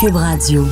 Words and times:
Cube 0.00 0.14
Radio. 0.14 0.64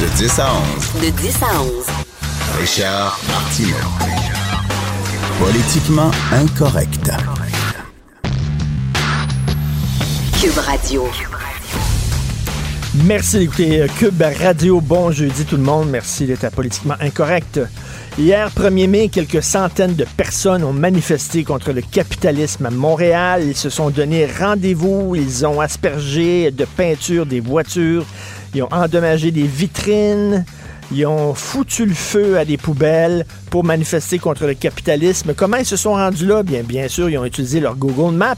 De 0.00 0.06
10 0.18 0.38
à 0.38 0.54
11. 0.54 1.00
De 1.00 1.10
10 1.10 1.42
à 1.42 1.62
11. 1.62 1.86
Richard 2.58 3.18
Martineau. 3.26 3.76
Politiquement 5.38 6.10
incorrect. 6.30 7.10
Cube 10.38 10.58
Radio. 10.58 11.04
Merci 13.04 13.38
d'écouter 13.38 13.82
euh, 13.82 13.88
Cube 13.98 14.22
Radio. 14.42 14.80
Bon 14.80 15.10
jeudi 15.10 15.44
tout 15.44 15.56
le 15.56 15.62
monde. 15.62 15.90
Merci 15.90 16.24
d'être 16.24 16.50
politiquement 16.50 16.94
incorrect. 17.00 17.60
Hier, 18.18 18.50
1er 18.50 18.88
mai, 18.88 19.08
quelques 19.08 19.42
centaines 19.42 19.94
de 19.94 20.06
personnes 20.16 20.64
ont 20.64 20.72
manifesté 20.72 21.44
contre 21.44 21.72
le 21.72 21.82
capitalisme 21.82 22.64
à 22.66 22.70
Montréal. 22.70 23.42
Ils 23.44 23.56
se 23.56 23.68
sont 23.68 23.90
donné 23.90 24.26
rendez-vous. 24.26 25.14
Ils 25.14 25.44
ont 25.46 25.60
aspergé 25.60 26.50
de 26.50 26.64
peinture 26.64 27.26
des 27.26 27.40
voitures. 27.40 28.06
Ils 28.54 28.62
ont 28.62 28.72
endommagé 28.72 29.30
des 29.30 29.46
vitrines. 29.46 30.44
Ils 30.90 31.06
ont 31.06 31.34
foutu 31.34 31.84
le 31.84 31.94
feu 31.94 32.38
à 32.38 32.44
des 32.44 32.56
poubelles 32.56 33.26
pour 33.50 33.62
manifester 33.62 34.18
contre 34.18 34.46
le 34.46 34.54
capitalisme. 34.54 35.34
Comment 35.34 35.58
ils 35.58 35.66
se 35.66 35.76
sont 35.76 35.92
rendus 35.92 36.26
là? 36.26 36.42
Bien, 36.42 36.62
bien 36.62 36.88
sûr, 36.88 37.10
ils 37.10 37.18
ont 37.18 37.24
utilisé 37.24 37.60
leur 37.60 37.76
Google 37.76 38.16
Maps. 38.16 38.36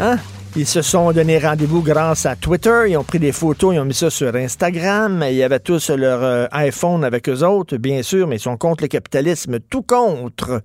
Hein? 0.00 0.18
Ils 0.56 0.68
se 0.68 0.82
sont 0.82 1.10
donné 1.10 1.38
rendez-vous 1.38 1.82
grâce 1.82 2.26
à 2.26 2.36
Twitter. 2.36 2.84
Ils 2.88 2.96
ont 2.96 3.02
pris 3.02 3.18
des 3.18 3.32
photos, 3.32 3.74
ils 3.74 3.80
ont 3.80 3.84
mis 3.84 3.92
ça 3.92 4.08
sur 4.08 4.32
Instagram. 4.36 5.24
Ils 5.28 5.42
avaient 5.42 5.58
tous 5.58 5.90
leur 5.90 6.22
euh, 6.22 6.46
iPhone 6.52 7.02
avec 7.02 7.28
eux 7.28 7.42
autres, 7.42 7.76
bien 7.76 8.04
sûr, 8.04 8.28
mais 8.28 8.36
ils 8.36 8.40
sont 8.40 8.56
contre 8.56 8.84
le 8.84 8.88
capitalisme, 8.88 9.58
tout 9.58 9.82
contre. 9.82 10.62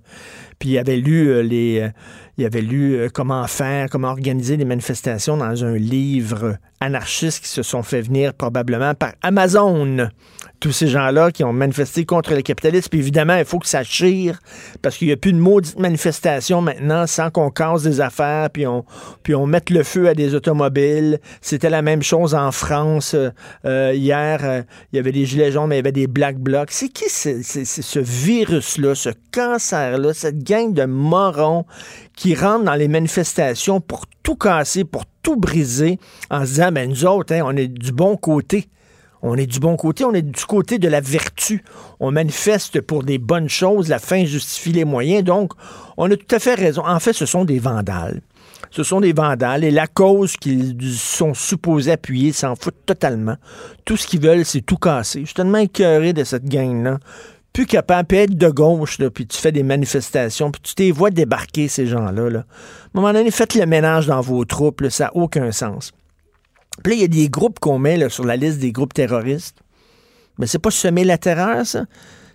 Puis 0.60 0.70
ils 0.70 0.78
avaient 0.78 0.96
lu 0.96 1.26
euh, 1.30 1.42
les, 1.42 1.80
euh, 1.80 1.88
ils 2.38 2.46
avaient 2.46 2.62
lu 2.62 3.10
comment 3.12 3.44
faire, 3.48 3.88
comment 3.90 4.10
organiser 4.10 4.56
des 4.56 4.64
manifestations 4.64 5.36
dans 5.36 5.64
un 5.64 5.74
livre 5.74 6.54
anarchiste 6.78 7.42
qui 7.42 7.48
se 7.48 7.64
sont 7.64 7.82
fait 7.82 8.00
venir 8.00 8.32
probablement 8.32 8.94
par 8.94 9.14
Amazon. 9.22 10.08
Tous 10.60 10.72
ces 10.72 10.88
gens-là 10.88 11.30
qui 11.32 11.42
ont 11.42 11.54
manifesté 11.54 12.04
contre 12.04 12.34
le 12.34 12.42
capitalisme. 12.42 12.88
Puis 12.90 12.98
évidemment, 12.98 13.36
il 13.36 13.46
faut 13.46 13.58
que 13.58 13.66
ça 13.66 13.82
chire 13.82 14.38
parce 14.82 14.98
qu'il 14.98 15.06
n'y 15.06 15.12
a 15.14 15.16
plus 15.16 15.32
de 15.32 15.38
maudite 15.38 15.78
manifestation 15.78 16.60
maintenant 16.60 17.06
sans 17.06 17.30
qu'on 17.30 17.48
casse 17.50 17.82
des 17.82 18.02
affaires 18.02 18.50
puis 18.50 18.66
on, 18.66 18.84
puis 19.22 19.34
on 19.34 19.46
mette 19.46 19.70
le 19.70 19.82
feu 19.82 20.06
à 20.08 20.14
des 20.14 20.34
automobiles. 20.34 21.18
C'était 21.40 21.70
la 21.70 21.80
même 21.80 22.02
chose 22.02 22.34
en 22.34 22.52
France. 22.52 23.16
Euh, 23.64 23.92
hier, 23.94 24.40
euh, 24.42 24.62
il 24.92 24.96
y 24.96 24.98
avait 24.98 25.12
des 25.12 25.24
gilets 25.24 25.50
jaunes, 25.50 25.68
mais 25.70 25.76
il 25.76 25.78
y 25.78 25.80
avait 25.80 25.92
des 25.92 26.06
black 26.06 26.36
blocs. 26.38 26.70
C'est 26.72 26.88
qui 26.90 27.04
c'est, 27.08 27.42
c'est- 27.42 27.64
ce 27.64 27.98
virus-là, 27.98 28.94
ce 28.94 29.10
cancer-là, 29.32 30.12
cette 30.12 30.42
gang 30.44 30.74
de 30.74 30.84
morons 30.84 31.64
qui 32.14 32.34
rentrent 32.34 32.64
dans 32.64 32.74
les 32.74 32.88
manifestations 32.88 33.80
pour 33.80 34.04
tout 34.22 34.36
casser, 34.36 34.84
pour 34.84 35.04
tout 35.22 35.36
briser, 35.36 35.98
en 36.30 36.40
se 36.42 36.50
disant, 36.50 36.70
ben 36.70 36.88
nous 36.90 37.06
autres, 37.06 37.32
hein, 37.34 37.40
on 37.46 37.56
est 37.56 37.68
du 37.68 37.92
bon 37.92 38.16
côté. 38.18 38.68
On 39.22 39.36
est 39.36 39.46
du 39.46 39.60
bon 39.60 39.76
côté, 39.76 40.04
on 40.04 40.14
est 40.14 40.22
du 40.22 40.44
côté 40.46 40.78
de 40.78 40.88
la 40.88 41.00
vertu. 41.00 41.62
On 41.98 42.10
manifeste 42.10 42.80
pour 42.80 43.02
des 43.02 43.18
bonnes 43.18 43.48
choses, 43.48 43.88
la 43.88 43.98
fin 43.98 44.24
justifie 44.24 44.72
les 44.72 44.84
moyens, 44.84 45.24
donc 45.24 45.52
on 45.96 46.10
a 46.10 46.16
tout 46.16 46.34
à 46.34 46.38
fait 46.38 46.54
raison. 46.54 46.82
En 46.86 47.00
fait, 47.00 47.12
ce 47.12 47.26
sont 47.26 47.44
des 47.44 47.58
vandales. 47.58 48.22
Ce 48.70 48.82
sont 48.82 49.00
des 49.00 49.12
vandales 49.12 49.64
et 49.64 49.70
la 49.70 49.86
cause 49.86 50.36
qu'ils 50.36 50.76
sont 50.94 51.34
supposés 51.34 51.92
appuyer 51.92 52.32
s'en 52.32 52.54
foutent 52.54 52.86
totalement. 52.86 53.36
Tout 53.84 53.96
ce 53.96 54.06
qu'ils 54.06 54.20
veulent, 54.20 54.44
c'est 54.44 54.60
tout 54.60 54.76
casser. 54.76 55.20
Je 55.20 55.26
suis 55.26 55.34
tellement 55.34 55.58
écœuré 55.58 56.12
de 56.12 56.24
cette 56.24 56.44
gang-là. 56.44 56.98
Plus 57.52 57.66
capable, 57.66 58.06
puis 58.06 58.18
être 58.18 58.36
de 58.36 58.48
gauche, 58.48 59.00
là, 59.00 59.10
puis 59.10 59.26
tu 59.26 59.36
fais 59.36 59.50
des 59.50 59.64
manifestations, 59.64 60.52
puis 60.52 60.60
tu 60.62 60.76
t'es 60.76 60.92
vois 60.92 61.10
débarquer 61.10 61.66
ces 61.66 61.88
gens-là. 61.88 62.30
Là. 62.30 62.38
À 62.38 62.42
un 62.42 63.00
moment 63.00 63.12
donné, 63.12 63.32
faites 63.32 63.56
le 63.56 63.66
ménage 63.66 64.06
dans 64.06 64.20
vos 64.20 64.44
troupes, 64.44 64.86
ça 64.88 65.06
n'a 65.06 65.16
aucun 65.16 65.50
sens. 65.50 65.90
Puis 66.82 66.94
il 66.94 67.00
y 67.00 67.04
a 67.04 67.08
des 67.08 67.28
groupes 67.28 67.58
qu'on 67.58 67.78
met 67.78 68.08
sur 68.08 68.24
la 68.24 68.36
liste 68.36 68.58
des 68.58 68.72
groupes 68.72 68.94
terroristes. 68.94 69.58
Mais 70.38 70.46
c'est 70.46 70.58
pas 70.58 70.70
semer 70.70 71.04
la 71.04 71.18
terreur, 71.18 71.66
ça? 71.66 71.84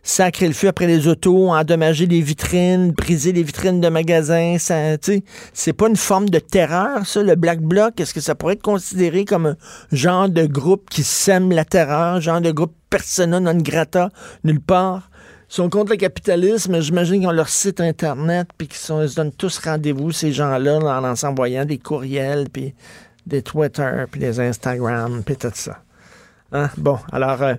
Sacrer 0.04 0.46
le 0.46 0.54
feu 0.54 0.68
après 0.68 0.86
les 0.86 1.08
autos, 1.08 1.50
endommager 1.50 2.06
des 2.06 2.22
vitrines, 2.22 2.92
briser 2.92 3.32
les 3.32 3.42
vitrines 3.42 3.82
de 3.82 3.90
magasins, 3.90 4.58
ça, 4.60 4.98
c'est 5.52 5.74
pas 5.74 5.88
une 5.88 5.96
forme 5.96 6.30
de 6.30 6.38
terreur, 6.38 7.08
ça, 7.08 7.24
le 7.24 7.34
Black 7.34 7.60
Bloc? 7.60 8.00
Est-ce 8.00 8.14
que 8.14 8.22
ça 8.22 8.36
pourrait 8.36 8.54
être 8.54 8.62
considéré 8.62 9.26
comme 9.26 9.48
un 9.48 9.58
genre 9.92 10.30
de 10.30 10.46
groupe 10.46 10.92
qui 10.92 11.02
sème 11.02 11.52
la 11.52 11.66
terreur, 11.66 12.22
genre 12.22 12.40
de 12.40 12.52
groupe 12.52 12.76
persona 12.92 13.40
non 13.40 13.58
grata, 13.58 14.12
nulle 14.44 14.62
part? 14.62 15.10
Ils 15.50 15.56
sont 15.56 15.70
contre 15.70 15.94
le 15.94 15.98
capitalisme, 15.98 16.80
j'imagine 16.82 17.22
qu'ils 17.22 17.28
ont 17.28 17.32
leur 17.32 17.50
site 17.50 17.82
Internet, 17.82 18.50
puis 18.60 18.68
qu'ils 18.68 18.78
se 18.78 19.16
donnent 19.16 19.32
tous 19.32 19.58
rendez-vous, 19.58 20.12
ces 20.12 20.32
gens-là, 20.32 20.78
en, 20.78 21.04
en 21.04 21.16
s'envoyant 21.16 21.66
des 21.66 21.80
courriels, 21.80 22.48
puis 22.54 22.76
des 23.26 23.42
Twitter, 23.42 24.06
puis 24.10 24.20
des 24.20 24.40
Instagram, 24.40 25.24
puis 25.26 25.36
tout 25.36 25.52
ça. 25.54 25.80
Hein? 26.52 26.70
Bon, 26.78 27.00
alors, 27.12 27.42
euh, 27.42 27.56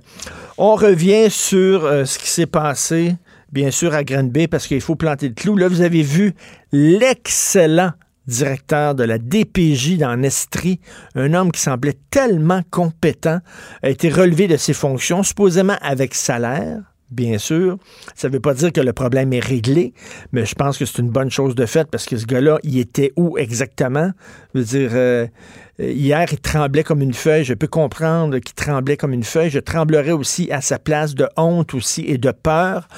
on 0.58 0.74
revient 0.74 1.30
sur 1.30 1.84
euh, 1.84 2.04
ce 2.04 2.18
qui 2.18 2.28
s'est 2.28 2.46
passé, 2.46 3.16
bien 3.52 3.70
sûr, 3.70 3.94
à 3.94 4.04
Granby, 4.04 4.48
parce 4.48 4.66
qu'il 4.66 4.80
faut 4.80 4.94
planter 4.94 5.28
le 5.28 5.34
clou. 5.34 5.56
Là, 5.56 5.68
vous 5.68 5.80
avez 5.80 6.02
vu 6.02 6.34
l'excellent 6.72 7.92
directeur 8.26 8.94
de 8.94 9.04
la 9.04 9.18
DPJ 9.18 9.98
dans 9.98 10.20
Estrie, 10.22 10.80
un 11.14 11.32
homme 11.34 11.52
qui 11.52 11.60
semblait 11.60 11.96
tellement 12.10 12.62
compétent, 12.70 13.40
a 13.82 13.90
été 13.90 14.08
relevé 14.08 14.48
de 14.48 14.56
ses 14.56 14.72
fonctions, 14.72 15.22
supposément 15.22 15.76
avec 15.80 16.14
salaire. 16.14 16.78
Bien 17.10 17.38
sûr, 17.38 17.78
ça 18.16 18.28
ne 18.28 18.32
veut 18.32 18.40
pas 18.40 18.52
dire 18.52 18.72
que 18.72 18.80
le 18.80 18.92
problème 18.92 19.32
est 19.32 19.40
réglé, 19.40 19.94
mais 20.32 20.44
je 20.44 20.56
pense 20.56 20.76
que 20.76 20.84
c'est 20.84 20.98
une 20.98 21.10
bonne 21.10 21.30
chose 21.30 21.54
de 21.54 21.64
fait 21.64 21.88
parce 21.88 22.04
que 22.04 22.16
ce 22.16 22.26
gars-là, 22.26 22.58
il 22.64 22.78
était 22.80 23.12
où 23.16 23.38
exactement? 23.38 24.10
Je 24.54 24.58
veux 24.58 24.64
dire, 24.64 24.90
euh, 24.92 25.26
hier, 25.78 26.26
il 26.30 26.38
tremblait 26.38 26.82
comme 26.82 27.02
une 27.02 27.14
feuille. 27.14 27.44
Je 27.44 27.54
peux 27.54 27.66
comprendre 27.66 28.38
qu'il 28.38 28.54
tremblait 28.54 28.96
comme 28.96 29.12
une 29.12 29.24
feuille. 29.24 29.50
Je 29.50 29.58
tremblerais 29.58 30.12
aussi 30.12 30.50
à 30.50 30.60
sa 30.60 30.78
place 30.78 31.14
de 31.14 31.28
honte 31.36 31.74
aussi 31.74 32.04
et 32.06 32.18
de 32.18 32.30
peur. 32.30 32.88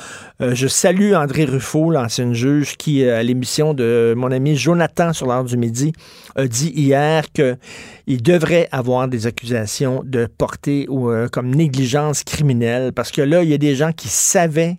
Euh, 0.41 0.55
je 0.55 0.69
salue 0.69 1.15
André 1.15 1.44
Ruffo, 1.44 1.91
l'ancienne 1.91 2.34
juge, 2.34 2.77
qui, 2.77 3.05
euh, 3.05 3.19
à 3.19 3.22
l'émission 3.22 3.75
de 3.75 4.15
mon 4.16 4.31
ami 4.31 4.56
Jonathan 4.56 5.12
sur 5.12 5.27
l'heure 5.27 5.44
du 5.44 5.56
midi, 5.56 5.93
a 6.37 6.47
dit 6.47 6.72
hier 6.75 7.25
qu'il 7.33 8.22
devrait 8.22 8.69
avoir 8.71 9.09
des 9.09 9.27
accusations 9.27 10.03
de 10.05 10.27
portée 10.27 10.87
ou 10.89 11.10
euh, 11.10 11.28
comme 11.28 11.55
négligence 11.55 12.22
criminelle 12.22 12.93
parce 12.93 13.10
que 13.10 13.22
là, 13.22 13.43
il 13.43 13.49
y 13.49 13.55
a 13.55 13.59
des 13.59 13.75
gens 13.75 13.93
qui 13.93 14.09
savaient 14.09 14.78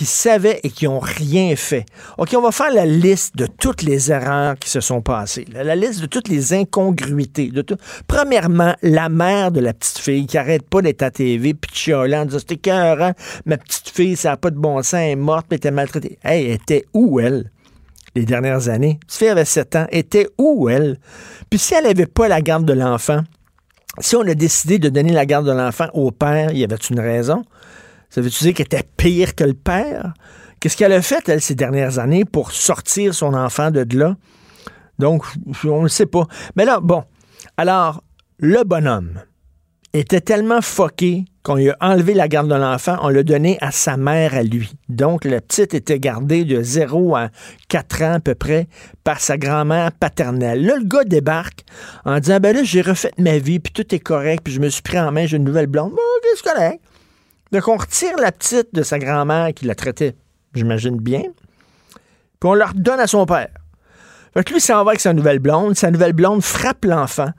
qui 0.00 0.06
savaient 0.06 0.60
et 0.62 0.70
qui 0.70 0.86
n'ont 0.86 0.98
rien 0.98 1.54
fait. 1.56 1.84
OK, 2.16 2.34
on 2.34 2.40
va 2.40 2.52
faire 2.52 2.72
la 2.72 2.86
liste 2.86 3.36
de 3.36 3.44
toutes 3.44 3.82
les 3.82 4.10
erreurs 4.10 4.58
qui 4.58 4.70
se 4.70 4.80
sont 4.80 5.02
passées, 5.02 5.44
la, 5.52 5.76
liste 5.76 6.00
de 6.00 6.06
toutes 6.06 6.28
les 6.28 6.54
incongruités. 6.54 7.52
Premièrement, 8.08 8.74
la 8.80 9.10
mère 9.10 9.52
de 9.52 9.60
la 9.60 9.74
petite 9.74 9.98
fille 9.98 10.26
qui 10.26 10.38
arrête 10.38 10.62
pas 10.62 10.80
d'être 10.80 11.02
à 11.02 11.10
TV 11.10 11.52
puis 11.52 11.70
chialer 11.74 12.16
en 12.16 12.24
disant 12.24 12.38
c'était 12.38 12.70
ma 13.44 13.58
petite 13.58 13.90
fille, 13.90 14.16
ça 14.16 14.30
n'a 14.30 14.36
pas 14.38 14.48
de 14.48 14.56
bon 14.56 14.78
sens, 14.78 14.94
elle 14.94 15.10
est 15.10 15.16
morte, 15.16 15.44
puis 15.46 15.56
elle 15.56 15.58
était 15.58 15.70
maltraitée. 15.70 16.18
Hey, 16.24 16.46
elle 16.46 16.52
était 16.52 16.86
où, 16.94 17.20
elle? 17.20 17.50
Les 18.14 18.24
dernières 18.24 18.70
années? 18.70 18.98
La 19.02 19.06
petite 19.06 19.18
fille 19.18 19.28
avait 19.28 19.44
7 19.44 19.76
ans. 19.76 19.86
Était 19.92 20.30
où, 20.38 20.70
elle? 20.70 20.98
Puis 21.50 21.58
si 21.58 21.74
elle 21.74 21.84
n'avait 21.84 22.06
pas 22.06 22.26
la 22.26 22.40
garde 22.40 22.64
de 22.64 22.72
l'enfant, 22.72 23.20
si 23.98 24.16
on 24.16 24.22
a 24.22 24.32
décidé 24.32 24.78
de 24.78 24.88
donner 24.88 25.12
la 25.12 25.26
garde 25.26 25.46
de 25.46 25.52
l'enfant 25.52 25.88
au 25.92 26.10
père, 26.10 26.52
y 26.52 26.64
avait 26.64 26.76
une 26.76 27.00
raison? 27.00 27.44
Ça 28.10 28.20
veut-tu 28.20 28.44
dire 28.44 28.54
qu'elle 28.54 28.66
était 28.66 28.88
pire 28.96 29.34
que 29.34 29.44
le 29.44 29.54
père? 29.54 30.14
Qu'est-ce 30.58 30.76
qu'elle 30.76 30.92
a 30.92 31.00
fait, 31.00 31.28
elle, 31.28 31.40
ces 31.40 31.54
dernières 31.54 31.98
années 31.98 32.24
pour 32.24 32.52
sortir 32.52 33.14
son 33.14 33.32
enfant 33.34 33.70
de 33.70 33.86
là? 33.96 34.16
Donc, 34.98 35.24
on 35.64 35.84
ne 35.84 35.88
sait 35.88 36.06
pas. 36.06 36.26
Mais 36.56 36.64
là, 36.64 36.80
bon. 36.80 37.04
Alors, 37.56 38.04
le 38.38 38.64
bonhomme 38.64 39.20
était 39.92 40.20
tellement 40.20 40.60
foqué 40.60 41.24
qu'on 41.42 41.54
lui 41.54 41.70
a 41.70 41.76
enlevé 41.80 42.12
la 42.12 42.28
garde 42.28 42.48
de 42.48 42.54
l'enfant, 42.54 42.98
on 43.02 43.08
l'a 43.08 43.22
donné 43.22 43.56
à 43.62 43.70
sa 43.70 43.96
mère 43.96 44.34
à 44.34 44.42
lui. 44.42 44.72
Donc, 44.88 45.24
la 45.24 45.40
petite 45.40 45.72
était 45.72 45.98
gardée 45.98 46.44
de 46.44 46.62
0 46.62 47.16
à 47.16 47.30
4 47.68 48.02
ans 48.02 48.12
à 48.14 48.20
peu 48.20 48.34
près 48.34 48.68
par 49.04 49.20
sa 49.20 49.38
grand-mère 49.38 49.90
paternelle. 49.92 50.64
Là, 50.64 50.76
le 50.76 50.84
gars 50.84 51.04
débarque 51.04 51.64
en 52.04 52.18
disant, 52.18 52.38
ben 52.40 52.54
là, 52.54 52.62
j'ai 52.62 52.82
refait 52.82 53.12
ma 53.16 53.38
vie, 53.38 53.58
puis 53.58 53.72
tout 53.72 53.94
est 53.94 54.00
correct, 54.00 54.42
puis 54.44 54.52
je 54.52 54.60
me 54.60 54.68
suis 54.68 54.82
pris 54.82 55.00
en 55.00 55.10
main, 55.12 55.24
j'ai 55.24 55.38
une 55.38 55.44
nouvelle 55.44 55.66
blonde. 55.66 55.92
Bon, 55.92 55.98
c'est 56.34 56.44
correct. 56.44 56.80
Donc, 57.52 57.68
on 57.68 57.76
retire 57.76 58.16
la 58.18 58.32
petite 58.32 58.68
de 58.72 58.82
sa 58.82 58.98
grand-mère 58.98 59.52
qui 59.54 59.64
la 59.64 59.74
traitait, 59.74 60.14
j'imagine 60.54 60.96
bien, 60.96 61.22
puis 62.40 62.48
on 62.48 62.54
la 62.54 62.66
redonne 62.66 63.00
à 63.00 63.06
son 63.06 63.26
père. 63.26 63.50
Fait 64.34 64.44
que 64.44 64.52
lui 64.52 64.60
s'en 64.60 64.84
va 64.84 64.90
avec 64.90 65.00
sa 65.00 65.12
nouvelle 65.12 65.40
blonde. 65.40 65.76
Sa 65.76 65.90
nouvelle 65.90 66.12
blonde 66.12 66.42
frappe 66.42 66.84
l'enfant. 66.84 67.30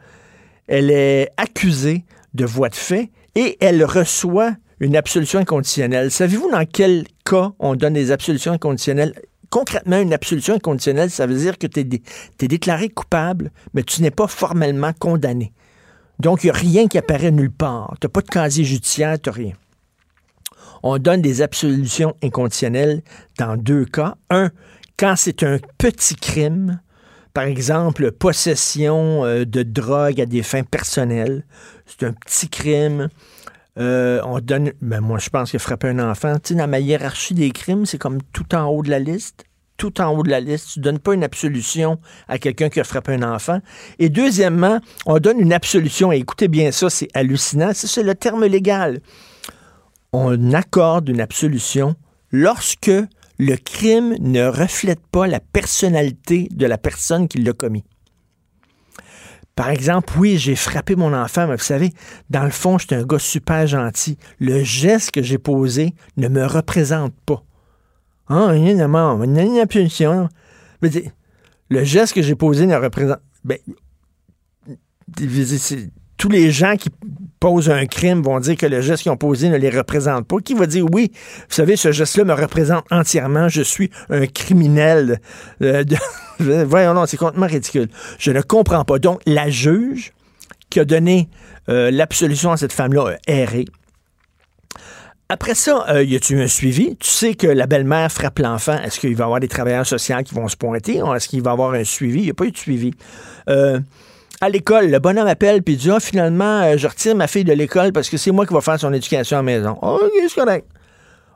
Elle 0.68 0.92
est 0.92 1.30
accusée 1.38 2.06
de 2.34 2.46
voie 2.46 2.70
de 2.70 2.76
fait 2.76 3.10
et 3.36 3.58
elle 3.62 3.84
reçoit 3.84 4.54
une 4.80 4.96
absolution 4.96 5.40
inconditionnelle. 5.40 6.12
Savez-vous 6.12 6.52
dans 6.52 6.66
quel 6.66 7.06
cas 7.26 7.52
on 7.60 7.76
donne 7.76 7.94
des 7.94 8.12
absolutions 8.12 8.54
inconditionnelles? 8.54 9.14
Concrètement, 9.50 10.00
une 10.00 10.14
absolution 10.14 10.56
inconditionnelle, 10.56 11.12
ça 11.12 11.26
veut 11.28 11.36
dire 11.36 11.58
que 11.58 11.68
tu 11.68 11.82
es, 11.82 12.48
déclaré 12.48 12.90
coupable, 12.90 13.52
mais 13.74 13.84
tu 13.84 14.02
n'es 14.02 14.12
pas 14.12 14.28
formellement 14.28 14.94
condamné. 14.98 15.52
Donc, 16.20 16.44
il 16.44 16.48
n'y 16.48 16.52
a 16.52 16.54
rien 16.54 16.88
qui 16.88 16.98
apparaît 16.98 17.32
nulle 17.32 17.52
part. 17.52 17.96
Tu 18.00 18.08
n'as 18.08 18.12
pas 18.12 18.22
de 18.22 18.28
casier 18.28 18.64
judiciaire, 18.64 19.20
tu 19.20 19.30
n'as 19.30 19.36
rien. 19.36 19.54
On 20.84 20.98
donne 20.98 21.22
des 21.22 21.42
absolutions 21.42 22.16
inconditionnelles 22.24 23.02
dans 23.38 23.58
deux 23.58 23.86
cas. 23.86 24.16
Un, 24.30 24.50
quand 24.98 25.16
c'est 25.16 25.44
un 25.44 25.58
petit 25.78 26.16
crime, 26.16 26.80
par 27.34 27.46
exemple, 27.46 28.12
possession 28.12 29.26
euh, 29.26 29.46
de 29.46 29.64
drogue 29.64 30.20
à 30.20 30.26
des 30.26 30.44
fins 30.44 30.64
personnelles. 30.64 31.46
C'est 31.86 32.06
un 32.06 32.14
petit 32.14 32.50
crime. 32.50 33.10
Euh, 33.78 34.20
on 34.26 34.40
donne. 34.40 34.74
Ben 34.82 35.00
moi, 35.00 35.18
je 35.18 35.30
pense 35.30 35.52
que 35.52 35.58
frapper 35.58 35.90
un 35.90 36.00
enfant, 36.00 36.36
tu 36.36 36.50
sais, 36.50 36.56
dans 36.56 36.68
ma 36.68 36.80
hiérarchie 36.80 37.34
des 37.34 37.52
crimes, 37.52 37.86
c'est 37.86 37.98
comme 37.98 38.22
tout 38.34 38.54
en 38.54 38.66
haut 38.66 38.84
de 38.84 38.90
la 38.90 39.00
liste. 39.00 39.46
Tout 39.78 40.02
en 40.02 40.10
haut 40.14 40.24
de 40.24 40.30
la 40.30 40.42
liste. 40.42 40.74
Tu 40.74 40.80
donnes 40.82 41.00
pas 41.00 41.14
une 41.14 41.24
absolution 41.24 42.00
à 42.28 42.38
quelqu'un 42.38 42.70
qui 42.70 42.80
a 42.80 42.84
frappé 42.84 43.14
un 43.14 43.24
enfant. 43.24 43.60
Et 43.98 44.10
deuxièmement, 44.10 44.80
on 45.06 45.18
donne 45.20 45.40
une 45.40 45.54
absolution. 45.54 46.12
Et 46.12 46.18
écoutez 46.18 46.50
bien 46.50 46.72
ça, 46.72 46.90
c'est 46.90 47.08
hallucinant. 47.14 47.72
C'est 47.74 48.04
le 48.04 48.14
terme 48.14 48.46
légal. 48.46 49.00
On 50.14 50.54
accorde 50.54 51.10
une 51.10 51.22
absolution 51.22 51.96
lorsque 52.32 52.92
le 53.40 53.56
crime 53.56 54.16
ne 54.20 54.46
reflète 54.46 55.00
pas 55.12 55.26
la 55.26 55.40
personnalité 55.40 56.48
de 56.52 56.66
la 56.66 56.78
personne 56.78 57.28
qui 57.28 57.40
l'a 57.40 57.54
commis. 57.54 57.84
Par 59.56 59.70
exemple, 59.70 60.14
oui, 60.18 60.38
j'ai 60.38 60.56
frappé 60.56 60.96
mon 60.96 61.14
enfant, 61.14 61.48
mais 61.48 61.56
vous 61.56 61.64
savez, 61.64 61.92
dans 62.30 62.44
le 62.44 62.52
fond, 62.52 62.78
j'étais 62.78 62.96
un 62.96 63.06
gars 63.06 63.20
super 63.20 63.68
gentil. 63.68 64.18
Le 64.40 64.64
geste 64.64 65.12
que 65.12 65.22
j'ai 65.22 65.38
posé 65.38 65.94
ne 66.18 66.28
me 66.28 66.46
représente 66.46 67.14
pas. 67.26 67.44
Ah, 68.28 68.54
il 68.56 68.64
y 68.64 68.82
a 68.82 68.86
une 68.86 69.68
punition. 69.68 70.30
Le 70.82 71.84
geste 71.84 72.14
que 72.14 72.22
j'ai 72.22 72.36
posé 72.36 72.66
ne 72.66 72.76
représente. 72.76 73.20
Ben, 73.44 73.58
tous 76.22 76.30
les 76.30 76.52
gens 76.52 76.78
qui 76.78 76.90
posent 77.40 77.72
un 77.72 77.88
crime 77.88 78.22
vont 78.22 78.40
dire 78.40 78.56
que 78.56 78.68
le 78.68 78.80
geste 78.82 79.02
qu'ils 79.02 79.12
ont 79.12 79.18
posé 79.18 79.50
ne 79.50 79.58
les 79.58 79.72
représente 79.72 80.28
pas. 80.28 80.38
Qui 80.38 80.54
va 80.54 80.68
dire 80.68 80.86
oui, 80.92 81.12
vous 81.16 81.56
savez, 81.56 81.76
ce 81.76 81.92
geste-là 81.92 82.26
me 82.26 82.34
représente 82.34 82.86
entièrement, 82.92 83.50
je 83.50 83.64
suis 83.64 83.90
un 84.12 84.28
criminel. 84.28 85.20
Euh, 85.64 85.84
voyons, 86.40 86.94
non, 86.94 87.08
c'est 87.08 87.18
complètement 87.18 87.48
ridicule. 87.48 87.88
Je 88.20 88.30
ne 88.30 88.42
comprends 88.42 88.86
pas. 88.86 89.00
Donc, 89.00 89.20
la 89.26 89.50
juge 89.50 90.14
qui 90.70 90.80
a 90.80 90.86
donné 90.86 91.28
euh, 91.70 91.90
l'absolution 91.90 92.52
à 92.52 92.58
cette 92.58 92.72
femme-là 92.72 93.16
a 93.28 93.32
erré. 93.32 93.66
Après 95.28 95.56
ça, 95.56 95.88
euh, 95.90 96.04
y 96.04 96.16
a-tu 96.16 96.40
un 96.40 96.48
suivi? 96.48 96.98
Tu 96.98 97.10
sais 97.10 97.34
que 97.34 97.48
la 97.48 97.66
belle-mère 97.66 98.12
frappe 98.12 98.38
l'enfant. 98.38 98.80
Est-ce 98.84 99.00
qu'il 99.00 99.16
va 99.16 99.24
y 99.24 99.26
avoir 99.26 99.40
des 99.40 99.48
travailleurs 99.48 99.88
sociaux 99.88 100.18
qui 100.24 100.36
vont 100.36 100.48
se 100.48 100.56
pointer? 100.56 101.02
Est-ce 101.16 101.28
qu'il 101.28 101.42
va 101.42 101.50
y 101.50 101.54
avoir 101.54 101.74
un 101.74 101.84
suivi? 101.84 102.20
Il 102.20 102.26
n'y 102.26 102.30
a 102.30 102.36
pas 102.36 102.46
eu 102.46 102.52
de 102.52 102.58
suivi. 102.58 102.94
À 104.42 104.50
l'école, 104.50 104.90
le 104.90 105.00
bonhomme 105.00 105.28
appelle 105.28 105.62
puis 105.62 105.78
dit 105.78 105.92
ah, 105.92 106.00
finalement, 106.00 106.62
euh, 106.64 106.76
je 106.76 106.88
retire 106.88 107.16
ma 107.16 107.28
fille 107.28 107.44
de 107.44 107.54
l'école 107.54 107.94
parce 107.94 108.10
que 108.10 108.18
c'est 108.18 108.32
moi 108.32 108.46
qui 108.46 108.54
vais 108.54 108.62
faire 108.62 108.80
son 108.80 108.92
éducation 108.92 109.38
à 109.38 109.40
la 109.40 109.44
maison. 109.44 109.78
OK, 109.82 110.12
c'est 110.28 110.36
correct. 110.36 110.68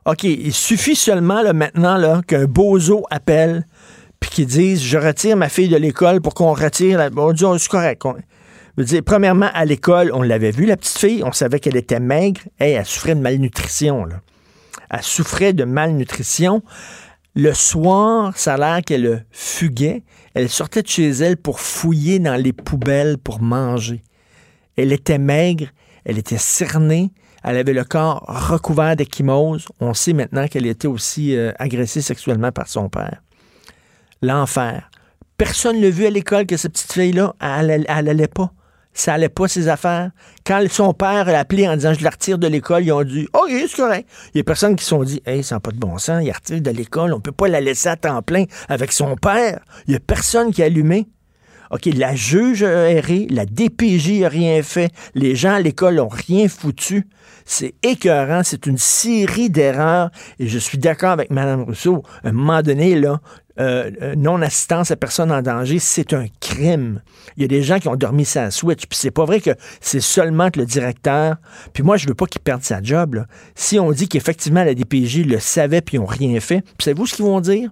OK, 0.05 0.23
il 0.23 0.53
suffit 0.53 0.95
seulement 0.95 1.41
maintenant 1.53 1.97
là, 1.97 2.21
qu'un 2.27 2.45
bozo 2.45 3.05
appelle 3.11 3.65
puis 4.19 4.29
qu'il 4.29 4.45
dise 4.47 4.81
je 4.81 4.97
retire 4.97 5.37
ma 5.37 5.49
fille 5.49 5.69
de 5.69 5.77
l'école 5.77 6.19
pour 6.19 6.33
qu'on 6.33 6.53
retire 6.53 6.97
la. 6.97 7.09
On 7.15 7.31
dit 7.31 7.45
oh, 7.45 7.57
c'est 7.59 7.69
correct. 7.69 8.01
premièrement, 9.05 9.49
à 9.53 9.65
l'école, 9.65 10.11
on 10.13 10.23
l'avait 10.23 10.51
vu, 10.51 10.65
la 10.65 10.75
petite 10.75 10.97
fille, 10.97 11.23
on 11.23 11.31
savait 11.31 11.59
qu'elle 11.59 11.77
était 11.77 11.99
maigre. 11.99 12.41
et 12.59 12.71
elle 12.71 12.85
souffrait 12.85 13.15
de 13.15 13.21
malnutrition. 13.21 14.05
Là. 14.05 14.15
Elle 14.89 15.03
souffrait 15.03 15.53
de 15.53 15.63
malnutrition. 15.63 16.63
Le 17.37 17.53
soir, 17.53 18.37
ça 18.37 18.53
a 18.53 18.57
l'air 18.57 18.81
qu'elle 18.81 19.25
fuguait. 19.29 20.03
Elle 20.33 20.47
sortait 20.47 20.81
de 20.81 20.87
chez 20.87 21.09
elle 21.09 21.35
pour 21.35 21.59
fouiller 21.59 22.19
dans 22.19 22.41
les 22.41 22.53
poubelles 22.53 23.17
pour 23.17 23.41
manger. 23.41 24.01
Elle 24.77 24.93
était 24.93 25.17
maigre, 25.17 25.67
elle 26.05 26.17
était 26.17 26.37
cernée, 26.37 27.11
elle 27.43 27.57
avait 27.57 27.73
le 27.73 27.83
corps 27.83 28.23
recouvert 28.27 28.95
d'échymose. 28.95 29.67
On 29.81 29.93
sait 29.93 30.13
maintenant 30.13 30.47
qu'elle 30.47 30.65
était 30.65 30.87
aussi 30.87 31.35
euh, 31.35 31.51
agressée 31.59 32.01
sexuellement 32.01 32.53
par 32.53 32.69
son 32.69 32.87
père. 32.87 33.21
L'enfer. 34.21 34.89
Personne 35.37 35.77
ne 35.77 35.81
l'a 35.81 35.89
vu 35.89 36.05
à 36.05 36.09
l'école 36.09 36.45
que 36.45 36.55
cette 36.55 36.71
petite 36.71 36.93
fille-là, 36.93 37.35
elle, 37.41 37.85
elle, 37.89 38.09
allait 38.09 38.29
pas 38.29 38.51
ça 38.95 39.13
allait 39.13 39.29
pas 39.29 39.47
ses 39.47 39.67
affaires. 39.67 40.09
Quand 40.45 40.65
son 40.71 40.93
père 40.93 41.25
l'a 41.25 41.39
appelé 41.39 41.67
en 41.67 41.75
disant 41.75 41.93
je 41.93 42.03
la 42.03 42.09
retire 42.09 42.39
de 42.39 42.47
l'école, 42.47 42.83
ils 42.83 42.91
ont 42.91 43.03
dit 43.03 43.27
OK, 43.33 43.49
c'est 43.49 43.75
correct. 43.75 44.09
Il 44.33 44.37
y 44.37 44.41
a 44.41 44.43
personnes 44.43 44.75
qui 44.75 44.83
se 44.83 44.89
sont 44.89 45.03
dit 45.03 45.21
Hey, 45.25 45.43
ça 45.43 45.55
n'a 45.55 45.59
pas 45.59 45.71
de 45.71 45.77
bon 45.77 45.97
sens, 45.99 46.23
il 46.23 46.31
retire 46.31 46.61
de 46.61 46.71
l'école, 46.71 47.13
on 47.13 47.19
peut 47.19 47.31
pas 47.31 47.47
la 47.47 47.61
laisser 47.61 47.89
à 47.89 47.97
temps 47.97 48.21
plein 48.23 48.45
avec 48.69 48.91
son 48.91 49.15
père. 49.15 49.59
Il 49.87 49.93
y 49.93 49.95
a 49.95 49.99
personne 49.99 50.51
qui 50.51 50.63
a 50.63 50.65
allumé. 50.65 51.07
OK, 51.75 51.89
la 51.93 52.15
juge 52.15 52.63
a 52.63 52.89
erré, 52.89 53.27
la 53.29 53.45
DPJ 53.45 54.23
a 54.23 54.29
rien 54.29 54.63
fait, 54.63 54.93
les 55.13 55.35
gens 55.35 55.55
à 55.55 55.59
l'école 55.59 55.99
ont 55.99 56.07
rien 56.07 56.47
foutu. 56.47 57.05
C'est 57.43 57.73
écœurant, 57.83 58.43
c'est 58.45 58.65
une 58.65 58.77
série 58.77 59.49
d'erreurs 59.49 60.09
et 60.39 60.47
je 60.47 60.57
suis 60.57 60.77
d'accord 60.77 61.09
avec 61.09 61.31
Mme 61.31 61.63
Rousseau. 61.63 62.03
À 62.23 62.29
un 62.29 62.31
moment 62.31 62.61
donné, 62.61 62.95
euh, 62.95 63.17
euh, 63.59 64.15
non-assistance 64.15 64.91
à 64.91 64.95
personne 64.95 65.33
en 65.33 65.41
danger, 65.41 65.79
c'est 65.79 66.13
un 66.13 66.27
crime. 66.39 67.01
Il 67.35 67.41
y 67.41 67.45
a 67.45 67.49
des 67.49 67.61
gens 67.61 67.79
qui 67.79 67.89
ont 67.89 67.97
dormi 67.97 68.23
sa 68.23 68.51
switch, 68.51 68.85
puis 68.85 68.97
c'est 68.97 69.11
pas 69.11 69.25
vrai 69.25 69.41
que 69.41 69.51
c'est 69.81 69.99
seulement 69.99 70.51
que 70.51 70.61
le 70.61 70.65
directeur. 70.65 71.35
Puis 71.73 71.83
moi, 71.83 71.97
je 71.97 72.07
veux 72.07 72.15
pas 72.15 72.25
qu'il 72.25 72.39
perde 72.39 72.63
sa 72.63 72.81
job. 72.81 73.25
Si 73.53 73.79
on 73.79 73.91
dit 73.91 74.07
qu'effectivement 74.07 74.63
la 74.63 74.75
DPJ 74.75 75.25
le 75.25 75.39
savait 75.39 75.81
puis 75.81 75.97
ils 75.97 75.99
n'ont 75.99 76.05
rien 76.05 76.39
fait, 76.39 76.63
savez-vous 76.79 77.05
ce 77.05 77.15
qu'ils 77.15 77.25
vont 77.25 77.41
dire? 77.41 77.69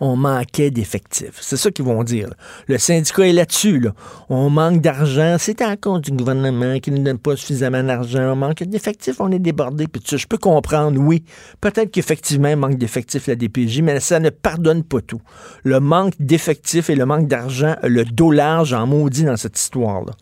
On 0.00 0.16
manquait 0.16 0.70
d'effectifs. 0.70 1.38
C'est 1.40 1.56
ça 1.56 1.70
qu'ils 1.70 1.84
vont 1.84 2.02
dire. 2.04 2.28
Le 2.66 2.78
syndicat 2.78 3.26
est 3.26 3.32
là-dessus. 3.32 3.88
On 4.28 4.50
manque 4.50 4.80
d'argent. 4.80 5.36
C'est 5.38 5.60
à 5.60 5.76
cause 5.76 6.02
du 6.02 6.12
gouvernement 6.12 6.78
qui 6.80 6.90
ne 6.90 6.98
donne 6.98 7.18
pas 7.18 7.36
suffisamment 7.36 7.82
d'argent. 7.82 8.32
On 8.32 8.36
manque 8.36 8.62
d'effectifs. 8.62 9.20
On 9.20 9.30
est 9.30 9.38
débordé. 9.38 9.86
Je 10.10 10.26
peux 10.26 10.38
comprendre, 10.38 11.00
oui. 11.00 11.24
Peut-être 11.60 11.90
qu'effectivement, 11.90 12.48
il 12.48 12.56
manque 12.56 12.78
d'effectifs 12.78 13.26
la 13.26 13.36
DPJ, 13.36 13.82
mais 13.82 14.00
ça 14.00 14.20
ne 14.20 14.30
pardonne 14.30 14.82
pas 14.82 15.00
tout. 15.00 15.20
Le 15.64 15.80
manque 15.80 16.14
d'effectifs 16.18 16.90
et 16.90 16.94
le 16.94 17.06
manque 17.06 17.28
d'argent, 17.28 17.76
le 17.82 18.04
dos 18.04 18.30
large 18.30 18.72
en 18.72 18.86
maudit 18.86 19.24
dans 19.24 19.36
cette 19.36 19.58
histoire-là. 19.58 20.12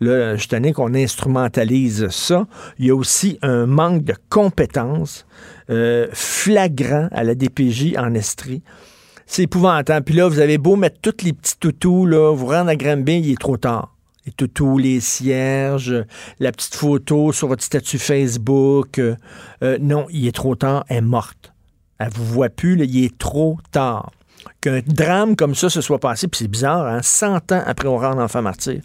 Là, 0.00 0.36
je 0.36 0.46
tenais 0.46 0.72
qu'on 0.72 0.94
instrumentalise 0.94 2.08
ça. 2.08 2.46
Il 2.78 2.86
y 2.86 2.90
a 2.90 2.94
aussi 2.94 3.38
un 3.42 3.66
manque 3.66 4.04
de 4.04 4.14
compétences 4.28 5.26
euh, 5.70 6.08
flagrant 6.12 7.08
à 7.12 7.24
la 7.24 7.34
DPJ 7.34 7.96
en 7.96 8.14
Estrie. 8.14 8.62
C'est 9.26 9.42
épouvantable. 9.42 10.04
Puis 10.04 10.14
là, 10.14 10.28
vous 10.28 10.38
avez 10.38 10.58
beau 10.58 10.76
mettre 10.76 11.00
tous 11.00 11.24
les 11.24 11.32
petits 11.32 11.58
toutous, 11.58 12.06
là, 12.06 12.32
vous 12.34 12.46
rendre 12.46 12.70
à 12.70 12.76
Granby, 12.76 13.18
il 13.18 13.32
est 13.32 13.40
trop 13.40 13.56
tard. 13.56 13.92
Les 14.24 14.32
toutous, 14.32 14.78
les 14.78 15.00
cierges, 15.00 16.04
la 16.40 16.52
petite 16.52 16.74
photo 16.74 17.32
sur 17.32 17.48
votre 17.48 17.62
statut 17.62 17.98
Facebook. 17.98 18.98
Euh, 18.98 19.16
euh, 19.62 19.78
non, 19.80 20.06
il 20.10 20.26
est 20.26 20.34
trop 20.34 20.54
tard, 20.54 20.84
elle 20.88 20.98
est 20.98 21.00
morte. 21.00 21.52
Elle 21.98 22.10
vous 22.14 22.24
voit 22.24 22.48
plus, 22.48 22.82
il 22.84 23.04
est 23.04 23.18
trop 23.18 23.58
tard. 23.70 24.10
Qu'un 24.60 24.80
drame 24.86 25.36
comme 25.36 25.54
ça 25.54 25.68
se 25.70 25.80
soit 25.80 25.98
passé, 25.98 26.28
puis 26.28 26.38
c'est 26.38 26.48
bizarre, 26.48 26.86
hein, 26.86 27.00
100 27.02 27.52
ans 27.52 27.62
après 27.66 27.88
on 27.88 27.98
rend 27.98 28.18
enfant 28.20 28.42
martyr. 28.42 28.80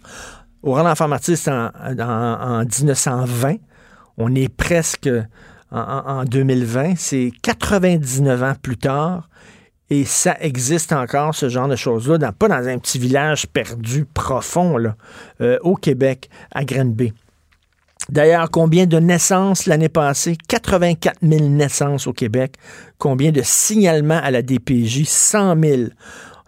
Au 0.62 0.74
rang 0.74 0.84
d'enfant 0.84 1.08
martyr, 1.08 1.36
c'est 1.36 1.50
en, 1.50 1.70
en, 1.98 2.64
1920. 2.64 3.56
On 4.16 4.34
est 4.34 4.48
presque 4.48 5.10
en, 5.72 6.24
2020. 6.24 6.94
C'est 6.96 7.32
99 7.42 8.42
ans 8.42 8.54
plus 8.60 8.76
tard. 8.76 9.28
Et 9.92 10.06
ça 10.06 10.38
existe 10.40 10.90
encore, 10.94 11.34
ce 11.34 11.50
genre 11.50 11.68
de 11.68 11.76
choses-là, 11.76 12.32
pas 12.32 12.48
dans 12.48 12.66
un 12.66 12.78
petit 12.78 12.98
village 12.98 13.46
perdu 13.46 14.06
profond, 14.06 14.78
euh, 15.42 15.58
au 15.60 15.74
Québec, 15.76 16.30
à 16.50 16.64
Granby. 16.64 17.12
D'ailleurs, 18.08 18.50
combien 18.50 18.86
de 18.86 18.98
naissances 18.98 19.66
l'année 19.66 19.90
passée? 19.90 20.38
84 20.48 21.18
000 21.20 21.46
naissances 21.50 22.06
au 22.06 22.14
Québec. 22.14 22.54
Combien 22.96 23.32
de 23.32 23.42
signalements 23.44 24.18
à 24.24 24.30
la 24.30 24.40
DPJ? 24.40 25.04
100 25.04 25.60
000. 25.62 25.82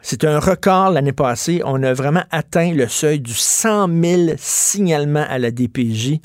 C'est 0.00 0.24
un 0.24 0.38
record 0.38 0.88
l'année 0.88 1.12
passée. 1.12 1.60
On 1.66 1.82
a 1.82 1.92
vraiment 1.92 2.24
atteint 2.30 2.72
le 2.72 2.88
seuil 2.88 3.20
du 3.20 3.34
100 3.34 3.88
000 4.02 4.22
signalements 4.38 5.26
à 5.28 5.38
la 5.38 5.50
DPJ. 5.50 6.18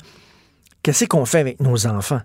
Qu'est-ce 0.82 1.04
qu'on 1.04 1.26
fait 1.26 1.40
avec 1.40 1.60
nos 1.60 1.86
enfants? 1.86 2.22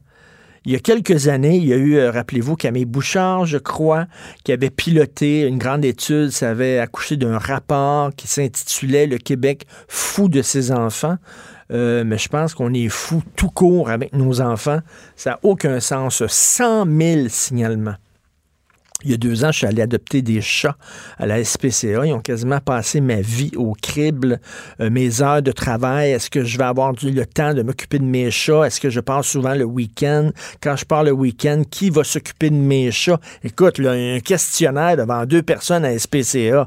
Il 0.66 0.72
y 0.72 0.76
a 0.76 0.80
quelques 0.80 1.28
années, 1.28 1.58
il 1.58 1.66
y 1.66 1.74
a 1.74 1.78
eu, 1.78 1.98
euh, 1.98 2.10
rappelez-vous, 2.10 2.56
Camille 2.56 2.86
Bouchard, 2.86 3.46
je 3.46 3.60
crois, 3.60 4.08
qui 4.44 4.52
avait 4.52 4.72
piloté 4.72 5.42
une 5.42 5.60
grande 5.60 5.86
étude, 5.86 6.32
ça 6.32 6.50
avait 6.50 6.80
accouché 6.80 7.18
d'un 7.18 7.38
rapport 7.38 8.10
qui 8.16 8.28
s'intitulait 8.28 9.06
Le 9.06 9.20
Québec 9.20 9.68
fou 9.88 10.28
de 10.28 10.42
ses 10.42 10.72
enfants. 10.72 11.18
Euh, 11.72 12.04
mais 12.06 12.18
je 12.18 12.30
pense 12.30 12.54
qu'on 12.54 12.74
est 12.74 12.90
fou 12.90 13.22
tout 13.36 13.50
court 13.50 13.90
avec 13.90 14.14
nos 14.14 14.42
enfants. 14.42 14.80
Ça 15.16 15.32
n'a 15.32 15.40
aucun 15.44 15.80
sens. 15.80 16.24
100 16.26 16.86
000 16.86 17.28
signalements. 17.30 17.96
Il 19.04 19.12
y 19.12 19.14
a 19.14 19.18
deux 19.18 19.44
ans, 19.44 19.52
je 19.52 19.58
suis 19.58 19.68
allé 19.68 19.82
adopter 19.82 20.22
des 20.22 20.42
chats 20.42 20.78
à 21.18 21.26
la 21.26 21.44
SPCA. 21.44 22.06
Ils 22.06 22.14
ont 22.14 22.22
quasiment 22.22 22.60
passé 22.60 23.02
ma 23.02 23.22
vie 23.22 23.52
au 23.56 23.74
crible, 23.80 24.40
euh, 24.80 24.90
mes 24.90 25.22
heures 25.22 25.42
de 25.42 25.52
travail. 25.52 26.12
Est-ce 26.12 26.30
que 26.30 26.44
je 26.44 26.58
vais 26.58 26.64
avoir 26.64 26.94
le 26.94 27.26
temps 27.26 27.54
de 27.54 27.62
m'occuper 27.62 28.00
de 28.00 28.06
mes 28.06 28.32
chats? 28.32 28.66
Est-ce 28.66 28.80
que 28.80 28.90
je 28.90 29.02
pars 29.02 29.24
souvent 29.24 29.54
le 29.54 29.66
week-end? 29.66 30.32
Quand 30.62 30.76
je 30.76 30.86
pars 30.86 31.04
le 31.04 31.12
week-end, 31.12 31.64
qui 31.70 31.90
va 31.90 32.04
s'occuper 32.04 32.50
de 32.50 32.56
mes 32.56 32.90
chats? 32.92 33.20
Écoute, 33.44 33.80
un 33.80 34.20
questionnaire 34.22 34.98
devant 34.98 35.26
deux 35.26 35.44
personnes 35.44 35.86
à 35.86 35.98
SPCA. 35.98 36.66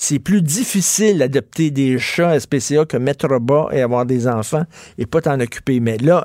C'est 0.00 0.20
plus 0.20 0.42
difficile 0.42 1.18
d'adopter 1.18 1.70
des 1.70 1.98
chats 1.98 2.30
à 2.30 2.40
SPCA 2.40 2.86
que 2.86 2.96
mettre 2.96 3.38
bas 3.40 3.68
et 3.72 3.82
avoir 3.82 4.06
des 4.06 4.26
enfants 4.26 4.64
et 4.96 5.06
pas 5.06 5.20
t'en 5.20 5.38
occuper. 5.40 5.80
Mais 5.80 5.98
là, 5.98 6.24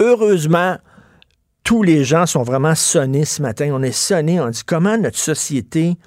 heureusement, 0.00 0.78
tous 1.68 1.82
les 1.82 2.02
gens 2.02 2.24
sont 2.24 2.44
vraiment 2.44 2.74
sonnés 2.74 3.26
ce 3.26 3.42
matin. 3.42 3.68
On 3.74 3.82
est 3.82 3.92
sonnés. 3.92 4.40
On 4.40 4.48
dit 4.48 4.62
comment 4.64 4.96
notre 4.96 5.18
société 5.18 5.98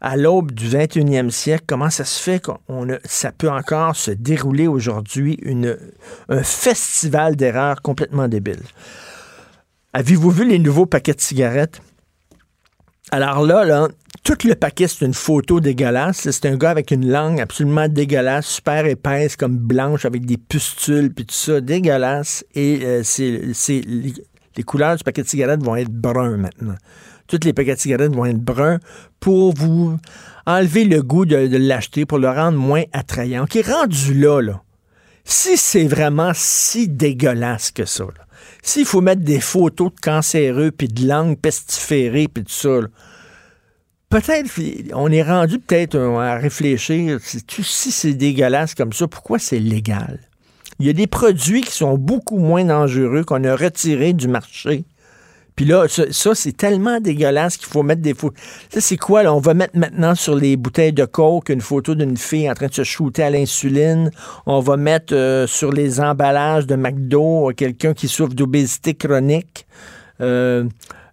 à 0.00 0.16
l'aube 0.16 0.52
du 0.52 0.70
21e 0.70 1.28
siècle, 1.28 1.64
comment 1.66 1.90
ça 1.90 2.06
se 2.06 2.18
fait 2.18 2.40
qu'on 2.42 2.58
ça 3.04 3.30
peut 3.30 3.50
encore 3.50 3.94
se 3.94 4.10
dérouler 4.10 4.68
aujourd'hui 4.68 5.38
un 6.30 6.42
festival 6.42 7.36
d'erreurs 7.36 7.82
complètement 7.82 8.26
débile. 8.26 8.62
Avez-vous 9.92 10.30
vu 10.30 10.48
les 10.48 10.58
nouveaux 10.58 10.86
paquets 10.86 11.12
de 11.12 11.20
cigarettes? 11.20 11.82
Alors 13.10 13.44
là, 13.44 13.66
là, 13.66 13.88
tout 14.22 14.38
le 14.44 14.54
paquet, 14.54 14.88
c'est 14.88 15.04
une 15.04 15.12
photo 15.12 15.60
dégueulasse. 15.60 16.30
C'est 16.30 16.46
un 16.46 16.56
gars 16.56 16.70
avec 16.70 16.90
une 16.90 17.10
langue 17.10 17.40
absolument 17.40 17.88
dégueulasse, 17.88 18.46
super 18.46 18.86
épaisse, 18.86 19.36
comme 19.36 19.56
blanche, 19.56 20.06
avec 20.06 20.24
des 20.24 20.38
pustules, 20.38 21.12
puis 21.12 21.26
tout 21.26 21.34
ça, 21.34 21.60
dégueulasse. 21.60 22.44
Et 22.54 22.80
euh, 22.84 23.02
c'est, 23.02 23.82
les, 24.56 24.62
couleurs 24.62 24.96
du 24.96 25.04
paquet 25.04 25.22
de 25.22 25.28
cigarettes 25.28 25.62
vont 25.62 25.76
être 25.76 25.90
bruns 25.90 26.36
maintenant. 26.36 26.76
Toutes 27.26 27.44
les 27.44 27.52
paquets 27.52 27.74
de 27.74 27.80
cigarettes 27.80 28.14
vont 28.14 28.24
être 28.24 28.40
bruns 28.40 28.78
pour 29.20 29.54
vous 29.54 29.98
enlever 30.46 30.84
le 30.84 31.02
goût 31.02 31.26
de, 31.26 31.56
l'acheter, 31.56 32.06
pour 32.06 32.18
le 32.18 32.28
rendre 32.28 32.58
moins 32.58 32.82
attrayant. 32.92 33.46
Qui 33.46 33.60
est 33.60 33.68
rendu 33.68 34.14
là, 34.14 34.40
là. 34.40 34.62
Si 35.24 35.56
c'est 35.56 35.86
vraiment 35.86 36.32
si 36.34 36.88
dégueulasse 36.88 37.70
que 37.70 37.84
ça, 37.84 38.04
s'il 38.62 38.84
faut 38.84 39.00
mettre 39.00 39.22
des 39.22 39.40
photos 39.40 39.94
de 39.94 40.00
cancéreux, 40.00 40.70
puis 40.70 40.88
de 40.88 41.06
langue 41.06 41.38
pestiférée, 41.38 42.26
puis 42.26 42.44
tout 42.44 42.52
ça, 42.52 42.80
peut-être, 44.08 44.50
on 44.94 45.12
est 45.12 45.22
rendu 45.22 45.58
peut-être 45.58 45.98
à 45.98 46.34
réfléchir, 46.36 47.20
si 47.22 47.92
c'est 47.92 48.14
dégueulasse 48.14 48.74
comme 48.74 48.92
ça, 48.92 49.06
pourquoi 49.06 49.38
c'est 49.38 49.60
légal? 49.60 50.29
Il 50.80 50.86
y 50.86 50.90
a 50.90 50.94
des 50.94 51.06
produits 51.06 51.60
qui 51.60 51.72
sont 51.72 51.98
beaucoup 51.98 52.38
moins 52.38 52.64
dangereux 52.64 53.22
qu'on 53.22 53.44
a 53.44 53.54
retirés 53.54 54.14
du 54.14 54.28
marché. 54.28 54.84
Puis 55.54 55.66
là, 55.66 55.86
ça, 55.88 56.34
c'est 56.34 56.56
tellement 56.56 57.00
dégueulasse 57.00 57.58
qu'il 57.58 57.68
faut 57.68 57.82
mettre 57.82 58.00
des 58.00 58.14
photos. 58.14 58.40
Ça, 58.70 58.80
c'est 58.80 58.96
quoi, 58.96 59.22
là? 59.22 59.34
On 59.34 59.40
va 59.40 59.52
mettre 59.52 59.76
maintenant 59.76 60.14
sur 60.14 60.34
les 60.34 60.56
bouteilles 60.56 60.94
de 60.94 61.04
coke 61.04 61.50
une 61.50 61.60
photo 61.60 61.94
d'une 61.94 62.16
fille 62.16 62.50
en 62.50 62.54
train 62.54 62.68
de 62.68 62.72
se 62.72 62.82
shooter 62.82 63.24
à 63.24 63.28
l'insuline. 63.28 64.10
On 64.46 64.60
va 64.60 64.78
mettre 64.78 65.14
euh, 65.14 65.46
sur 65.46 65.70
les 65.70 66.00
emballages 66.00 66.66
de 66.66 66.76
McDo 66.76 67.52
quelqu'un 67.54 67.92
qui 67.92 68.08
souffre 68.08 68.32
d'obésité 68.32 68.94
chronique. 68.94 69.66
Euh, 70.22 70.64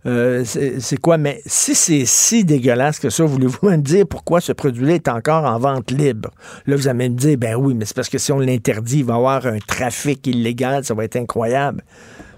euh, 0.08 0.44
c'est 0.46 1.02
quoi? 1.02 1.18
Mais 1.18 1.42
si 1.46 1.76
c'est 1.76 2.06
si 2.06 2.46
dégueulasse 2.46 3.00
que 3.00 3.10
ça, 3.10 3.26
voulez-vous 3.26 3.70
me 3.70 3.78
dire 3.78 4.08
pourquoi 4.08 4.40
ce 4.40 4.54
produit-là 4.54 4.96
est 4.96 5.08
encore 5.10 5.44
en 5.44 5.60
vente 5.60 5.92
libre? 5.92 6.32
Là, 6.66 6.76
vous 6.76 6.88
allez 6.88 7.10
me 7.10 7.16
dire, 7.16 7.38
ben 7.38 7.56
oui, 7.56 7.74
mais 7.74 7.86
c'est 7.86 7.96
parce 7.96 8.10
que 8.10 8.18
si 8.18 8.32
on 8.32 8.40
l'interdit, 8.40 9.00
il 9.00 9.06
va 9.06 9.16
y 9.16 9.18
avoir 9.18 9.46
un 9.46 9.60
trafic 9.60 10.26
illégal, 10.28 10.86
ça 10.86 10.94
va 10.94 11.04
être 11.04 11.18
incroyable. 11.18 11.84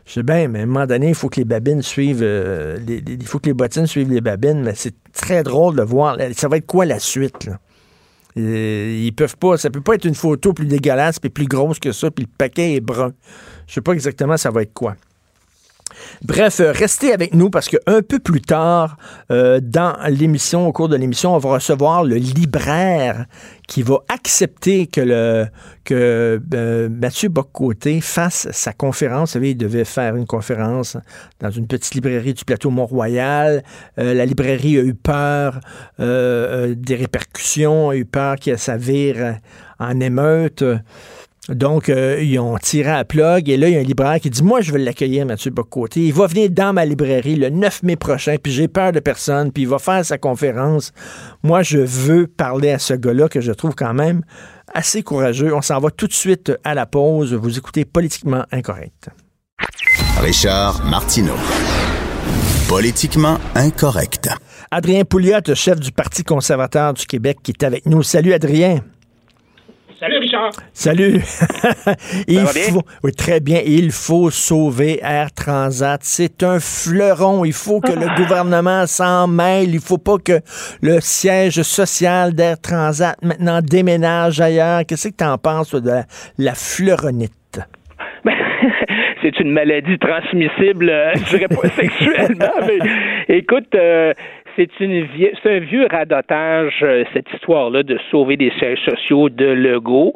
Je 0.06 0.14
sais 0.14 0.24
bien, 0.24 0.48
mais 0.48 0.62
à 0.62 0.64
un 0.64 0.66
moment 0.66 0.88
donné, 0.88 1.10
il 1.10 1.16
faut 1.16 1.30
que 1.30 1.40
les 1.40 1.46
babines 1.46 1.84
suivent, 1.84 2.24
euh, 2.24 2.80
il 2.88 3.26
faut 3.26 3.38
que 3.38 3.46
les 3.46 3.54
bottines 3.54 3.86
suivent 3.86 4.12
les 4.12 4.22
babines, 4.22 4.64
mais 4.64 4.74
c'est 4.74 4.96
très 5.14 5.44
drôle 5.44 5.76
de 5.76 5.84
voir. 5.84 6.18
Ça 6.36 6.48
va 6.48 6.58
être 6.58 6.66
quoi 6.66 6.86
la 6.86 6.98
suite, 6.98 7.46
là? 7.46 7.60
Ils 8.36 9.12
peuvent 9.16 9.38
pas, 9.38 9.58
ça 9.58 9.70
peut 9.70 9.82
pas 9.82 9.96
être 9.96 10.06
une 10.06 10.16
photo 10.16 10.54
plus 10.54 10.66
dégueulasse 10.66 11.20
puis 11.20 11.30
plus 11.30 11.48
grosse 11.48 11.78
que 11.78 11.92
ça, 11.92 12.10
puis 12.10 12.26
le 12.26 12.32
paquet 12.38 12.76
est 12.76 12.80
brun. 12.80 13.12
Je 13.68 13.74
sais 13.76 13.82
pas 13.82 13.92
exactement 13.92 14.38
ça 14.38 14.50
va 14.50 14.62
être 14.62 14.74
quoi. 14.74 14.96
Bref, 16.24 16.60
euh, 16.60 16.72
restez 16.72 17.14
avec 17.14 17.34
nous 17.34 17.50
parce 17.50 17.70
qu'un 17.70 18.02
peu 18.02 18.20
plus 18.20 18.42
tard 18.42 18.98
euh, 19.32 19.60
dans 19.62 19.96
l'émission, 20.10 20.68
au 20.68 20.72
cours 20.72 20.90
de 20.90 20.96
l'émission, 20.96 21.36
on 21.36 21.38
va 21.38 21.52
recevoir 21.52 22.04
le 22.04 22.16
libraire 22.16 23.26
qui 23.68 23.84
va 23.84 24.00
accepter 24.08 24.88
que 24.88 25.46
que 25.84 26.40
euh, 26.54 26.90
Mathieu 26.90 27.30
Boccoté 27.30 28.02
fasse 28.02 28.48
sa 28.52 28.74
conférence. 28.74 29.30
Vous 29.30 29.34
savez, 29.34 29.52
il 29.52 29.58
devait 29.58 29.86
faire 29.86 30.16
une 30.16 30.26
conférence 30.26 30.98
dans 31.40 31.52
une 31.52 31.68
petite 31.68 31.94
librairie 31.96 32.34
du 32.34 32.46
plateau 32.46 32.70
Mont-Royal. 32.70 33.64
la 33.98 34.26
librairie 34.26 34.78
a 34.78 34.82
eu 34.82 34.94
peur 34.94 35.60
des 36.00 36.96
répercussions, 36.96 37.90
a 37.90 37.96
eu 37.96 38.06
peur 38.06 38.36
qu'il 38.38 38.58
s'avère 38.58 39.40
en 39.80 40.00
émeute. 40.00 40.64
Donc, 41.48 41.90
euh, 41.90 42.22
ils 42.22 42.38
ont 42.38 42.58
tiré 42.58 42.92
à 42.92 43.06
plug 43.06 43.50
et 43.50 43.58
là, 43.58 43.70
il 43.70 43.74
y 43.74 43.78
a 43.78 43.80
un 43.80 43.84
libraire 43.84 44.20
qui 44.20 44.30
dit 44.30 44.44
Moi, 44.44 44.62
je 44.62 44.72
vais 44.72 44.80
l'accueillir, 44.80 45.26
Mathieu 45.26 45.50
Bocoté. 45.52 46.02
Il 46.02 46.14
va 46.14 46.28
venir 46.28 46.50
dans 46.52 46.74
ma 46.74 46.86
librairie 46.86 47.36
le 47.36 47.50
9 47.50 47.84
mai 47.84 47.96
prochain, 47.96 48.36
puis 48.42 48.52
j'ai 48.52 48.68
peur 48.68 48.92
de 48.92 49.00
personne, 49.00 49.52
puis 49.52 49.64
il 49.64 49.70
va 49.70 49.80
faire 49.80 50.06
sa 50.06 50.18
conférence. 50.18 50.92
Moi, 51.42 51.64
je 51.64 51.80
veux 51.80 52.28
parler 52.28 52.72
à 52.72 52.80
ce 52.80 52.94
gars-là 52.94 53.30
que 53.30 53.42
je 53.42 53.52
trouve 53.52 53.74
quand 53.74 53.94
même 53.94 54.22
assez 54.74 55.02
courageux. 55.02 55.54
On 55.56 55.62
s'en 55.62 55.80
va 55.80 55.90
tout 55.90 56.08
de 56.08 56.14
suite 56.14 56.52
à 56.64 56.76
la 56.76 56.86
pause. 56.86 57.34
Vous 57.34 57.58
écoutez 57.58 57.86
Politiquement 57.86 58.46
Incorrect. 58.52 59.10
Richard 60.22 60.86
Martineau. 60.86 61.38
Politiquement 62.68 63.40
Incorrect. 63.56 64.30
Adrien 64.70 65.04
Pouliot, 65.04 65.56
chef 65.56 65.80
du 65.80 65.92
Parti 65.92 66.24
conservateur 66.24 66.94
du 66.94 67.08
Québec, 67.08 67.40
qui 67.42 67.52
est 67.52 67.64
avec 67.64 67.88
nous. 67.88 68.04
Salut, 68.04 68.34
Adrien. 68.34 68.82
Salut 70.00 70.20
Richard. 70.20 70.52
Salut. 70.72 71.16
il 72.30 72.40
faut, 72.46 72.84
oui, 73.04 73.12
très 73.12 73.42
bien. 73.42 73.60
Il 73.66 73.92
faut 73.92 74.30
sauver 74.30 75.00
Air 75.02 75.34
Transat. 75.34 76.00
C'est 76.04 76.42
un 76.42 76.62
fleuron. 76.62 77.44
Il 77.44 77.52
faut 77.52 77.82
que 77.82 77.92
le 77.92 78.16
gouvernement 78.16 78.88
s'en 78.88 79.28
mêle. 79.28 79.74
Il 79.74 79.82
faut 79.82 79.98
pas 79.98 80.18
que 80.18 80.40
le 80.82 81.02
siège 81.02 81.62
social 81.64 82.34
d'Air 82.34 82.62
Transat 82.62 83.18
maintenant 83.22 83.60
déménage 83.62 84.40
ailleurs. 84.40 84.84
Qu'est-ce 84.88 85.10
que 85.10 85.18
tu 85.18 85.26
en 85.26 85.38
penses 85.38 85.76
de 85.76 85.92
la, 86.38 86.54
fleuronite? 86.54 87.60
Ben, 88.24 88.36
c'est 89.22 89.38
une 89.42 89.52
maladie 89.52 89.98
transmissible, 90.00 90.90
euh, 90.90 91.12
je 91.16 91.38
dirais 91.38 91.48
pas 91.50 91.68
sexuellement, 91.76 92.54
mais 92.66 93.38
écoute, 93.38 93.76
euh, 93.76 94.14
c'est 94.60 94.80
une 94.82 95.08
c'est 95.42 95.56
un 95.56 95.60
vieux 95.60 95.88
radotage, 95.90 96.80
euh, 96.84 97.06
cette 97.14 97.32
histoire-là 97.34 97.84
de 97.84 97.98
sauver 98.12 98.36
des 98.36 98.52
sièges 98.60 98.80
sociaux 98.80 99.30
de 99.30 99.46
Legault. 99.46 100.14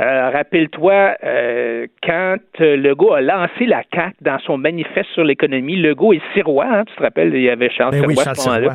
Euh, 0.00 0.30
rappelle-toi, 0.30 1.14
euh, 1.22 1.86
quand 2.02 2.36
Legault 2.58 3.12
a 3.12 3.20
lancé 3.20 3.66
la 3.66 3.82
CAQ 3.94 4.16
dans 4.22 4.38
son 4.40 4.58
manifeste 4.58 5.08
sur 5.14 5.22
l'économie, 5.22 5.76
Legault 5.76 6.12
et 6.12 6.20
Sirois, 6.34 6.66
hein, 6.66 6.84
tu 6.84 6.96
te 6.96 7.02
rappelles, 7.02 7.32
il 7.32 7.42
y 7.42 7.50
avait 7.50 7.70
Charles 7.70 7.92
ben 7.92 8.08
Sirois 8.08 8.28
à 8.28 8.34
ce 8.34 8.48
moment-là 8.48 8.74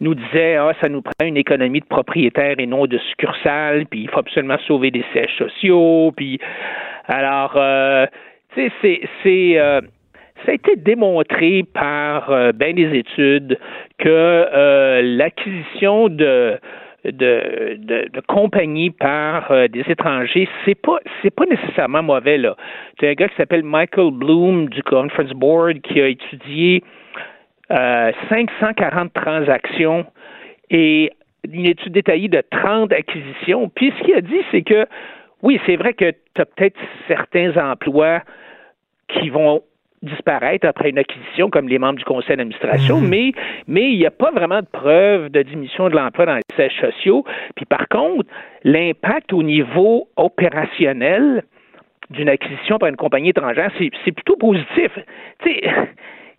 nous 0.00 0.16
disait 0.16 0.56
ah 0.56 0.72
ça 0.82 0.88
nous 0.88 1.02
prend 1.02 1.24
une 1.24 1.36
économie 1.36 1.78
de 1.78 1.86
propriétaires 1.86 2.56
et 2.58 2.66
non 2.66 2.86
de 2.86 2.98
succursales 2.98 3.86
puis 3.86 4.02
il 4.02 4.10
faut 4.10 4.18
absolument 4.18 4.58
sauver 4.66 4.90
des 4.90 5.04
sièges 5.12 5.36
sociaux 5.38 6.12
puis 6.16 6.40
alors 7.06 7.52
tu 7.52 8.60
sais 8.60 8.72
c'est 8.82 9.00
c'est 9.22 9.82
ça 10.44 10.52
a 10.52 10.54
été 10.54 10.76
démontré 10.76 11.64
par 11.72 12.30
euh, 12.30 12.52
bien 12.52 12.72
des 12.72 12.98
études 12.98 13.58
que 13.98 14.08
euh, 14.08 15.02
l'acquisition 15.02 16.08
de 16.08 16.58
de, 17.04 18.20
par 18.98 19.50
euh, 19.50 19.68
des 19.68 19.84
étrangers, 19.86 20.48
c'est 20.64 20.74
pas 20.74 20.98
c'est 21.22 21.34
pas 21.34 21.44
nécessairement 21.44 22.02
mauvais 22.02 22.38
là. 22.38 22.56
C'est 22.98 23.10
un 23.10 23.12
gars 23.12 23.28
qui 23.28 23.36
s'appelle 23.36 23.62
Michael 23.62 24.10
Bloom 24.10 24.68
du 24.70 24.82
Conference 24.82 25.32
Board 25.32 25.80
qui 25.82 26.00
a 26.00 26.08
étudié 26.08 26.82
540 27.68 29.12
transactions 29.12 30.06
et 30.70 31.12
une 31.50 31.66
étude 31.66 31.92
détaillée 31.92 32.28
de 32.28 32.42
30 32.50 32.92
acquisitions. 32.92 33.70
Puis 33.74 33.92
ce 33.98 34.04
qu'il 34.04 34.14
a 34.14 34.20
dit, 34.20 34.40
c'est 34.50 34.62
que 34.62 34.86
oui, 35.42 35.60
c'est 35.66 35.76
vrai 35.76 35.92
que 35.92 36.10
tu 36.10 36.40
as 36.40 36.46
peut-être 36.46 36.78
certains 37.06 37.54
emplois 37.56 38.22
qui 39.08 39.28
vont 39.28 39.62
disparaître 40.04 40.66
après 40.66 40.90
une 40.90 40.98
acquisition 40.98 41.50
comme 41.50 41.68
les 41.68 41.78
membres 41.78 41.98
du 41.98 42.04
conseil 42.04 42.36
d'administration, 42.36 43.00
mhm. 43.00 43.08
mais 43.08 43.32
mais 43.66 43.90
il 43.90 43.98
n'y 43.98 44.06
a 44.06 44.10
pas 44.10 44.30
vraiment 44.30 44.60
de 44.60 44.66
preuve 44.66 45.30
de 45.30 45.42
diminution 45.42 45.88
de 45.88 45.96
l'emploi 45.96 46.26
dans 46.26 46.36
les 46.36 46.42
sièges 46.54 46.78
sociaux. 46.80 47.24
Puis 47.56 47.64
par 47.64 47.88
contre, 47.88 48.28
l'impact 48.62 49.32
au 49.32 49.42
niveau 49.42 50.08
opérationnel 50.16 51.42
d'une 52.10 52.28
acquisition 52.28 52.78
par 52.78 52.88
une 52.88 52.96
compagnie 52.96 53.30
étrangère, 53.30 53.70
c'est 53.78 54.12
plutôt 54.12 54.36
positif. 54.36 54.92
Tu 55.42 55.50
sais, 55.50 55.62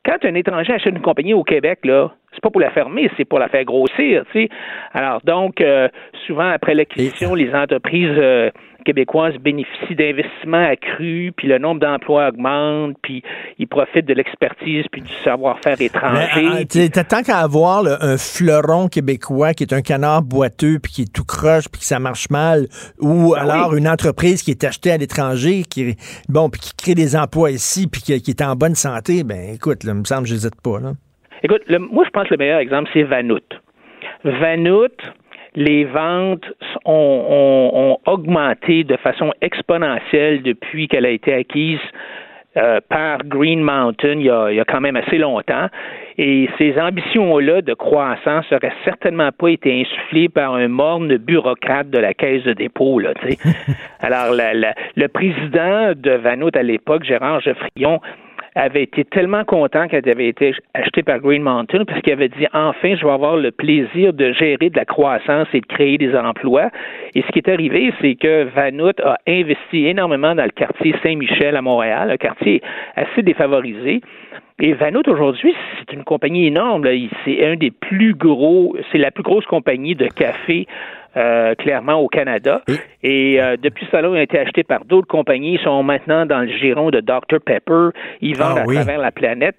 quand 0.06 0.24
un 0.24 0.36
étranger 0.36 0.74
achète 0.74 0.94
une 0.94 1.02
compagnie 1.02 1.34
au 1.34 1.44
Québec, 1.44 1.80
là, 1.84 2.12
c'est 2.36 2.42
pas 2.42 2.50
pour 2.50 2.62
la 2.62 2.72
fermer, 2.72 3.10
c'est 3.18 3.26
pour 3.26 3.40
la 3.40 3.48
faire 3.48 3.64
grossir, 3.64 4.24
tu 4.32 4.44
sais. 4.44 4.50
Alors 4.94 5.22
donc, 5.24 5.62
euh, 5.62 5.88
souvent 6.28 6.50
après 6.50 6.76
l'acquisition, 6.76 7.34
les 7.34 7.54
entreprises 7.54 8.10
euh, 8.18 8.52
québécoises 8.86 9.36
bénéficient 9.38 9.96
d'investissements 9.96 10.64
accrus, 10.64 11.32
puis 11.36 11.48
le 11.48 11.58
nombre 11.58 11.82
d'emplois 11.82 12.30
augmente, 12.30 12.96
puis 13.02 13.24
ils 13.58 13.68
profitent 13.68 14.06
de 14.06 14.14
l'expertise 14.14 14.86
puis 14.92 15.02
du 15.02 15.12
savoir-faire 15.24 15.82
étranger. 15.82 16.66
Euh, 16.76 17.04
tant 17.10 17.24
qu'à 17.24 17.40
avoir 17.40 17.84
un 17.86 18.18
fleuron 18.18 18.88
québécois 18.88 19.54
qui 19.54 19.64
est 19.64 19.74
un 19.74 19.82
canard 19.82 20.22
boiteux, 20.22 20.80
puis 20.80 20.92
qui 20.92 21.02
est 21.04 21.14
tout 21.14 21.26
croche, 21.26 21.68
puis 21.70 21.80
que 21.80 21.88
ça 21.88 22.00
marche 22.00 22.30
mal, 22.30 22.68
ou 23.00 23.34
ben 23.34 23.42
alors 23.42 23.76
une 23.76 23.88
entreprise 23.88 24.44
qui 24.44 24.52
est 24.52 24.64
achetée 24.64 24.92
à 24.92 24.98
l'étranger, 24.98 25.64
qui 25.64 25.96
bon, 26.30 26.50
puis 26.50 26.62
qui 26.62 26.76
crée 26.76 26.96
des 26.96 27.16
emplois 27.16 27.52
ici, 27.52 27.88
puis 27.88 28.02
qui, 28.02 28.14
est 28.14 28.42
en 28.42 28.56
bonne 28.56 28.76
santé, 28.76 29.24
ben 29.24 29.54
écoute, 29.54 29.84
là, 29.84 29.94
me 29.94 30.04
semble 30.04 30.24
que 30.24 30.30
je 30.30 30.34
n'hésite 30.36 30.62
pas. 30.62 30.80
Là. 30.80 30.94
Écoute, 31.46 31.62
moi 31.70 32.04
je 32.04 32.10
pense 32.10 32.28
que 32.28 32.34
le 32.34 32.40
meilleur 32.40 32.58
exemple, 32.58 32.90
c'est 32.92 33.04
Vanout. 33.04 33.62
Vanout, 34.24 34.98
les 35.54 35.84
ventes 35.86 36.52
ont, 36.86 38.00
augmenté 38.08 38.84
de 38.84 38.98
façon 38.98 39.32
exponentielle 39.42 40.42
depuis 40.42 40.88
qu'elle 40.88 41.06
a 41.06 41.12
été 41.12 41.36
acquise 41.36 41.78
euh, 42.58 42.80
par 42.90 43.20
Green 43.26 43.62
Mountain 43.62 44.14
il 44.14 44.26
y, 44.26 44.30
a, 44.32 44.66
quand 44.66 44.82
même 44.82 44.96
assez 44.96 45.20
longtemps. 45.20 45.68
Et 46.18 46.50
ces 46.58 46.80
ambitions-là 46.80 47.62
de 47.62 47.76
croissance 47.76 48.50
n'auraient 48.50 48.74
certainement 48.84 49.32
pas 49.32 49.50
été 49.50 49.82
insufflées 49.82 50.30
par 50.30 50.56
un 50.56 50.68
morne 50.68 51.16
bureaucrate 51.18 51.92
de 51.92 52.00
la 52.00 52.16
caisse 52.16 52.44
de 52.44 52.54
dépôt. 52.54 52.98
Là, 52.98 53.14
Alors, 54.00 54.34
le 54.34 55.08
président 55.10 55.94
de 55.96 56.12
Vanout 56.12 56.56
à 56.56 56.64
l'époque, 56.64 57.04
Gérard 57.04 57.42
Geoffrion, 57.42 58.02
avait 58.56 58.84
été 58.84 59.04
tellement 59.04 59.44
content 59.44 59.88
qu'elle 59.88 60.08
avait 60.10 60.30
été 60.30 60.56
achetée 60.74 61.04
par 61.04 61.20
Green 61.20 61.44
Mountain 61.44 61.84
parce 61.86 62.02
avait 62.08 62.30
dit 62.30 62.48
enfin 62.54 62.96
je 62.96 63.06
vais 63.06 63.12
avoir 63.12 63.36
le 63.36 63.52
plaisir 63.52 64.14
de 64.14 64.32
gérer 64.32 64.70
de 64.70 64.78
la 64.78 64.86
croissance 64.86 65.48
et 65.54 65.60
de 65.60 65.66
créer 65.66 65.98
des 65.98 66.16
emplois. 66.16 66.70
Et 67.14 67.22
ce 67.22 67.28
qui 67.28 67.40
est 67.40 67.50
arrivé, 67.50 67.94
c'est 68.02 68.16
que 68.16 68.44
Vanout 68.56 69.00
a 69.04 69.18
investi 69.28 69.88
énormément 69.88 70.34
dans 70.36 70.46
le 70.46 70.52
quartier 70.52 70.96
Saint-Michel 71.04 71.56
à 71.56 71.62
Montréal, 71.62 72.12
un 72.12 72.18
quartier 72.18 72.62
assez 72.96 73.22
défavorisé. 73.22 74.02
Et 74.60 74.72
Vanout 74.72 75.06
aujourd'hui, 75.10 75.54
c'est 75.78 75.94
une 75.94 76.06
compagnie 76.06 76.48
énorme. 76.48 76.88
C'est 77.26 77.46
un 77.46 77.58
des 77.58 77.72
plus 77.72 78.14
gros, 78.14 78.78
c'est 78.92 78.98
la 78.98 79.12
plus 79.12 79.24
grosse 79.24 79.46
compagnie 79.46 79.96
de 79.96 80.08
café 80.08 80.66
euh, 81.18 81.56
clairement 81.56 81.96
au 81.96 82.08
Canada. 82.08 82.62
Et? 83.04 83.42
Euh, 83.42 83.58
depuis 83.62 83.88
ça, 83.92 84.02
ils 84.02 84.06
ont 84.06 84.16
été 84.16 84.40
achetés 84.40 84.64
par 84.64 84.86
d'autres 84.86 85.08
compagnies. 85.08 85.54
Ils 85.54 85.64
sont 85.64 85.84
maintenant 85.84 86.26
dans 86.26 86.40
le 86.40 86.48
giron 86.48 86.90
de 86.90 87.00
Dr 87.00 87.40
Pepper. 87.46 87.90
Ils 88.22 88.38
vendent 88.38 88.58
ah 88.58 88.62
à 88.62 88.74
travers 88.74 89.00
la 89.00 89.12
planète. 89.12 89.56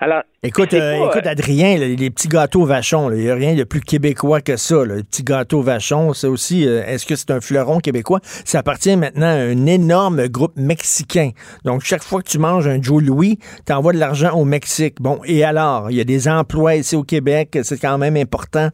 Alors, 0.00 0.22
écoute, 0.42 0.74
euh, 0.74 1.06
écoute 1.06 1.26
Adrien, 1.26 1.76
les 1.76 2.10
petits 2.10 2.28
gâteaux 2.28 2.64
vachons, 2.64 3.10
il 3.10 3.24
n'y 3.24 3.30
a 3.30 3.34
rien 3.34 3.54
de 3.54 3.64
plus 3.64 3.80
québécois 3.80 4.40
que 4.40 4.56
ça. 4.56 4.84
Les 4.84 5.02
petits 5.02 5.22
gâteaux 5.22 5.60
vachons, 5.62 6.12
c'est 6.12 6.26
aussi. 6.26 6.64
Est-ce 6.64 7.06
que 7.06 7.16
c'est 7.16 7.30
un 7.30 7.40
fleuron 7.40 7.78
québécois? 7.78 8.20
Ça 8.22 8.60
appartient 8.60 8.96
maintenant 8.96 9.26
à 9.26 9.50
un 9.50 9.66
énorme 9.66 10.28
groupe 10.28 10.56
mexicain. 10.56 11.30
Donc 11.64 11.82
chaque 11.82 12.02
fois 12.02 12.22
que 12.22 12.28
tu 12.28 12.38
manges 12.38 12.66
un 12.66 12.80
Joe 12.80 13.02
Louis, 13.02 13.38
tu 13.66 13.72
envoies 13.72 13.92
de 13.92 13.98
l'argent 13.98 14.32
au 14.34 14.44
Mexique. 14.44 14.96
Bon, 15.00 15.20
et 15.26 15.44
alors, 15.44 15.90
il 15.90 15.96
y 15.96 16.00
a 16.00 16.04
des 16.04 16.28
emplois 16.28 16.76
ici 16.76 16.96
au 16.96 17.02
Québec, 17.02 17.58
c'est 17.62 17.80
quand 17.80 17.98
même 17.98 18.16
important. 18.16 18.70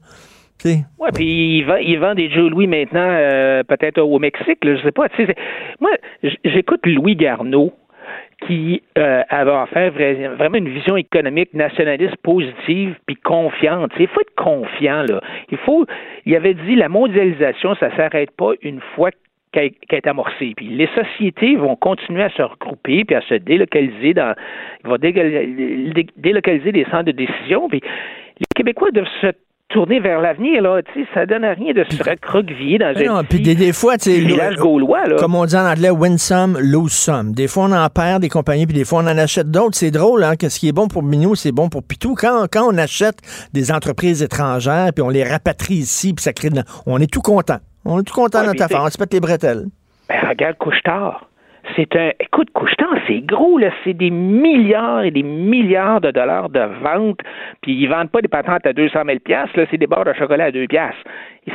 Oui, 0.99 1.09
puis 1.15 1.59
il 1.59 1.65
vend, 1.65 1.77
il 1.77 1.99
vend 1.99 2.15
des 2.15 2.31
Joe 2.31 2.51
Louis 2.51 2.67
maintenant, 2.67 3.09
euh, 3.09 3.63
peut-être 3.65 4.01
au 4.01 4.19
Mexique, 4.19 4.65
là, 4.65 4.77
je 4.77 4.83
sais 4.83 4.93
pas. 4.93 5.07
Moi, 5.81 5.91
j'écoute 6.45 6.81
Louis 6.87 7.17
Garneau 7.17 7.73
qui 8.47 8.83
euh, 8.99 9.23
avait 9.29 9.51
offert 9.51 9.93
vraiment 9.93 10.57
une 10.57 10.69
vision 10.69 10.97
économique 10.97 11.55
nationaliste 11.55 12.17
positive 12.23 12.97
puis 13.07 13.17
confiante. 13.17 13.93
Il 13.99 14.09
faut 14.09 14.21
être 14.21 14.35
confiant 14.37 15.03
là. 15.03 15.21
Il 15.51 15.59
faut. 15.59 15.87
Il 16.27 16.35
avait 16.35 16.55
dit 16.55 16.75
la 16.75 16.89
mondialisation, 16.89 17.75
ça 17.77 17.95
s'arrête 17.97 18.31
pas 18.33 18.53
une 18.63 18.81
fois 18.95 19.11
qu'elle 19.53 19.73
est 19.91 20.07
amorcée. 20.07 20.55
Puis 20.57 20.67
les 20.67 20.89
sociétés 20.89 21.57
vont 21.57 21.77
continuer 21.77 22.23
à 22.23 22.31
se 22.31 22.43
regrouper 22.43 23.05
puis 23.05 23.15
à 23.15 23.21
se 23.23 23.35
délocaliser 23.35 24.15
dans, 24.15 24.35
ils 24.85 24.89
vont 24.91 24.99
délocaliser 26.17 26.73
des 26.73 26.85
centres 26.85 27.05
de 27.05 27.13
décision. 27.13 27.69
Puis 27.69 27.81
les 28.39 28.47
Québécois 28.57 28.91
doivent 28.91 29.07
se 29.21 29.33
tourner 29.73 30.01
vers 30.01 30.21
l'avenir, 30.21 30.63
là, 30.63 30.81
tu 30.83 31.03
sais, 31.03 31.09
ça 31.15 31.27
donne 31.27 31.45
à 31.45 31.55
rien 31.55 31.73
de 31.73 31.85
se 31.85 32.03
recroqueviller 32.03 32.79
dans 32.79 32.95
un 32.97 33.05
non, 33.05 33.25
puis 33.25 33.41
des, 33.41 33.73
fois, 33.73 33.97
village 33.97 34.57
gaulois, 34.57 35.07
là. 35.07 35.17
Comme 35.17 35.35
on 35.35 35.45
dit 35.45 35.57
en 35.57 35.67
anglais, 35.67 35.91
win 35.91 36.19
some, 36.19 36.59
lose 36.59 36.93
some. 36.93 37.33
Des 37.33 37.49
fois, 37.49 37.65
on 37.65 37.73
en 37.73 37.89
perd 37.89 38.23
des 38.23 38.29
compagnies, 38.29 38.67
puis 38.67 38.77
des 38.77 38.85
fois, 38.85 39.01
on 39.01 39.07
en 39.07 39.19
achète 39.19 39.51
d'autres. 39.51 39.77
C'est 39.77 39.91
drôle, 39.91 40.25
hein, 40.25 40.37
que 40.37 40.49
ce 40.49 40.59
qui 40.59 40.69
est 40.69 40.73
bon 40.73 40.89
pour 40.89 41.03
Minou, 41.03 41.35
c'est 41.35 41.53
bon 41.53 41.69
pour 41.69 41.83
Pitou. 41.83 42.15
Quand, 42.15 42.47
quand 42.51 42.73
on 42.73 42.77
achète 42.79 43.19
des 43.53 43.73
entreprises 43.73 44.23
étrangères, 44.23 44.91
puis 44.95 45.03
on 45.03 45.09
les 45.09 45.25
rapatrie 45.25 45.75
ici, 45.75 46.13
puis 46.15 46.23
ça 46.23 46.33
crée 46.33 46.51
de... 46.51 46.63
On 46.87 46.99
est 47.01 47.11
tout 47.11 47.23
content. 47.23 47.59
On 47.85 48.01
est 48.01 48.05
tout 48.05 48.15
content 48.15 48.41
dans 48.41 48.49
notre 48.49 48.63
affaire. 48.63 48.83
On 48.85 48.91
se 48.91 48.99
pète 48.99 49.13
les 49.13 49.21
bretelles. 49.21 49.67
Ben, 50.09 50.29
regarde 50.29 50.57
Couche-Tard. 50.59 51.27
C'est 51.77 51.97
un. 51.97 52.11
Écoute, 52.21 52.51
Couchetant, 52.53 52.89
c'est 53.07 53.21
gros, 53.21 53.59
là. 53.59 53.71
C'est 53.85 53.95
des 53.95 54.11
milliards 54.11 55.05
et 55.05 55.11
des 55.11 55.23
milliards 55.23 56.01
de 56.01 56.11
dollars 56.11 56.49
de 56.49 56.61
ventes. 56.83 57.21
Puis 57.63 57.73
ils 57.73 57.87
vendent 57.87 58.11
pas 58.11 58.21
des 58.21 58.29
patentes 58.29 58.67
à 58.67 58.73
200 58.73 59.01
000 59.07 59.19
là. 59.29 59.47
C'est 59.71 59.79
des 59.79 59.87
barres 59.87 60.05
de 60.05 60.13
chocolat 60.13 60.45
à 60.45 60.51
2 60.51 60.67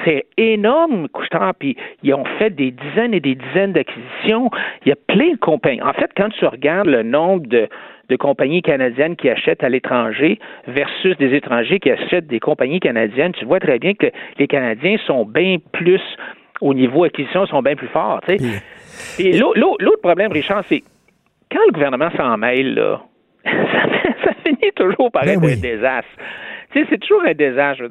C'est 0.06 0.26
énorme, 0.38 1.08
Couchetant. 1.10 1.52
Puis 1.58 1.76
ils 2.04 2.14
ont 2.14 2.26
fait 2.40 2.50
des 2.50 2.72
dizaines 2.72 3.14
et 3.14 3.20
des 3.20 3.36
dizaines 3.36 3.74
d'acquisitions. 3.74 4.50
Il 4.86 4.90
y 4.90 4.92
a 4.92 4.98
plein 5.08 5.32
de 5.32 5.38
compagnies. 5.38 5.82
En 5.82 5.94
fait, 5.94 6.12
quand 6.16 6.30
tu 6.30 6.46
regardes 6.46 6.88
le 6.88 7.04
nombre 7.04 7.48
de 7.48 8.16
compagnies 8.16 8.62
canadiennes 8.62 9.16
qui 9.16 9.30
achètent 9.30 9.64
à 9.64 9.70
l'étranger 9.70 10.40
versus 10.68 11.18
des 11.18 11.34
étrangers 11.36 11.80
qui 11.80 11.92
achètent 11.92 12.28
des 12.28 12.40
compagnies 12.40 12.80
canadiennes, 12.80 13.34
tu 13.34 13.46
vois 13.46 13.60
très 13.60 13.80
bien 13.80 13.94
que 13.94 14.08
les 14.40 14.48
Canadiens 14.48 14.98
sont 15.06 15.26
bien 15.26 15.58
plus 15.74 16.02
au 16.62 16.74
niveau 16.74 17.04
acquisition 17.04 17.46
sont 17.46 17.62
bien 17.62 17.76
plus 17.76 17.88
forts. 17.88 18.22
Tu 18.28 18.38
sais. 18.38 18.64
Et 19.20 19.38
l'autre 19.38 20.02
problème, 20.02 20.32
Richard, 20.32 20.64
c'est 20.68 20.84
quand 21.52 21.60
le 21.68 21.72
gouvernement 21.72 22.10
s'en 22.18 22.38
mêle, 22.38 22.74
là, 22.76 23.02
ça, 23.46 24.32
finit 24.46 24.72
toujours 24.76 25.12
par 25.12 25.26
ben 25.26 25.44
être 25.44 25.58
un 25.58 25.62
désastre. 25.62 26.10
Tu 26.72 26.80
sais, 26.80 26.88
c'est 26.90 26.98
toujours 27.00 27.24
un 27.26 27.34
désastre. 27.34 27.84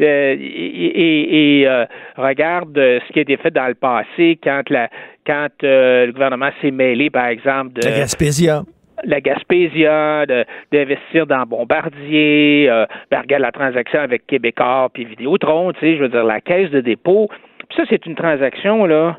et, 0.00 1.64
euh, 1.66 1.84
regarde 2.16 2.76
euh, 2.78 3.00
ce 3.06 3.12
qui 3.12 3.18
a 3.18 3.22
été 3.22 3.36
fait 3.36 3.50
dans 3.50 3.66
le 3.66 3.74
passé 3.74 4.38
quand 4.42 4.62
la 4.70 4.88
quand 5.26 5.48
euh, 5.62 6.06
le 6.06 6.12
gouvernement 6.12 6.50
s'est 6.60 6.70
mêlé, 6.70 7.10
par 7.10 7.26
exemple, 7.26 7.72
de 7.74 7.88
la 7.88 7.98
Gaspésia. 7.98 8.62
La 9.02 9.20
Gaspésia, 9.20 10.24
d'investir 10.70 11.26
dans 11.26 11.44
Bombardier, 11.44 12.68
ben, 13.10 13.20
regarde 13.20 13.42
la 13.42 13.52
transaction 13.52 14.00
avec 14.00 14.26
Québécois 14.26 14.88
puis 14.94 15.04
Vidéotron, 15.04 15.72
tu 15.72 15.80
sais, 15.80 15.96
je 15.96 16.02
veux 16.02 16.08
dire, 16.08 16.24
la 16.24 16.40
caisse 16.40 16.70
de 16.70 16.80
dépôt, 16.80 17.28
ça, 17.76 17.82
c'est 17.88 18.06
une 18.06 18.14
transaction, 18.14 18.86
là. 18.86 19.16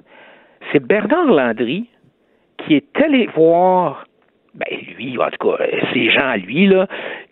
C'est 0.71 0.79
Bernard 0.79 1.25
Landry 1.25 1.87
qui 2.59 2.75
est 2.75 3.01
allé 3.01 3.27
voir, 3.35 4.05
ben 4.53 4.65
lui, 4.97 5.17
en 5.17 5.29
tout 5.29 5.49
cas, 5.49 5.65
ces 5.93 6.09
gens 6.09 6.27
à 6.27 6.37
lui, 6.37 6.67
là, 6.67 6.87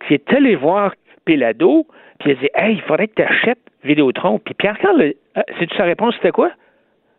qui 0.07 0.15
est 0.15 0.33
allé 0.33 0.55
voir 0.55 0.93
Pelado, 1.25 1.87
puis 2.19 2.31
il 2.31 2.33
a 2.33 2.35
dit 2.35 2.49
Hey, 2.53 2.75
il 2.75 2.81
faudrait 2.81 3.07
que 3.07 3.15
tu 3.15 3.23
achètes 3.23 3.59
Vidéotron. 3.83 4.39
Puis 4.39 4.53
Pierre-Carl, 4.53 5.01
euh, 5.01 5.41
sais-tu 5.59 5.75
sa 5.75 5.83
réponse, 5.83 6.15
c'était 6.15 6.31
quoi? 6.31 6.51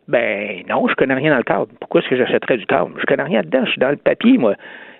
Ben 0.07 0.63
non, 0.69 0.87
je 0.87 0.93
connais 0.93 1.15
rien 1.15 1.31
dans 1.31 1.37
le 1.37 1.43
cadre. 1.43 1.67
Pourquoi 1.79 2.01
est-ce 2.01 2.09
que 2.09 2.15
j'achèterais 2.15 2.57
du 2.57 2.65
cadre? 2.65 2.91
Je 2.99 3.05
connais 3.05 3.23
rien 3.23 3.41
dedans, 3.41 3.65
je 3.65 3.71
suis 3.71 3.79
dans 3.79 3.89
le 3.89 3.97
papier, 3.97 4.37
moi. 4.37 4.55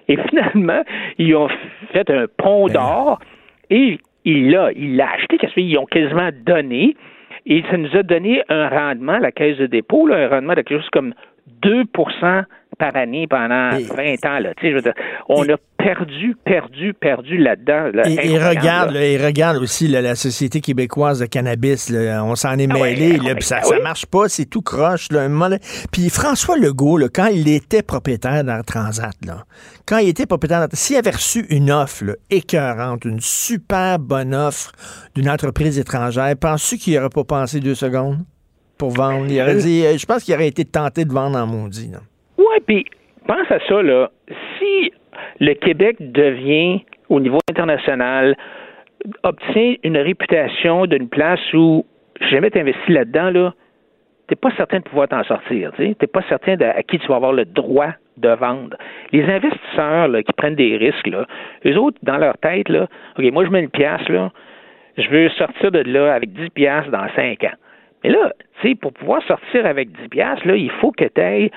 Et 0.08 0.18
finalement, 0.30 0.84
ils 1.18 1.36
ont 1.36 1.50
fait 1.92 2.10
un 2.10 2.26
pont 2.38 2.68
ben 2.68 2.74
d'or 2.74 3.20
et 3.70 4.00
il 4.26 4.52
l'a, 4.52 4.72
il 4.74 4.96
l'a 4.96 5.12
acheté, 5.12 5.38
parce 5.38 5.54
qu'ils 5.54 5.78
ont 5.78 5.86
quasiment 5.86 6.30
donné. 6.46 6.96
Et 7.46 7.64
ça 7.70 7.78
nous 7.78 7.96
a 7.96 8.04
donné 8.04 8.42
un 8.50 8.70
rendement, 8.70 9.20
la 9.20 9.32
caisse 9.32 9.58
de 9.58 9.68
dépôt, 9.68 10.08
un 10.12 10.28
rendement 10.28 10.54
de 10.54 10.62
quelque 10.62 10.82
chose 10.82 10.90
comme 10.92 11.14
2 11.62 11.86
par 12.76 12.96
année 12.96 13.28
pendant 13.28 13.72
20 13.72 14.26
ans. 14.26 14.40
Là. 14.40 14.54
Tu 14.56 14.66
sais, 14.66 14.72
je 14.72 14.76
veux 14.76 14.82
dire, 14.82 14.94
on 15.30 15.44
a 15.50 15.56
perdu, 15.78 16.36
perdu, 16.44 16.94
perdu 16.94 17.38
là-dedans. 17.38 17.92
et, 18.06 18.38
regarde, 18.40 18.96
et 18.96 19.24
regarde 19.24 19.58
aussi 19.58 19.88
la 19.88 20.16
Société 20.16 20.62
québécoise 20.62 21.20
de 21.20 21.26
cannabis. 21.26 21.94
on 21.94 22.36
s'en 22.36 22.58
est 22.58 22.68
ah 22.70 22.74
mêlé. 22.74 23.20
Ça, 23.42 23.60
ne 23.60 23.70
ben 23.70 23.84
marche 23.84 24.06
pas, 24.06 24.28
c'est 24.28 24.46
tout 24.46 24.62
croche. 24.62 25.12
Là, 25.12 25.28
puis 25.92 26.10
François 26.10 26.58
Legault, 26.58 27.00
quand 27.14 27.28
il 27.28 27.48
était 27.48 27.84
propriétaire 27.84 28.44
d'Air 28.44 28.64
Transat, 28.66 29.14
là, 29.26 29.46
quand 29.86 30.00
il 30.00 30.10
était 30.10 30.26
propriétaire, 30.26 30.68
s'il 30.74 30.96
avait 30.96 31.12
reçu 31.12 31.46
une 31.50 31.70
offre 31.70 32.18
écœurante, 32.32 33.06
une 33.06 33.20
super 33.20 34.00
bonne 34.00 34.34
offre 34.34 34.72
d'une 35.14 35.30
entreprise 35.30 35.78
étrangère, 35.78 36.36
penses-tu 36.36 36.78
qu'il 36.78 36.96
n'aurait 36.96 37.10
pas 37.10 37.24
pensé 37.24 37.60
deux 37.60 37.76
secondes 37.76 38.20
pour 38.78 38.90
vendre? 38.90 39.28
Il 39.30 39.40
aurait 39.40 39.58
dit, 39.58 39.84
je 39.98 40.06
pense 40.06 40.24
qu'il 40.24 40.34
aurait 40.34 40.48
été 40.48 40.66
tenté 40.66 41.06
de 41.06 41.14
vendre 41.14 41.38
en 41.38 41.46
maudit. 41.46 41.92
Oui, 42.46 42.60
puis 42.66 42.86
pense 43.28 43.50
à 43.52 43.60
ça, 43.68 43.82
là. 43.82 44.10
Si 44.58 44.92
le 45.40 45.54
Québec 45.54 45.98
devient, 46.00 46.84
au 47.10 47.20
niveau 47.20 47.40
international, 47.50 48.36
obtient 49.24 49.76
une 49.84 49.98
réputation 49.98 50.86
d'une 50.86 51.10
place 51.10 51.42
où 51.54 51.86
jamais 52.30 52.56
investi 52.58 52.92
là-dedans, 52.92 53.30
là, 53.32 53.54
t'es 54.28 54.36
pas 54.36 54.52
certain 54.58 54.80
de 54.80 54.84
pouvoir 54.84 55.08
t'en 55.08 55.24
sortir. 55.24 55.72
Tu 55.76 55.88
n'es 55.88 55.96
pas 55.96 56.24
certain 56.28 56.60
à 56.60 56.82
qui 56.84 56.98
tu 57.00 57.08
vas 57.08 57.16
avoir 57.16 57.34
le 57.34 57.46
droit 57.46 57.92
de 58.18 58.30
vendre. 58.30 58.78
Les 59.12 59.24
investisseurs 59.24 60.08
là, 60.08 60.24
qui 60.24 60.34
prennent 60.34 60.56
des 60.56 60.78
risques, 60.78 61.08
là, 61.08 61.26
eux 61.66 61.78
autres, 61.78 61.98
dans 62.04 62.18
leur 62.18 62.38
tête, 62.38 62.70
là, 62.70 62.88
OK, 63.18 63.32
moi 63.32 63.46
je 63.46 63.50
mets 63.50 63.60
une 63.60 63.70
pièce, 63.70 64.08
là, 64.10 64.32
je 64.98 65.10
veux 65.10 65.30
sortir 65.30 65.72
de 65.72 65.80
là 65.80 66.14
avec 66.14 66.32
10 66.32 66.50
pièces 66.52 66.88
dans 66.88 67.08
5 67.16 67.44
ans. 67.44 67.56
Mais 68.04 68.12
là, 68.12 68.32
tu 68.62 68.70
sais, 68.70 68.76
pour 68.76 68.94
pouvoir 68.94 69.22
sortir 69.24 69.66
avec 69.66 69.92
10 69.92 70.10
pièces, 70.10 70.46
là, 70.46 70.56
il 70.56 70.72
faut 70.72 70.92
que 70.92 71.06
tu 71.06 71.22
aies 71.22 71.52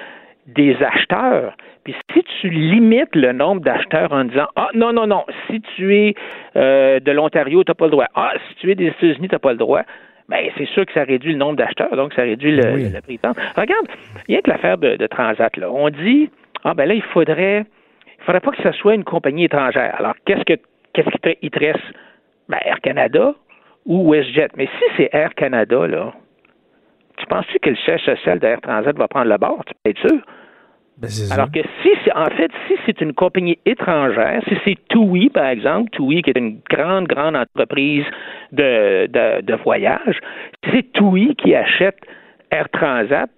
des 0.48 0.76
acheteurs. 0.82 1.54
Puis 1.84 1.94
si 2.12 2.22
tu 2.40 2.48
limites 2.48 3.14
le 3.14 3.32
nombre 3.32 3.60
d'acheteurs 3.60 4.12
en 4.12 4.24
disant 4.24 4.48
Ah 4.56 4.68
non, 4.74 4.92
non, 4.92 5.06
non, 5.06 5.24
si 5.46 5.60
tu 5.76 5.94
es 5.94 6.14
euh, 6.56 7.00
de 7.00 7.12
l'Ontario, 7.12 7.62
tu 7.64 7.70
n'as 7.70 7.74
pas 7.74 7.84
le 7.84 7.90
droit. 7.90 8.06
Ah, 8.14 8.32
si 8.48 8.54
tu 8.56 8.70
es 8.70 8.74
des 8.74 8.88
États-Unis, 8.88 9.28
tu 9.28 9.34
n'as 9.34 9.38
pas 9.38 9.52
le 9.52 9.58
droit. 9.58 9.82
Bien, 10.28 10.40
c'est 10.58 10.66
sûr 10.66 10.84
que 10.84 10.92
ça 10.92 11.04
réduit 11.04 11.32
le 11.32 11.38
nombre 11.38 11.56
d'acheteurs, 11.56 11.94
donc 11.96 12.12
ça 12.12 12.22
réduit 12.22 12.54
le, 12.54 13.00
prix 13.00 13.16
de 13.16 13.26
vente. 13.26 13.38
Regarde, 13.56 13.86
il 14.26 14.34
y 14.34 14.38
a 14.38 14.42
que 14.42 14.50
l'affaire 14.50 14.76
de, 14.76 15.06
Transat, 15.06 15.56
là. 15.56 15.70
On 15.70 15.88
dit 15.88 16.30
Ah 16.64 16.74
ben 16.74 16.86
là, 16.86 16.94
il 16.94 17.02
faudrait 17.02 17.64
il 18.18 18.24
faudrait 18.24 18.40
pas 18.40 18.50
que 18.50 18.62
ce 18.62 18.72
soit 18.72 18.94
une 18.94 19.04
compagnie 19.04 19.44
étrangère. 19.44 19.94
Alors, 19.98 20.14
qu'est-ce 20.26 20.44
que 20.44 20.60
qu'est-ce 20.92 21.34
qui 21.40 21.50
te, 21.50 21.58
reste? 21.58 21.84
Ben, 22.48 22.58
Air 22.64 22.80
Canada 22.80 23.34
ou 23.86 24.10
WestJet. 24.10 24.48
Mais 24.56 24.66
si 24.66 24.84
c'est 24.96 25.10
Air 25.12 25.34
Canada, 25.34 25.86
là, 25.86 26.12
tu 27.18 27.26
penses-tu 27.26 27.58
que 27.58 27.70
le 27.70 27.76
siège 27.76 28.02
social 28.02 28.38
d'Air 28.38 28.60
Transat 28.60 28.96
va 28.96 29.08
prendre 29.08 29.28
le 29.28 29.38
bord? 29.38 29.62
Tu 29.66 29.74
peux 29.82 29.90
être 29.90 30.08
sûr? 30.08 30.20
Ben, 30.98 31.08
ça. 31.08 31.34
Alors 31.34 31.50
que 31.52 31.60
si 31.82 31.90
c'est 32.04 32.12
en 32.16 32.26
fait 32.26 32.50
si 32.66 32.74
c'est 32.84 33.00
une 33.00 33.12
compagnie 33.12 33.56
étrangère, 33.66 34.42
si 34.48 34.56
c'est 34.64 34.76
TUI 34.88 35.30
par 35.30 35.46
exemple, 35.46 35.90
TUI 35.90 36.22
qui 36.22 36.30
est 36.30 36.38
une 36.38 36.60
grande 36.68 37.06
grande 37.06 37.36
entreprise 37.36 38.04
de 38.50 39.06
de, 39.06 39.42
de 39.42 39.54
voyage, 39.62 40.18
si 40.64 40.70
c'est 40.72 40.92
TUI 40.92 41.36
qui 41.36 41.54
achète 41.54 41.98
Air 42.50 42.68
Transat, 42.70 43.30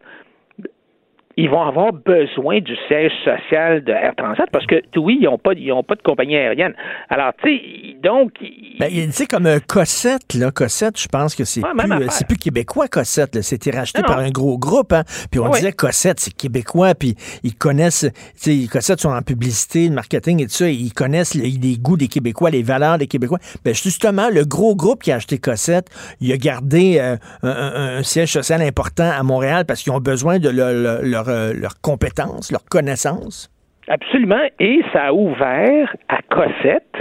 ils 1.42 1.50
vont 1.50 1.62
avoir 1.62 1.92
besoin 1.92 2.60
du 2.60 2.74
siège 2.88 3.12
social 3.24 3.82
de 3.84 3.92
Air 3.92 4.12
Transat 4.16 4.48
parce 4.52 4.66
que 4.66 4.76
oui, 4.96 5.18
ils 5.20 5.24
n'ont 5.24 5.38
pas, 5.38 5.52
ils 5.54 5.72
ont 5.72 5.82
pas 5.82 5.94
de 5.94 6.02
compagnie 6.02 6.36
aérienne. 6.36 6.74
Alors, 7.08 7.32
tu 7.42 7.56
sais, 7.56 7.96
donc. 8.02 8.32
Ben, 8.78 8.88
tu 8.90 9.12
sais, 9.12 9.26
comme 9.26 9.46
euh, 9.46 9.58
Cossette, 9.66 10.34
là, 10.34 10.50
Cossette, 10.50 11.00
je 11.00 11.08
pense 11.08 11.34
que 11.34 11.44
c'est 11.44 11.60
plus, 11.62 11.92
euh, 11.92 12.06
c'est 12.10 12.26
plus 12.26 12.36
québécois, 12.36 12.88
Cossette. 12.88 13.34
là. 13.34 13.42
C'était 13.42 13.70
racheté 13.70 14.00
Non, 14.02 14.08
par 14.08 14.18
un 14.18 14.30
gros 14.30 14.58
groupe, 14.58 14.92
hein. 14.92 15.04
Puis 15.30 15.40
on 15.40 15.44
Oui. 15.50 15.58
disait 15.58 15.72
Cossette, 15.72 16.20
c'est 16.20 16.34
québécois, 16.34 16.94
puis 16.94 17.14
ils 17.42 17.54
connaissent, 17.54 18.06
tu 18.42 18.62
sais, 18.62 18.68
Cossette 18.70 19.00
sont 19.00 19.10
en 19.10 19.22
publicité, 19.22 19.88
le 19.88 19.94
marketing 19.94 20.42
et 20.42 20.46
tout 20.46 20.50
ça, 20.52 20.68
ils 20.68 20.92
connaissent 20.92 21.34
les, 21.34 21.50
les 21.50 21.76
goûts 21.78 21.96
des 21.96 22.08
Québécois, 22.08 22.50
les 22.50 22.62
valeurs 22.62 22.98
des 22.98 23.06
Québécois. 23.06 23.38
Ben, 23.64 23.74
justement, 23.74 24.28
le 24.32 24.44
gros 24.44 24.74
groupe 24.76 25.02
qui 25.02 25.12
a 25.12 25.16
acheté 25.16 25.38
Cossette, 25.38 25.88
il 26.20 26.32
a 26.32 26.36
gardé 26.36 26.98
euh, 26.98 27.16
un, 27.42 27.48
un- 27.50 27.98
un 27.98 28.02
siège 28.02 28.32
social 28.32 28.60
important 28.62 29.10
à 29.10 29.22
Montréal 29.22 29.64
parce 29.66 29.82
qu'ils 29.82 29.92
ont 29.92 30.00
besoin 30.00 30.38
de 30.38 30.48
leur, 30.48 30.72
leur, 31.02 31.28
euh, 31.30 31.52
leurs 31.54 31.80
compétences, 31.80 32.52
leurs 32.52 32.64
connaissances? 32.64 33.50
Absolument. 33.88 34.42
Et 34.58 34.82
ça 34.92 35.06
a 35.06 35.12
ouvert 35.12 35.94
à 36.08 36.18
Cossette 36.22 36.96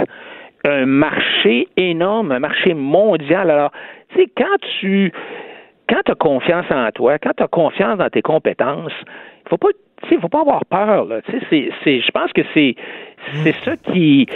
un 0.64 0.86
marché 0.86 1.68
énorme, 1.76 2.32
un 2.32 2.38
marché 2.38 2.74
mondial. 2.74 3.50
Alors, 3.50 3.72
tu 4.10 4.20
sais, 4.20 4.30
quand 4.36 4.56
tu 4.80 5.12
quand 5.88 6.08
as 6.08 6.14
confiance 6.14 6.66
en 6.70 6.90
toi, 6.92 7.18
quand 7.18 7.32
tu 7.36 7.42
as 7.42 7.48
confiance 7.48 7.98
dans 7.98 8.10
tes 8.10 8.22
compétences, 8.22 8.92
il 9.44 9.48
faut 9.48 9.58
pas 9.58 9.68
faut 10.20 10.28
pas 10.28 10.40
avoir 10.40 10.64
peur. 10.64 11.06
Je 11.28 12.10
pense 12.10 12.32
que 12.32 12.42
c'est, 12.54 12.74
ça 13.64 13.76
qui. 13.76 14.26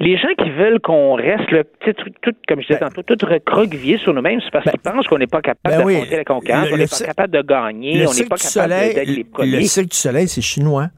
Les 0.00 0.16
gens 0.16 0.28
qui 0.38 0.50
veulent 0.50 0.80
qu'on 0.80 1.14
reste, 1.14 1.48
sais, 1.84 1.92
tout, 1.94 2.10
tout- 2.22 2.34
comme 2.48 2.60
je 2.62 2.66
disais 2.68 2.78
tantôt, 2.80 3.02
tout 3.02 3.18
recroquevillé 3.26 3.98
sur 3.98 4.12
nous-mêmes, 4.14 4.40
c'est 4.42 4.50
parce 4.50 4.68
qu'ils 4.70 4.80
pensent 4.80 5.06
qu'on 5.06 5.18
n'est 5.18 5.26
pas 5.26 5.42
capable 5.42 5.76
ben 5.76 5.84
oui. 5.84 5.94
d'affronter 5.94 6.16
la 6.16 6.24
concurrence, 6.24 6.66
Le- 6.66 6.72
on 6.72 6.76
le 6.76 6.82
n'est 6.82 6.88
pas 6.88 6.98
capable 7.06 7.32
de 7.36 7.42
gagner, 7.42 7.98
Le 7.98 8.08
on 8.08 8.14
n'est 8.14 8.24
pas 8.24 8.36
du 8.36 8.42
capable 8.42 8.70
d'être 8.94 9.06
les 9.06 9.14
le 9.16 9.24
premiers. 9.24 9.64
Cirque 9.66 9.88
du 9.90 9.96
Soleil, 9.96 10.26
c'est 10.28 10.40
chinois. 10.40 10.88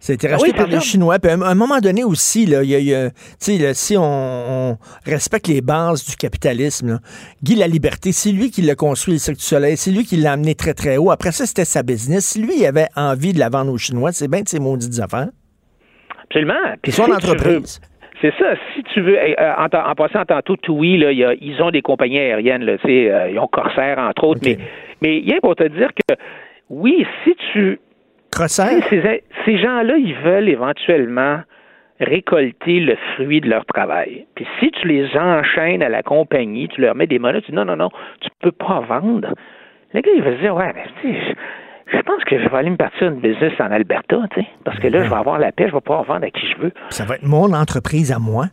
Ça 0.00 0.12
a 0.12 0.14
été 0.14 0.26
racheté 0.26 0.48
oui, 0.48 0.52
par 0.52 0.66
les. 0.66 0.80
Chinois. 0.80 1.20
Puis 1.20 1.30
à 1.30 1.34
un, 1.34 1.54
moment 1.54 1.78
donné 1.78 2.02
aussi, 2.02 2.44
là, 2.44 2.64
il 2.64 2.70
y 2.70 2.74
a, 2.74 2.78
il 2.80 2.86
y 2.86 2.92
a- 2.94 3.10
tu 3.10 3.16
sais, 3.38 3.58
là, 3.58 3.72
si 3.72 3.96
on, 3.96 4.02
on 4.02 4.78
respecte 5.06 5.46
les 5.46 5.60
bases 5.60 6.04
du 6.04 6.16
capitalisme, 6.16 6.88
là, 6.88 6.98
Guy 7.44 7.54
La 7.54 7.68
Liberté, 7.68 8.10
c'est 8.10 8.32
lui 8.32 8.50
qui 8.50 8.62
l'a 8.62 8.74
construit, 8.74 9.14
le 9.14 9.20
Cirque 9.20 9.36
du 9.36 9.44
Soleil. 9.44 9.76
C'est 9.76 9.92
lui 9.92 10.04
qui 10.04 10.16
l'a 10.16 10.32
amené 10.32 10.56
très, 10.56 10.74
très 10.74 10.96
haut. 10.96 11.12
Après 11.12 11.30
ça, 11.30 11.46
c'était 11.46 11.64
sa 11.64 11.84
business. 11.84 12.26
Si 12.26 12.40
lui, 12.42 12.54
il 12.58 12.66
avait 12.66 12.88
envie 12.96 13.32
de 13.32 13.38
la 13.38 13.48
vendre 13.48 13.70
aux 13.70 13.78
Chinois, 13.78 14.10
c'est 14.10 14.26
bien 14.26 14.40
de 14.42 14.48
ses 14.48 14.58
maudites 14.58 14.98
affaires. 14.98 15.28
Absolument. 16.24 16.54
Puis 16.82 16.90
son 16.90 17.04
si 17.04 17.12
entreprise. 17.12 17.80
C'est 18.22 18.32
ça. 18.38 18.54
Si 18.74 18.82
tu 18.84 19.00
veux, 19.02 19.18
euh, 19.18 19.34
en, 19.58 19.64
en 19.66 19.94
passant 19.94 20.24
tantôt, 20.24 20.56
TUI, 20.56 20.96
là, 20.96 21.12
il 21.12 21.18
y 21.18 21.24
a- 21.24 21.34
ils 21.34 21.60
ont 21.62 21.70
des 21.70 21.82
compagnies 21.82 22.18
aériennes, 22.20 22.64
là, 22.64 22.76
euh, 22.84 23.28
ils 23.30 23.38
ont 23.38 23.48
Corsair, 23.48 23.98
entre 23.98 24.24
autres, 24.24 24.40
OK. 24.48 24.56
mais, 24.56 24.58
mais 25.02 25.22
rien 25.26 25.38
pour 25.42 25.56
te 25.56 25.64
dire 25.64 25.88
que, 25.92 26.14
oui, 26.70 27.04
si 27.24 27.34
tu... 27.52 27.78
Sais, 28.66 28.80
Ces, 29.02 29.22
ces 29.44 29.58
gens-là, 29.58 29.96
ils 29.98 30.14
veulent 30.14 30.48
éventuellement 30.48 31.40
récolter 32.00 32.80
le 32.80 32.96
fruit 33.14 33.40
de 33.40 33.48
leur 33.50 33.64
travail. 33.66 34.26
Puis 34.34 34.46
si 34.58 34.70
tu 34.70 34.88
les 34.88 35.06
enchaînes 35.16 35.82
à 35.82 35.88
la 35.88 36.02
compagnie, 36.02 36.68
tu 36.68 36.80
leur 36.80 36.94
mets 36.94 37.06
des 37.06 37.18
monotes, 37.18 37.44
tu 37.44 37.50
dis 37.52 37.56
non, 37.56 37.64
non, 37.64 37.76
non, 37.76 37.90
tu 38.20 38.28
peux 38.40 38.52
pas 38.52 38.80
vendre. 38.80 39.34
Le 39.94 40.00
gars, 40.00 40.10
il 40.16 40.22
va 40.22 40.32
se 40.32 40.40
dire, 40.40 40.54
ouais, 40.54 40.72
mais 40.74 40.84
tu 41.02 41.12
sais, 41.12 41.34
je- 41.92 42.02
pense 42.02 42.24
que 42.24 42.38
je 42.42 42.48
vais 42.48 42.56
aller 42.56 42.70
me 42.70 42.76
partir 42.76 43.08
une 43.08 43.20
business 43.20 43.52
en 43.60 43.70
Alberta, 43.70 44.16
tu 44.34 44.40
sais, 44.40 44.46
parce 44.64 44.78
que 44.78 44.88
là, 44.88 45.04
je 45.04 45.08
vais 45.10 45.16
avoir 45.16 45.38
la 45.38 45.52
paix, 45.52 45.66
je 45.68 45.72
vais 45.74 45.80
pouvoir 45.80 46.04
vendre 46.04 46.24
à 46.26 46.30
qui 46.30 46.46
je 46.50 46.62
veux. 46.62 46.72
Ça 46.90 47.04
va 47.04 47.14
être 47.16 47.22
mon 47.22 47.52
entreprise 47.52 48.12
à 48.12 48.18
moi. 48.18 48.46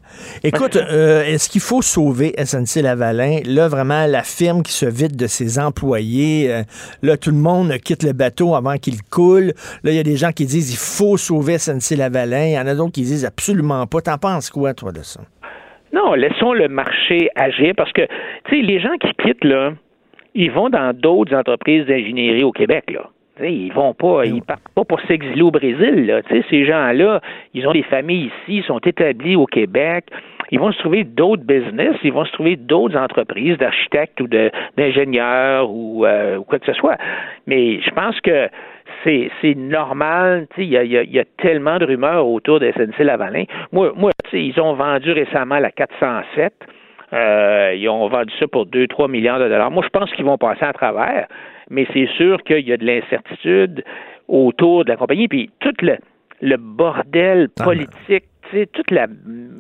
Écoute, 0.44 0.76
euh, 0.76 1.24
est-ce 1.24 1.50
qu'il 1.50 1.62
faut 1.62 1.82
sauver 1.82 2.34
SNC 2.38 2.82
Lavalin? 2.82 3.40
Là, 3.46 3.68
vraiment, 3.68 4.06
la 4.08 4.24
firme 4.24 4.64
qui 4.64 4.72
se 4.74 4.86
vide 4.86 5.16
de 5.16 5.28
ses 5.28 5.60
employés. 5.60 6.52
euh, 6.52 6.62
là, 7.02 7.18
tout 7.18 7.32
le 7.32 7.38
monde 7.38 7.72
quitte 7.84 8.04
le 8.04 8.14
bateau 8.14 8.56
avant 8.56 8.76
qu'il 8.78 9.02
coule. 9.10 9.54
Là, 9.84 9.92
il 9.92 9.96
y 9.96 10.00
a 10.00 10.04
des 10.04 10.16
gens 10.18 10.32
qui 10.32 10.46
disent 10.46 10.72
il 10.74 10.78
faut 10.78 11.18
sauver 11.18 11.58
SNC 11.58 11.96
Lavalin. 11.98 12.46
Il 12.46 12.54
y 12.54 12.60
en 12.60 12.68
a 12.68 12.76
d'autres 12.76 12.92
qui 12.94 13.02
disent 13.02 13.26
absolument 13.26 13.86
pas. 13.88 14.02
T'en 14.02 14.18
penses 14.18 14.50
quoi, 14.50 14.74
toi, 14.74 14.92
de 14.92 15.02
ça? 15.02 15.22
Non, 15.94 16.14
laissons 16.14 16.54
le 16.54 16.68
marché 16.68 17.30
agir 17.36 17.74
parce 17.76 17.92
que, 17.94 18.02
tu 18.46 18.56
sais, 18.58 18.62
les 18.62 18.80
gens 18.80 18.96
qui 19.02 19.12
quittent, 19.24 19.44
là, 19.44 19.72
ils 20.36 20.52
vont 20.52 20.70
dans 20.70 20.94
d'autres 20.96 21.36
entreprises 21.36 21.86
d'ingénierie 21.88 22.44
au 22.44 22.52
Québec, 22.52 22.86
là. 22.92 23.10
Ils 23.42 23.72
vont 23.74 23.94
pas, 23.94 24.26
ils 24.26 24.42
partent 24.42 24.68
pas 24.76 24.84
pour 24.84 25.00
s'exiler 25.02 25.42
au 25.42 25.52
Brésil, 25.52 26.06
là. 26.08 26.22
Ces 26.50 26.66
gens-là, 26.66 27.22
ils 27.54 27.68
ont 27.68 27.72
des 27.72 27.84
familles 27.84 28.26
ici, 28.26 28.58
ils 28.58 28.64
sont 28.64 28.80
établis 28.80 29.36
au 29.36 29.46
Québec. 29.46 30.06
Ils 30.52 30.60
vont 30.60 30.72
se 30.72 30.80
trouver 30.80 31.04
d'autres 31.04 31.44
business, 31.44 31.96
ils 32.04 32.12
vont 32.12 32.26
se 32.26 32.32
trouver 32.32 32.56
d'autres 32.56 32.98
entreprises 32.98 33.58
d'architectes 33.60 34.20
ou 34.20 34.28
d'ingénieurs 34.78 35.70
ou, 35.70 36.06
euh, 36.06 36.38
ou 36.38 36.44
quoi 36.44 36.60
que 36.60 36.66
ce 36.66 36.74
soit. 36.74 36.98
Mais 37.48 37.80
je 37.82 37.90
pense 37.92 38.20
que 38.22 38.48
c'est 39.04 39.30
c'est 39.42 39.56
normal. 39.56 40.48
Il 40.58 40.66
y 40.66 40.78
a, 40.78 40.84
il 40.84 40.92
y 40.92 40.98
a- 40.98 41.04
il 41.04 41.12
y 41.12 41.20
a 41.20 41.26
tellement 41.38 41.78
de 41.78 41.86
rumeurs 41.86 42.28
autour 42.28 42.60
de 42.60 42.66
SNC 42.72 43.04
Lavalin. 43.04 43.44
Moi, 43.72 43.92
ils 44.34 44.60
ont 44.60 44.74
vendu 44.74 45.12
récemment 45.12 45.60
la 45.60 45.72
407. 45.72 46.54
Euh, 47.14 47.74
ils 47.76 47.88
ont 47.90 48.08
vendu 48.08 48.32
ça 48.40 48.48
pour 48.48 48.66
2-3 48.68 49.08
milliards 49.08 49.40
de 49.40 49.50
dollars. 49.50 49.72
Moi, 49.72 49.84
je 49.84 49.90
pense 49.90 50.12
qu'ils 50.14 50.26
vont 50.26 50.38
passer 50.38 50.64
à 50.64 50.74
travers, 50.74 51.28
mais 51.70 51.86
c'est 51.94 52.08
sûr 52.18 52.42
qu'il 52.44 52.68
y 52.68 52.74
a 52.74 52.78
de 52.78 52.86
l'incertitude 52.86 53.84
autour 54.28 54.86
de 54.86 54.90
la 54.90 54.98
compagnie. 54.98 55.28
Puis 55.28 55.50
tout 55.60 55.74
le, 55.82 55.98
le 56.42 56.58
bordel 56.58 57.50
Ah, 57.60 57.64
politique, 57.64 58.26
tu 58.50 58.58
sais, 58.58 58.68
toute 58.72 58.92
la... 58.92 59.08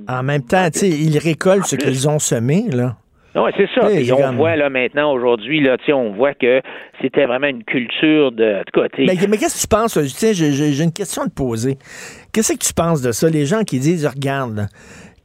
En 0.07 0.23
même 0.23 0.43
temps, 0.43 0.69
tu 0.71 0.79
sais, 0.79 0.89
ils 0.89 1.17
récoltent 1.17 1.65
ce 1.65 1.75
qu'ils 1.75 2.07
ont 2.09 2.19
semé, 2.19 2.63
là. 2.71 2.95
Oui, 3.35 3.51
c'est 3.55 3.69
ça. 3.75 3.87
C'est 3.87 4.11
on 4.11 4.33
voit 4.33 4.55
là 4.55 4.71
maintenant, 4.71 5.13
aujourd'hui, 5.13 5.61
là, 5.61 5.77
tu 5.77 5.85
sais, 5.85 5.93
on 5.93 6.13
voit 6.13 6.33
que 6.33 6.61
c'était 6.99 7.25
vraiment 7.27 7.45
une 7.47 7.63
culture 7.63 8.31
de... 8.31 8.59
En 8.59 8.63
tout 8.63 8.81
cas, 8.81 8.89
tu 8.89 9.05
sais, 9.05 9.13
Mais, 9.21 9.27
mais 9.27 9.37
qu'est-ce 9.37 9.55
que 9.55 9.61
tu 9.61 9.67
penses? 9.67 9.95
là? 9.95 10.01
Tu 10.03 10.09
sais, 10.09 10.33
j'ai- 10.33 10.83
une 10.83 10.91
question 10.91 11.21
à 11.21 11.25
te 11.27 11.33
poser. 11.35 11.77
Qu'est-ce 12.33 12.53
que 12.53 12.57
tu 12.57 12.73
penses 12.73 13.03
de 13.03 13.11
ça? 13.11 13.29
Les 13.29 13.45
gens 13.45 13.61
qui 13.63 13.77
disent, 13.79 14.07
regarde, 14.07 14.55
là, 14.57 14.65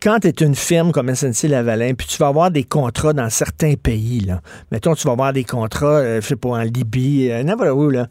quand 0.04 0.20
tu 0.20 0.28
es 0.28 0.44
une 0.44 0.54
firme 0.54 0.92
comme 0.92 1.12
SNC 1.14 1.48
Lavalin, 1.48 1.94
puis 1.94 2.06
tu 2.06 2.18
vas 2.18 2.26
avoir 2.26 2.50
des 2.50 2.64
contrats 2.64 3.14
dans 3.14 3.30
certains 3.30 3.72
pays, 3.72 4.20
là. 4.20 4.42
Mettons, 4.70 4.94
tu 4.94 5.06
vas 5.06 5.12
avoir 5.12 5.32
des 5.32 5.44
contrats, 5.44 5.86
euh, 5.86 6.20
pas, 6.20 6.48
en 6.50 6.60
Libye, 6.60 7.30
euh. 7.30 8.04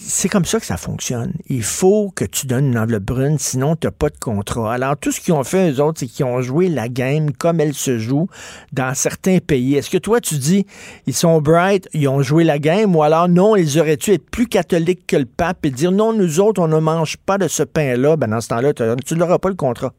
C'est 0.00 0.28
comme 0.28 0.44
ça 0.44 0.58
que 0.58 0.66
ça 0.66 0.76
fonctionne. 0.76 1.34
Il 1.48 1.62
faut 1.62 2.10
que 2.10 2.24
tu 2.24 2.48
donnes 2.48 2.66
une 2.66 2.78
enveloppe 2.78 3.04
brune, 3.04 3.38
sinon 3.38 3.76
tu 3.76 3.86
n'as 3.86 3.92
pas 3.92 4.08
de 4.08 4.18
contrat. 4.18 4.74
Alors, 4.74 4.96
tout 4.96 5.12
ce 5.12 5.20
qu'ils 5.20 5.32
ont 5.32 5.44
fait, 5.44 5.70
eux 5.70 5.80
autres, 5.80 6.00
c'est 6.00 6.06
qu'ils 6.08 6.24
ont 6.24 6.40
joué 6.40 6.68
la 6.68 6.88
game 6.88 7.32
comme 7.32 7.60
elle 7.60 7.74
se 7.74 7.98
joue 7.98 8.28
dans 8.72 8.92
certains 8.94 9.38
pays. 9.38 9.76
Est-ce 9.76 9.90
que 9.90 9.98
toi, 9.98 10.20
tu 10.20 10.38
dis, 10.38 10.66
ils 11.06 11.14
sont 11.14 11.40
bright, 11.40 11.88
ils 11.94 12.08
ont 12.08 12.20
joué 12.20 12.42
la 12.42 12.58
game, 12.58 12.96
ou 12.96 13.02
alors 13.04 13.28
non, 13.28 13.54
ils 13.54 13.78
auraient-tu 13.78 14.12
être 14.12 14.28
plus 14.28 14.48
catholiques 14.48 15.06
que 15.06 15.16
le 15.16 15.26
pape 15.26 15.64
et 15.64 15.70
dire 15.70 15.92
non, 15.92 16.12
nous 16.12 16.40
autres, 16.40 16.60
on 16.60 16.68
ne 16.68 16.80
mange 16.80 17.16
pas 17.16 17.38
de 17.38 17.46
ce 17.46 17.62
pain-là? 17.62 18.16
Ben, 18.16 18.26
dans 18.26 18.40
ce 18.40 18.48
temps-là, 18.48 18.72
tu 18.72 19.14
n'auras 19.14 19.38
pas 19.38 19.50
le 19.50 19.54
contrat. 19.54 19.92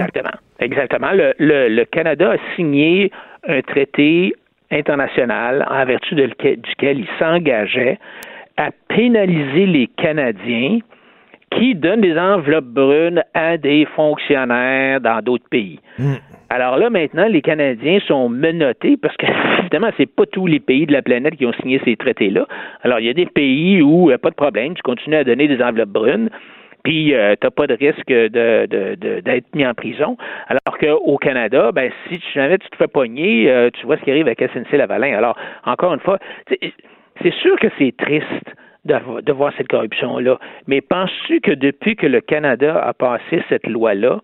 Exactement. 0.00 0.38
Exactement. 0.60 1.12
Le, 1.12 1.34
le, 1.38 1.68
le 1.68 1.84
Canada 1.86 2.32
a 2.32 2.54
signé 2.56 3.10
un 3.48 3.60
traité 3.62 4.34
international 4.70 5.66
en 5.70 5.84
vertu 5.84 6.14
de 6.14 6.24
lequel- 6.24 6.60
duquel 6.60 6.98
il 7.00 7.08
s'engageait 7.18 7.98
à 8.56 8.70
pénaliser 8.88 9.66
les 9.66 9.86
Canadiens 9.96 10.78
qui 11.52 11.74
donnent 11.74 12.00
des 12.00 12.18
enveloppes 12.18 12.64
brunes 12.66 13.22
à 13.34 13.56
des 13.56 13.86
fonctionnaires 13.94 15.00
dans 15.00 15.20
d'autres 15.22 15.48
pays. 15.48 15.78
Hmm. 15.98 16.14
Alors 16.50 16.76
là, 16.76 16.90
maintenant, 16.90 17.26
les 17.28 17.40
Canadiens 17.40 17.98
sont 18.06 18.28
menottés 18.28 18.96
parce 18.96 19.16
que, 19.16 19.26
évidemment, 19.60 19.90
c'est 19.96 20.06
pas 20.12 20.26
tous 20.26 20.46
les 20.46 20.60
pays 20.60 20.86
de 20.86 20.92
la 20.92 21.02
planète 21.02 21.36
qui 21.36 21.46
ont 21.46 21.52
signé 21.60 21.80
ces 21.84 21.96
traités-là. 21.96 22.46
Alors, 22.82 22.98
il 23.00 23.06
y 23.06 23.10
a 23.10 23.14
des 23.14 23.26
pays 23.26 23.80
où, 23.80 24.10
euh, 24.10 24.18
pas 24.18 24.30
de 24.30 24.34
problème, 24.34 24.74
tu 24.74 24.82
continues 24.82 25.16
à 25.16 25.24
donner 25.24 25.48
des 25.48 25.62
enveloppes 25.62 25.90
brunes, 25.90 26.30
puis 26.86 27.14
euh, 27.14 27.34
tu 27.40 27.44
n'as 27.44 27.50
pas 27.50 27.66
de 27.66 27.74
risque 27.74 28.06
de, 28.06 28.94
d'être 29.20 29.52
mis 29.56 29.66
en 29.66 29.74
prison. 29.74 30.16
Alors 30.46 30.78
qu'au 30.78 31.16
Canada, 31.18 31.72
ben, 31.72 31.90
si 32.06 32.20
tu- 32.20 32.32
jamais 32.32 32.58
tu 32.58 32.68
te 32.70 32.76
fais 32.76 32.86
pogner, 32.86 33.50
euh, 33.50 33.70
tu 33.74 33.84
vois 33.86 33.96
ce 33.96 34.02
qui 34.04 34.10
arrive 34.12 34.28
avec 34.28 34.40
SNC-Lavalin. 34.40 35.12
Alors, 35.18 35.36
encore 35.64 35.92
une 35.94 35.98
fois, 36.00 36.18
c'est 36.48 37.32
sûr 37.42 37.58
que 37.58 37.66
c'est 37.76 37.92
triste 37.96 38.54
de 38.84 39.32
voir 39.32 39.52
cette 39.56 39.66
corruption-là, 39.66 40.38
mais 40.68 40.80
penses-tu 40.80 41.40
que 41.40 41.50
depuis 41.50 41.96
que 41.96 42.06
le 42.06 42.20
Canada 42.20 42.78
a 42.80 42.92
passé 42.94 43.42
cette 43.48 43.66
loi-là, 43.66 44.20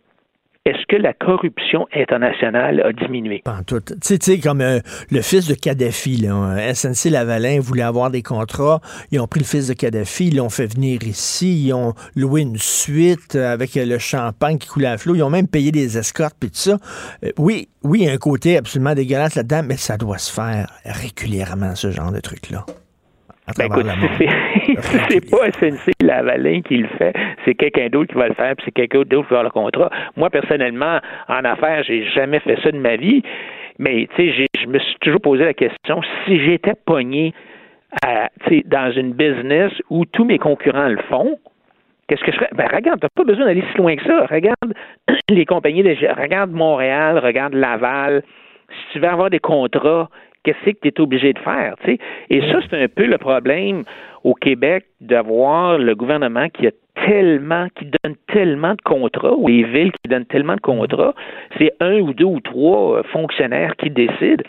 est-ce 0.65 0.87
que 0.89 0.97
la 0.97 1.13
corruption 1.13 1.89
internationale 1.93 2.81
a 2.83 2.93
diminué? 2.93 3.43
Pas 3.45 3.59
en 3.59 3.63
tout. 3.65 3.81
Tu 3.81 4.17
sais, 4.21 4.39
comme 4.39 4.61
euh, 4.61 4.79
le 5.11 5.21
fils 5.21 5.49
de 5.49 5.55
Kadhafi, 5.55 6.19
là, 6.19 6.57
euh, 6.57 6.73
SNC 6.75 7.11
Lavalin 7.11 7.59
voulait 7.59 7.83
avoir 7.83 8.11
des 8.11 8.23
contrats. 8.23 8.81
Ils 9.11 9.19
ont 9.19 9.27
pris 9.27 9.41
le 9.41 9.45
fils 9.45 9.67
de 9.67 9.75
Kadhafi, 9.75 10.29
ils 10.29 10.37
l'ont 10.37 10.51
fait 10.51 10.73
venir 10.73 11.03
ici, 11.03 11.67
ils 11.67 11.73
ont 11.73 11.95
loué 12.15 12.43
une 12.43 12.59
suite 12.59 13.35
avec 13.35 13.77
euh, 13.77 13.85
le 13.85 13.99
champagne 13.99 14.59
qui 14.59 14.69
coulait 14.69 14.87
à 14.87 14.99
flot. 14.99 15.17
Ils 15.17 15.23
ont 15.25 15.31
même 15.31 15.49
payé 15.49 15.73
des 15.73 15.99
escortes 15.99 16.37
puis 16.39 16.51
tout 16.51 16.57
ça. 16.59 16.79
Euh, 17.25 17.33
oui, 17.39 17.69
oui, 17.83 18.03
il 18.03 18.07
y 18.07 18.09
a 18.09 18.13
un 18.13 18.19
côté 18.19 18.57
absolument 18.57 18.95
dégueulasse 18.95 19.35
là-dedans, 19.35 19.63
mais 19.65 19.77
ça 19.77 19.97
doit 19.97 20.19
se 20.19 20.33
faire 20.33 20.71
régulièrement, 20.85 21.75
ce 21.75 21.91
genre 21.91 22.13
de 22.13 22.21
truc-là. 22.21 22.65
Ben, 23.59 23.67
écoute, 23.67 23.87
c'est 25.09 25.31
pas 25.31 25.51
SNC 25.53 25.93
Lavalin 26.03 26.63
qui 26.63 26.79
le 26.79 26.89
fait, 26.99 27.15
c'est 27.45 27.55
quelqu'un 27.55 27.89
d'autre 27.89 28.13
qui 28.13 28.19
va 28.19 28.29
le 28.29 28.35
faire, 28.35 28.55
puis 28.57 28.65
c'est 28.67 28.73
quelqu'un 28.73 29.03
d'autre 29.03 29.29
qui 29.29 29.35
va 29.35 29.41
avoir 29.41 29.45
le 29.45 29.51
contrat. 29.51 29.91
Moi, 30.17 30.31
personnellement, 30.31 30.99
en 31.29 31.45
affaires, 31.45 31.83
j'ai 31.85 32.05
jamais 32.11 32.41
fait 32.41 32.59
ça 32.63 32.71
de 32.71 32.79
ma 32.79 32.97
vie. 32.97 33.23
Mais 33.79 34.07
tu 34.15 34.31
sais, 34.31 34.47
je 34.61 34.67
me 34.67 34.79
suis 34.79 34.97
toujours 35.01 35.21
posé 35.21 35.45
la 35.45 35.55
question 35.55 36.01
si 36.25 36.39
j'étais 36.45 36.75
pogné 36.85 37.33
à, 38.05 38.29
dans 38.67 38.93
une 38.93 39.13
business 39.13 39.73
où 39.91 40.05
tous 40.05 40.25
mes 40.25 40.39
concurrents 40.39 40.89
le 40.89 40.99
font, 41.09 41.39
qu'est-ce 42.09 42.23
que 42.23 42.33
je 42.33 42.37
ferais? 42.37 42.51
Ben, 42.55 42.69
regarde, 42.73 43.01
t'as 43.01 43.09
pas 43.15 43.25
besoin 43.25 43.47
d'aller 43.47 43.65
si 43.73 43.79
loin 43.79 43.97
que 43.97 44.05
ça. 44.05 44.27
Regarde 44.27 44.75
les 45.31 45.45
compagnies 45.47 45.83
de 45.83 46.21
regarde 46.21 46.51
Montréal, 46.53 47.19
regarde 47.19 47.55
Laval. 47.55 48.23
Si 48.69 48.93
tu 48.93 48.99
veux 49.01 49.09
avoir 49.09 49.31
des 49.31 49.41
contrats, 49.41 50.09
qu'est-ce 50.45 50.71
que 50.71 50.79
tu 50.83 50.89
es 50.89 51.01
obligé 51.01 51.33
de 51.33 51.39
faire? 51.39 51.75
Et 51.87 52.41
ça, 52.41 52.61
c'est 52.69 52.83
un 52.83 52.89
peu 52.89 53.07
le 53.07 53.19
problème 53.19 53.85
au 54.25 54.35
Québec 54.35 54.87
d'avoir 55.01 55.79
le 55.79 55.95
gouvernement 55.95 56.49
qui 56.49 56.67
a 56.67 56.71
tellement, 57.07 57.69
qui 57.77 57.87
donne 57.87 58.17
tellement 58.29 58.75
de 58.75 58.83
contrats, 58.83 59.35
ou 59.37 59.49
les 59.49 59.65
villes 59.65 59.93
qui 59.93 60.11
donnent 60.11 60.27
tellement 60.27 60.57
de 60.57 60.61
contrats, 60.61 61.15
c'est 61.59 61.73
un 61.81 62.01
ou 62.01 62.13
deux 62.13 62.25
ou 62.25 62.41
trois 62.41 62.99
euh, 62.99 63.03
fonctionnaires 63.05 63.75
qui 63.77 63.91
décident. 63.91 64.45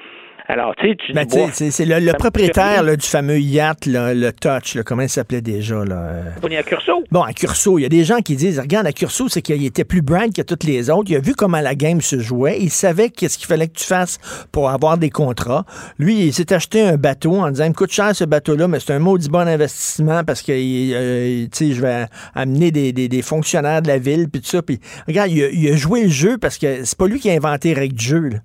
Alors, 0.47 0.75
tu 0.75 0.89
sais, 0.89 0.95
tu 0.97 1.13
ben, 1.13 1.25
C'est 1.53 1.85
le, 1.85 2.11
propriétaire 2.13 2.83
du 2.83 3.07
fameux 3.07 3.39
yacht, 3.39 3.85
le 3.85 4.31
Touch, 4.31 4.77
comment 4.85 5.03
il 5.03 5.09
s'appelait 5.09 5.41
déjà? 5.41 5.85
Là? 5.85 6.23
On 6.41 6.49
est 6.49 6.57
à 6.57 6.63
Curso. 6.63 7.03
Bon, 7.11 7.21
à 7.21 7.31
Curso, 7.31 7.79
il 7.79 7.83
y 7.83 7.85
a 7.85 7.89
des 7.89 8.03
gens 8.03 8.19
qui 8.19 8.35
disent, 8.35 8.59
regarde, 8.59 8.85
à 8.85 8.91
Curso, 8.91 9.29
c'est 9.29 9.41
qu'il 9.41 9.63
était 9.65 9.85
plus 9.85 10.01
brand 10.01 10.33
que 10.33 10.41
toutes 10.41 10.65
les 10.65 10.89
autres. 10.89 11.09
Il 11.09 11.15
a 11.15 11.19
vu 11.19 11.33
comment 11.33 11.61
la 11.61 11.75
game 11.75 12.01
se 12.01 12.19
jouait. 12.19 12.57
Il 12.59 12.71
savait 12.71 13.09
qu'est-ce 13.09 13.37
qu'il 13.37 13.47
fallait 13.47 13.67
que 13.67 13.77
tu 13.77 13.85
fasses 13.85 14.19
pour 14.51 14.69
avoir 14.69 14.97
des 14.97 15.09
contrats. 15.09 15.65
Lui, 15.97 16.25
il 16.25 16.33
s'est 16.33 16.51
acheté 16.51 16.81
un 16.81 16.97
bateau 16.97 17.35
en 17.35 17.49
disant, 17.49 17.63
il 17.63 17.69
me 17.69 17.73
coûte 17.73 17.91
cher 17.91 18.13
ce 18.13 18.25
bateau-là, 18.25 18.67
mais 18.67 18.81
c'est 18.81 18.93
un 18.93 18.99
maudit 18.99 19.29
bon 19.29 19.47
investissement 19.47 20.25
parce 20.25 20.41
que, 20.41 20.51
euh, 20.51 21.45
tu 21.45 21.49
sais, 21.53 21.71
je 21.71 21.81
vais 21.81 22.05
amener 22.35 22.71
des, 22.71 23.21
fonctionnaires 23.21 23.81
de 23.81 23.87
la 23.87 23.97
ville, 23.97 24.27
puis 24.29 24.41
tout 24.41 24.49
ça. 24.49 24.61
Puis, 24.61 24.81
regarde, 25.07 25.31
il 25.31 25.69
a, 25.69 25.75
joué 25.77 26.03
le 26.03 26.09
jeu 26.09 26.37
parce 26.37 26.57
que 26.57 26.83
c'est 26.83 26.97
pas 26.97 27.07
lui 27.07 27.19
qui 27.19 27.29
a 27.29 27.33
inventé 27.33 27.69
les 27.69 27.79
règles 27.79 27.95
du 27.95 28.05
jeu, 28.05 28.19
là. 28.27 28.39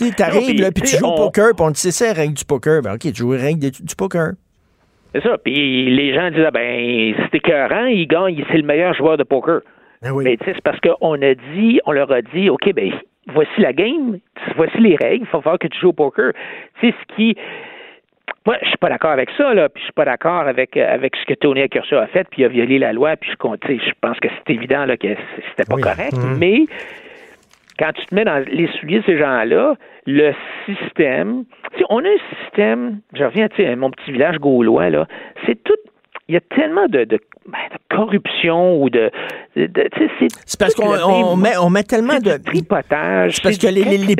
Tu 0.00 0.14
t'arrives, 0.14 0.60
là, 0.60 0.70
puis 0.72 0.82
tu 0.82 0.96
joues 0.96 1.06
au 1.06 1.16
poker, 1.16 1.54
puis 1.54 1.66
on 1.66 1.72
te 1.72 1.78
sait 1.78 1.90
c'est 1.90 2.12
règle 2.12 2.34
du 2.34 2.44
poker. 2.44 2.82
Ben, 2.82 2.94
OK, 2.94 3.00
tu 3.00 3.14
joues 3.14 3.32
les 3.32 3.38
règles 3.38 3.70
du, 3.70 3.96
poker. 3.96 4.32
C'est 5.14 5.22
ça. 5.22 5.36
Puis 5.38 5.94
les 5.94 6.14
gens 6.14 6.30
disent, 6.30 6.44
ah, 6.46 6.50
ben, 6.50 7.14
c'est 7.18 7.36
écœurant, 7.36 7.86
il 7.86 8.06
gagne, 8.06 8.44
c'est 8.50 8.58
le 8.58 8.62
meilleur 8.62 8.94
joueur 8.94 9.16
de 9.16 9.24
poker. 9.24 9.60
Ben 10.02 10.12
oui. 10.12 10.24
Mais 10.24 10.36
tu 10.36 10.44
sais, 10.44 10.52
c'est 10.54 10.62
parce 10.62 10.78
qu'on 10.80 11.14
a 11.20 11.34
dit, 11.34 11.80
on 11.84 11.92
leur 11.92 12.10
a 12.10 12.22
dit, 12.22 12.48
OK, 12.48 12.72
ben, 12.72 12.92
voici 13.28 13.60
la 13.60 13.72
game, 13.72 14.18
voici 14.56 14.78
les 14.78 14.96
règles, 14.96 15.24
il 15.24 15.28
faut 15.28 15.42
faire 15.42 15.58
que 15.58 15.68
tu 15.68 15.78
joues 15.78 15.88
au 15.88 15.92
poker. 15.92 16.32
Tu 16.80 16.88
sais, 16.88 16.94
ce 16.98 17.14
qui. 17.14 17.36
Moi, 18.46 18.56
je 18.62 18.68
suis 18.68 18.78
pas 18.78 18.88
d'accord 18.88 19.10
avec 19.10 19.28
ça, 19.36 19.52
là, 19.52 19.68
puis 19.68 19.80
je 19.80 19.84
suis 19.84 19.92
pas 19.92 20.06
d'accord 20.06 20.48
avec, 20.48 20.74
avec 20.74 21.14
ce 21.16 21.26
que 21.26 21.34
Tony 21.34 21.60
Accurso 21.60 21.96
a 21.96 22.06
fait, 22.06 22.26
puis 22.30 22.40
il 22.40 22.44
a 22.46 22.48
violé 22.48 22.78
la 22.78 22.94
loi, 22.94 23.14
puis 23.16 23.30
je, 23.30 23.36
je 23.36 23.92
pense 24.00 24.18
que 24.18 24.28
c'est 24.28 24.54
évident 24.54 24.86
là, 24.86 24.96
que 24.96 25.08
c'était 25.50 25.68
pas 25.68 25.76
correct, 25.76 26.14
mm-hmm. 26.14 26.38
mais 26.38 26.64
quand 27.80 27.92
tu 27.94 28.04
te 28.06 28.14
mets 28.14 28.24
dans 28.24 28.44
les 28.46 28.68
souliers 28.78 28.98
de 28.98 29.04
ces 29.06 29.18
gens-là, 29.18 29.74
le 30.06 30.32
système, 30.66 31.44
on 31.88 32.04
a 32.04 32.08
un 32.08 32.44
système, 32.44 33.00
je 33.14 33.24
reviens 33.24 33.48
à 33.48 33.76
mon 33.76 33.90
petit 33.90 34.12
village 34.12 34.36
gaulois, 34.36 34.90
là, 34.90 35.06
c'est 35.46 35.60
tout 35.64 35.74
il 36.28 36.34
y 36.34 36.36
a 36.36 36.40
tellement 36.54 36.86
de, 36.86 37.02
de, 37.02 37.18
ben, 37.48 37.58
corruption 37.90 38.80
ou 38.80 38.88
de. 38.88 39.10
c'est 39.56 40.60
parce 40.60 40.76
qu'on 40.76 41.34
met, 41.34 41.56
on 41.56 41.70
met 41.70 41.82
tellement 41.82 42.20
de. 42.20 42.36
tripotage. 42.36 43.34
C'est 43.34 43.42
parce 43.42 43.58
que 43.58 43.66
les, 43.66 43.82
les, 43.82 43.98
les, 43.98 44.14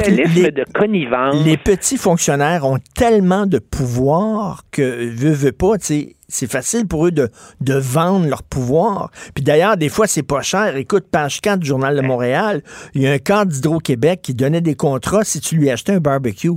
de 0.50 0.64
connivence. 0.74 1.46
les 1.46 1.56
petits 1.56 1.98
fonctionnaires 1.98 2.64
ont 2.64 2.78
tellement 2.96 3.46
de 3.46 3.60
pouvoir 3.60 4.62
que, 4.72 4.82
veut, 4.82 5.32
veut 5.32 5.52
pas, 5.52 5.78
tu 5.78 5.86
sais 5.86 6.16
c'est 6.30 6.50
facile 6.50 6.86
pour 6.86 7.06
eux 7.06 7.10
de, 7.10 7.28
de 7.60 7.74
vendre 7.74 8.28
leur 8.28 8.42
pouvoir. 8.42 9.10
Puis 9.34 9.44
d'ailleurs, 9.44 9.76
des 9.76 9.88
fois, 9.88 10.06
c'est 10.06 10.26
pas 10.26 10.42
cher. 10.42 10.76
Écoute, 10.76 11.04
page 11.10 11.40
4 11.40 11.58
du 11.58 11.66
Journal 11.66 11.96
de 11.96 12.02
Montréal, 12.02 12.62
il 12.94 13.02
y 13.02 13.06
a 13.06 13.12
un 13.12 13.18
cadre 13.18 13.50
d'Hydro-Québec 13.50 14.20
qui 14.22 14.34
donnait 14.34 14.60
des 14.60 14.74
contrats 14.74 15.24
si 15.24 15.40
tu 15.40 15.56
lui 15.56 15.70
achetais 15.70 15.92
un 15.92 16.00
barbecue. 16.00 16.50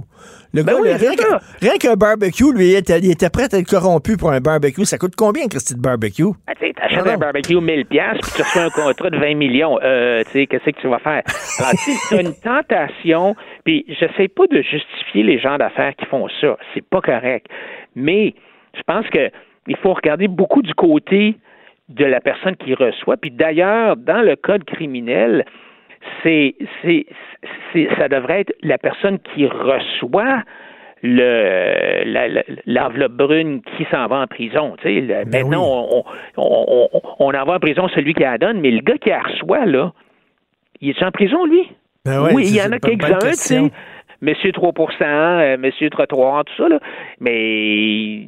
Le 0.53 0.61
ben 0.61 0.73
gars, 0.83 1.39
rien, 1.61 1.77
qu'un 1.77 1.95
barbecue, 1.95 2.53
lui, 2.53 2.67
il 2.67 2.75
était, 2.75 2.99
il 2.99 3.09
était, 3.09 3.31
prêt 3.31 3.47
à 3.51 3.57
être 3.57 3.67
corrompu 3.67 4.17
pour 4.17 4.31
un 4.31 4.39
barbecue. 4.39 4.85
Ça 4.85 4.99
coûte 4.99 5.15
combien, 5.17 5.47
Christy, 5.47 5.73
de 5.73 5.81
barbecue? 5.81 6.25
Ah, 6.45 6.53
tu 6.53 6.71
achètes 6.77 7.07
un 7.07 7.17
barbecue 7.17 7.59
1000 7.59 7.85
puis 7.85 7.99
tu 8.35 8.41
reçois 8.41 8.63
un 8.63 8.69
contrat 8.69 9.09
de 9.09 9.17
20 9.17 9.35
millions. 9.35 9.79
Euh, 9.81 10.23
tu 10.25 10.31
sais, 10.31 10.47
qu'est-ce 10.47 10.65
que 10.65 10.79
tu 10.79 10.87
vas 10.87 10.99
faire? 10.99 11.23
c'est 11.27 12.21
une 12.21 12.35
tentation, 12.35 13.35
puis 13.65 13.83
j'essaie 13.87 14.27
pas 14.27 14.45
de 14.45 14.61
justifier 14.61 15.23
les 15.23 15.39
gens 15.39 15.57
d'affaires 15.57 15.95
qui 15.95 16.05
font 16.05 16.27
ça. 16.39 16.57
C'est 16.73 16.87
pas 16.87 17.01
correct. 17.01 17.47
Mais 17.95 18.35
je 18.75 18.81
pense 18.85 19.07
que 19.09 19.31
il 19.67 19.77
faut 19.77 19.93
regarder 19.93 20.27
beaucoup 20.27 20.61
du 20.61 20.73
côté 20.73 21.35
de 21.89 22.05
la 22.05 22.21
personne 22.21 22.55
qui 22.55 22.73
reçoit. 22.73 23.17
Puis 23.17 23.31
d'ailleurs, 23.31 23.97
dans 23.97 24.21
le 24.21 24.35
code 24.35 24.63
criminel, 24.63 25.45
c'est, 26.21 26.55
c'est, 26.81 27.05
ça 27.97 28.07
devrait 28.07 28.41
être 28.41 28.53
la 28.61 28.77
personne 28.77 29.19
qui 29.19 29.45
reçoit 29.45 30.43
le, 31.01 32.43
l'enveloppe 32.65 33.11
brune 33.11 33.61
qui 33.77 33.85
s'en 33.91 34.07
va 34.07 34.21
en 34.21 34.27
prison. 34.27 34.75
Tu 34.81 34.83
sais, 34.83 35.01
ben 35.01 35.29
maintenant, 35.29 35.87
on, 35.91 36.03
on, 36.37 37.01
on, 37.19 37.33
en 37.33 37.45
va 37.45 37.53
en 37.53 37.59
prison 37.59 37.87
celui 37.89 38.13
qui 38.13 38.23
la 38.23 38.37
donne, 38.37 38.61
mais 38.61 38.71
le 38.71 38.79
gars 38.79 38.97
qui 38.97 39.09
la 39.09 39.21
reçoit, 39.21 39.65
là, 39.65 39.91
il 40.79 40.89
est 40.89 41.03
en 41.03 41.11
prison, 41.11 41.45
lui? 41.45 41.69
Ben 42.05 42.33
oui, 42.33 42.45
il 42.47 42.55
y 42.55 42.61
en 42.61 42.71
a 42.71 42.79
quelques-uns, 42.79 43.19
tu 43.19 43.33
sais. 43.33 43.71
Monsieur 44.23 44.51
3% 44.51 45.03
euh, 45.03 45.57
Monsieur 45.57 45.89
Trottoir, 45.89 46.45
tout 46.45 46.63
ça, 46.63 46.69
là. 46.69 46.79
Mais 47.19 48.25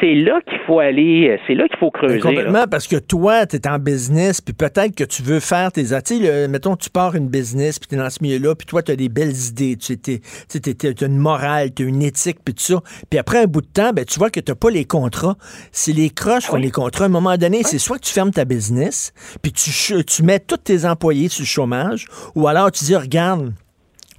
c'est 0.00 0.14
là 0.14 0.40
qu'il 0.46 0.58
faut 0.66 0.80
aller, 0.80 1.40
c'est 1.46 1.54
là 1.54 1.66
qu'il 1.66 1.78
faut 1.78 1.90
creuser. 1.90 2.20
complètement, 2.20 2.64
parce 2.70 2.86
que 2.86 2.96
toi, 2.96 3.46
tu 3.46 3.56
es 3.56 3.66
en 3.66 3.78
business, 3.78 4.42
puis 4.42 4.52
peut-être 4.52 4.94
que 4.94 5.04
tu 5.04 5.22
veux 5.22 5.40
faire 5.40 5.72
tes... 5.72 5.84
Sais, 5.84 6.48
mettons, 6.48 6.76
tu 6.76 6.90
pars 6.90 7.14
une 7.14 7.28
business, 7.28 7.78
puis 7.78 7.88
tu 7.88 7.94
es 7.94 7.98
dans 7.98 8.10
ce 8.10 8.22
milieu-là, 8.22 8.54
puis 8.54 8.66
toi, 8.66 8.82
tu 8.82 8.92
as 8.92 8.96
des 8.96 9.08
belles 9.08 9.34
idées, 9.48 9.76
tu 9.76 9.96
as 9.96 11.06
une 11.06 11.16
morale, 11.16 11.72
tu 11.74 11.84
as 11.84 11.86
une 11.86 12.02
éthique, 12.02 12.38
puis 12.44 12.52
tout 12.52 12.62
ça. 12.62 12.80
Puis 13.08 13.18
après 13.18 13.38
un 13.38 13.46
bout 13.46 13.62
de 13.62 13.66
temps, 13.66 13.92
ben, 13.94 14.04
tu 14.04 14.18
vois 14.18 14.28
que 14.28 14.40
tu 14.40 14.54
pas 14.54 14.70
les 14.70 14.84
contrats. 14.84 15.36
C'est 15.72 15.92
les 15.92 16.10
croches 16.10 16.44
font 16.44 16.56
les 16.56 16.70
contrats. 16.70 17.04
À 17.04 17.08
un 17.08 17.10
moment 17.10 17.36
donné, 17.38 17.62
c'est 17.62 17.78
soit 17.78 17.98
que 17.98 18.04
tu 18.04 18.12
fermes 18.12 18.30
ta 18.30 18.44
business, 18.44 19.14
puis 19.42 19.52
tu, 19.52 19.70
tu 20.04 20.22
mets 20.22 20.38
tous 20.40 20.58
tes 20.58 20.84
employés 20.84 21.28
sur 21.28 21.42
le 21.42 21.46
chômage, 21.46 22.06
ou 22.34 22.46
alors 22.46 22.70
tu 22.70 22.84
dis, 22.84 22.94
regarde, 22.96 23.52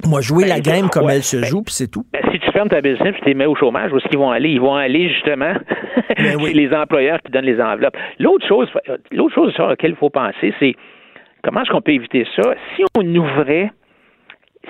moi, 0.07 0.21
jouer 0.21 0.45
la 0.45 0.55
ben, 0.55 0.61
game 0.61 0.89
comme 0.89 1.09
elle 1.09 1.23
se 1.23 1.37
ben, 1.37 1.45
joue, 1.45 1.61
puis 1.63 1.73
c'est 1.73 1.89
tout. 1.89 2.03
Ben, 2.13 2.21
si 2.31 2.39
tu 2.39 2.51
fermes 2.51 2.69
ta 2.69 2.81
business 2.81 3.15
et 3.17 3.21
tu 3.21 3.25
les 3.25 3.33
mets 3.33 3.45
au 3.45 3.55
chômage, 3.55 3.91
où 3.91 3.97
est-ce 3.97 4.07
qu'ils 4.07 4.19
vont 4.19 4.31
aller? 4.31 4.49
Ils 4.49 4.61
vont 4.61 4.75
aller 4.75 5.09
justement 5.09 5.53
chez 6.17 6.53
les 6.53 6.73
employeurs 6.73 7.19
qui 7.21 7.31
donnent 7.31 7.45
les 7.45 7.61
enveloppes. 7.61 7.97
L'autre 8.19 8.47
chose, 8.47 8.69
l'autre 9.11 9.35
chose 9.35 9.53
sur 9.53 9.67
laquelle 9.67 9.91
il 9.91 9.97
faut 9.97 10.09
penser, 10.09 10.53
c'est 10.59 10.75
comment 11.43 11.61
est-ce 11.61 11.71
qu'on 11.71 11.81
peut 11.81 11.93
éviter 11.93 12.25
ça? 12.35 12.53
Si 12.75 12.83
on 12.97 13.15
ouvrait, 13.15 13.71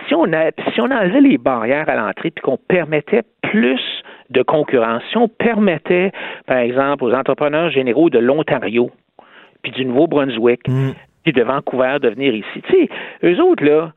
si 0.08 0.15
on, 0.15 0.32
a, 0.34 0.52
si 0.74 0.82
on 0.82 0.86
enlevait 0.86 1.22
les 1.22 1.38
barrières 1.38 1.89
à 1.89 1.96
l'entrée 1.96 2.32
puis 2.32 2.41
qu'on 2.41 2.58
permettait 2.58 3.24
plus 3.41 3.82
de 4.30 4.41
concurrence, 4.41 5.04
si 5.12 5.17
on 5.17 5.28
permettait, 5.28 6.12
par 6.46 6.58
exemple, 6.58 7.04
aux 7.04 7.13
entrepreneurs 7.13 7.70
généraux 7.70 8.10
de 8.10 8.20
l'Ontario 8.20 8.91
puis 9.62 9.72
du 9.74 9.86
Nouveau-Brunswick, 9.86 10.67
mm. 10.67 10.91
puis 11.24 11.34
de 11.34 11.44
Vancouver 11.44 11.98
de 12.02 12.10
venir 12.10 12.34
ici, 12.34 12.62
tu 12.63 12.72
sais, 12.72 12.89
eux 13.24 13.39
autres, 13.41 13.63
là, 13.63 13.94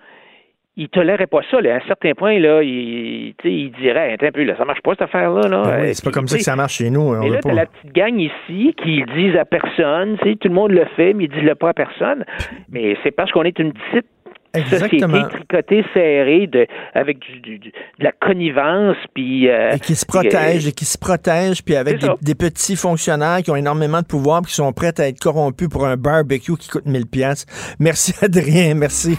il 0.77 0.89
tolérait 0.89 1.27
pas 1.27 1.41
ça. 1.51 1.59
À 1.59 1.77
un 1.77 1.87
certain 1.87 2.15
point, 2.15 2.39
là, 2.39 2.63
il, 2.63 3.35
il 3.45 3.73
dirait 3.81 4.17
un 4.21 4.33
peu, 4.33 4.43
là, 4.43 4.57
ça 4.57 4.65
marche 4.65 4.83
pas 4.83 4.93
cette 4.93 5.03
affaire-là. 5.03 5.49
Là. 5.49 5.63
Ben 5.63 5.83
oui, 5.83 5.95
c'est 5.95 6.05
pas 6.05 6.11
comme 6.11 6.27
ça 6.27 6.37
que 6.37 6.43
ça 6.43 6.57
marche 6.57 6.75
chez 6.75 6.91
nous. 6.91 7.23
Et 7.23 7.31
là, 7.31 7.39
t'as 7.43 7.53
la 7.53 7.67
petite 7.67 7.93
gang 7.93 8.19
ici 8.19 8.75
qui 8.83 8.97
le 8.97 9.15
disent 9.15 9.37
à 9.37 9.45
personne. 9.45 10.19
Tout 10.19 10.49
le 10.49 10.55
monde 10.55 10.73
le 10.73 10.85
fait, 10.97 11.13
mais 11.13 11.25
ils 11.25 11.31
disent 11.31 11.43
le 11.43 11.55
pas 11.55 11.71
à 11.71 11.75
personne. 11.75 12.25
Mais 12.71 12.97
c'est 13.03 13.13
parce 13.13 13.31
qu'on 13.31 13.45
est 13.45 13.59
une 13.59 13.73
petite 13.73 14.07
Exactement. 14.55 15.17
société 15.17 15.37
tricotée, 15.37 15.85
serrée, 15.93 16.47
de, 16.47 16.67
avec 16.95 17.19
du, 17.19 17.59
de 17.59 17.73
la 17.99 18.13
connivence, 18.13 18.97
puis... 19.13 19.49
Euh, 19.49 19.73
et 19.73 19.81
qui 19.81 19.97
se 19.97 20.07
protège, 20.07 20.69
et 20.69 20.73
qui 20.73 20.85
se 20.85 20.97
protège, 20.97 21.65
puis 21.65 21.75
avec 21.75 21.99
des, 22.23 22.35
petits 22.35 22.77
fonctionnaires 22.77 23.39
qui 23.43 23.51
ont 23.51 23.57
énormément 23.57 24.01
de 24.01 24.07
pouvoir, 24.07 24.43
puis 24.43 24.51
qui 24.51 24.57
sont 24.57 24.73
prêts 24.73 24.93
à 25.01 25.09
être 25.09 25.19
corrompus 25.19 25.69
pour 25.69 25.87
un 25.87 25.97
barbecue 25.97 26.57
qui 26.57 26.69
coûte 26.69 26.87
1000 26.87 27.07
pièces. 27.07 27.47
Merci 27.81 28.15
Adrien, 28.23 28.75
merci. 28.75 29.19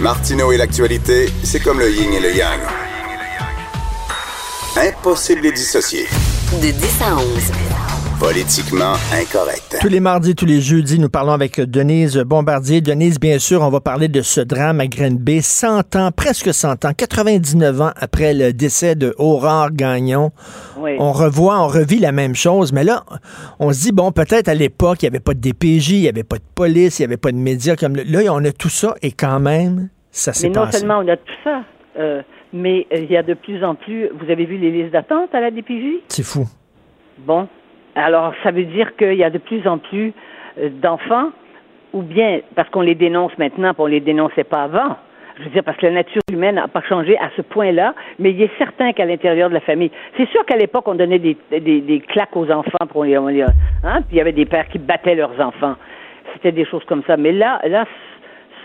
Martineau 0.00 0.50
et 0.50 0.56
l'actualité, 0.56 1.28
c'est 1.44 1.60
comme 1.60 1.78
le 1.78 1.90
yin 1.90 2.10
et 2.14 2.20
le 2.20 2.34
yang. 2.34 2.60
Impossible 4.76 5.42
de 5.42 5.50
dissocier. 5.50 6.06
De 6.62 6.70
10 6.70 7.02
à 7.02 7.16
11. 7.16 7.79
Politiquement 8.20 8.92
incorrect. 9.14 9.78
Tous 9.80 9.88
les 9.88 9.98
mardis, 9.98 10.34
tous 10.34 10.44
les 10.44 10.60
jeudis, 10.60 11.00
nous 11.00 11.08
parlons 11.08 11.32
avec 11.32 11.58
Denise 11.58 12.18
Bombardier. 12.18 12.82
Denise, 12.82 13.18
bien 13.18 13.38
sûr, 13.38 13.62
on 13.62 13.70
va 13.70 13.80
parler 13.80 14.08
de 14.08 14.20
ce 14.20 14.42
drame 14.42 14.78
à 14.80 14.86
Grenby. 14.86 15.40
100 15.40 15.96
ans, 15.96 16.10
presque 16.14 16.52
100 16.52 16.84
ans, 16.84 16.92
99 16.94 17.80
ans 17.80 17.90
après 17.96 18.34
le 18.34 18.52
décès 18.52 18.94
de 18.94 19.14
Aurore 19.16 19.70
Gagnon. 19.72 20.32
On 20.76 21.12
revoit, 21.12 21.58
on 21.60 21.66
revit 21.66 21.98
la 21.98 22.12
même 22.12 22.34
chose, 22.34 22.74
mais 22.74 22.84
là, 22.84 23.04
on 23.58 23.72
se 23.72 23.84
dit, 23.84 23.92
bon, 23.92 24.12
peut-être 24.12 24.48
à 24.48 24.54
l'époque, 24.54 25.02
il 25.02 25.06
n'y 25.06 25.16
avait 25.16 25.20
pas 25.20 25.32
de 25.32 25.40
DPJ, 25.40 25.92
il 25.92 26.00
n'y 26.02 26.08
avait 26.08 26.22
pas 26.22 26.36
de 26.36 26.44
police, 26.54 26.98
il 26.98 27.02
n'y 27.02 27.06
avait 27.06 27.16
pas 27.16 27.32
de 27.32 27.38
médias 27.38 27.74
comme 27.74 27.96
là, 27.96 28.20
on 28.34 28.44
a 28.44 28.52
tout 28.52 28.68
ça 28.68 28.96
et 29.00 29.12
quand 29.12 29.40
même, 29.40 29.88
ça 30.10 30.34
s'est 30.34 30.50
passé. 30.50 30.60
Mais 30.60 30.66
non 30.66 30.72
seulement 30.72 30.98
on 30.98 31.08
a 31.08 31.16
tout 31.16 31.40
ça, 31.42 31.62
euh, 31.98 32.20
mais 32.52 32.86
euh, 32.92 32.98
il 32.98 33.10
y 33.10 33.16
a 33.16 33.22
de 33.22 33.32
plus 33.32 33.64
en 33.64 33.74
plus. 33.74 34.08
Vous 34.08 34.30
avez 34.30 34.44
vu 34.44 34.58
les 34.58 34.70
listes 34.70 34.92
d'attente 34.92 35.34
à 35.34 35.40
la 35.40 35.50
DPJ? 35.50 36.02
C'est 36.08 36.22
fou. 36.22 36.46
Bon, 37.18 37.48
alors 37.94 38.34
ça 38.42 38.50
veut 38.50 38.64
dire 38.64 38.96
qu'il 38.96 39.14
y 39.14 39.24
a 39.24 39.30
de 39.30 39.38
plus 39.38 39.66
en 39.66 39.78
plus 39.78 40.12
euh, 40.58 40.68
d'enfants, 40.82 41.30
ou 41.92 42.02
bien 42.02 42.40
parce 42.54 42.68
qu'on 42.70 42.82
les 42.82 42.94
dénonce 42.94 43.36
maintenant, 43.38 43.74
puis 43.74 43.82
on 43.82 43.86
les 43.86 44.00
dénonçait 44.00 44.44
pas 44.44 44.64
avant. 44.64 44.96
Je 45.38 45.44
veux 45.44 45.50
dire, 45.50 45.64
parce 45.64 45.78
que 45.78 45.86
la 45.86 45.92
nature 45.92 46.20
humaine 46.30 46.56
n'a 46.56 46.68
pas 46.68 46.82
changé 46.82 47.16
à 47.18 47.30
ce 47.34 47.40
point-là, 47.40 47.94
mais 48.18 48.32
il 48.32 48.42
est 48.42 48.50
certain 48.58 48.92
qu'à 48.92 49.06
l'intérieur 49.06 49.48
de 49.48 49.54
la 49.54 49.60
famille, 49.60 49.90
c'est 50.16 50.28
sûr 50.28 50.44
qu'à 50.44 50.56
l'époque, 50.56 50.86
on 50.86 50.94
donnait 50.94 51.18
des, 51.18 51.36
des, 51.50 51.80
des, 51.80 52.00
claques 52.00 52.36
aux 52.36 52.50
enfants 52.50 52.86
pour 52.90 53.04
les, 53.04 53.14
hein, 53.16 53.46
puis 53.82 54.12
il 54.12 54.16
y 54.16 54.20
avait 54.20 54.32
des 54.32 54.44
pères 54.44 54.68
qui 54.68 54.78
battaient 54.78 55.14
leurs 55.14 55.40
enfants. 55.40 55.76
C'était 56.34 56.52
des 56.52 56.66
choses 56.66 56.84
comme 56.84 57.02
ça. 57.06 57.16
Mais 57.16 57.32
là, 57.32 57.58
là, 57.66 57.86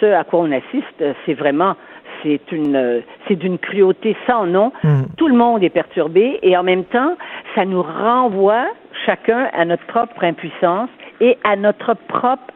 ce 0.02 0.06
à 0.06 0.24
quoi 0.26 0.42
on 0.42 0.52
assiste, 0.52 1.04
c'est 1.26 1.34
vraiment 1.34 1.76
c'est 2.24 2.52
une 2.52 3.02
c'est 3.28 3.36
d'une 3.36 3.58
cruauté 3.58 4.16
sans 4.28 4.46
nom. 4.46 4.72
Mm. 4.84 5.04
Tout 5.18 5.28
le 5.28 5.36
monde 5.36 5.64
est 5.64 5.70
perturbé 5.70 6.40
et 6.42 6.58
en 6.58 6.64
même 6.64 6.84
temps, 6.86 7.16
ça 7.56 7.66
nous 7.66 7.82
renvoie 7.82 8.68
chacun 9.06 9.50
à 9.54 9.66
notre 9.66 9.86
propre 9.88 10.24
impuissance 10.24 10.90
et 11.22 11.38
à 11.44 11.56
notre 11.56 11.94
propre 11.94 12.54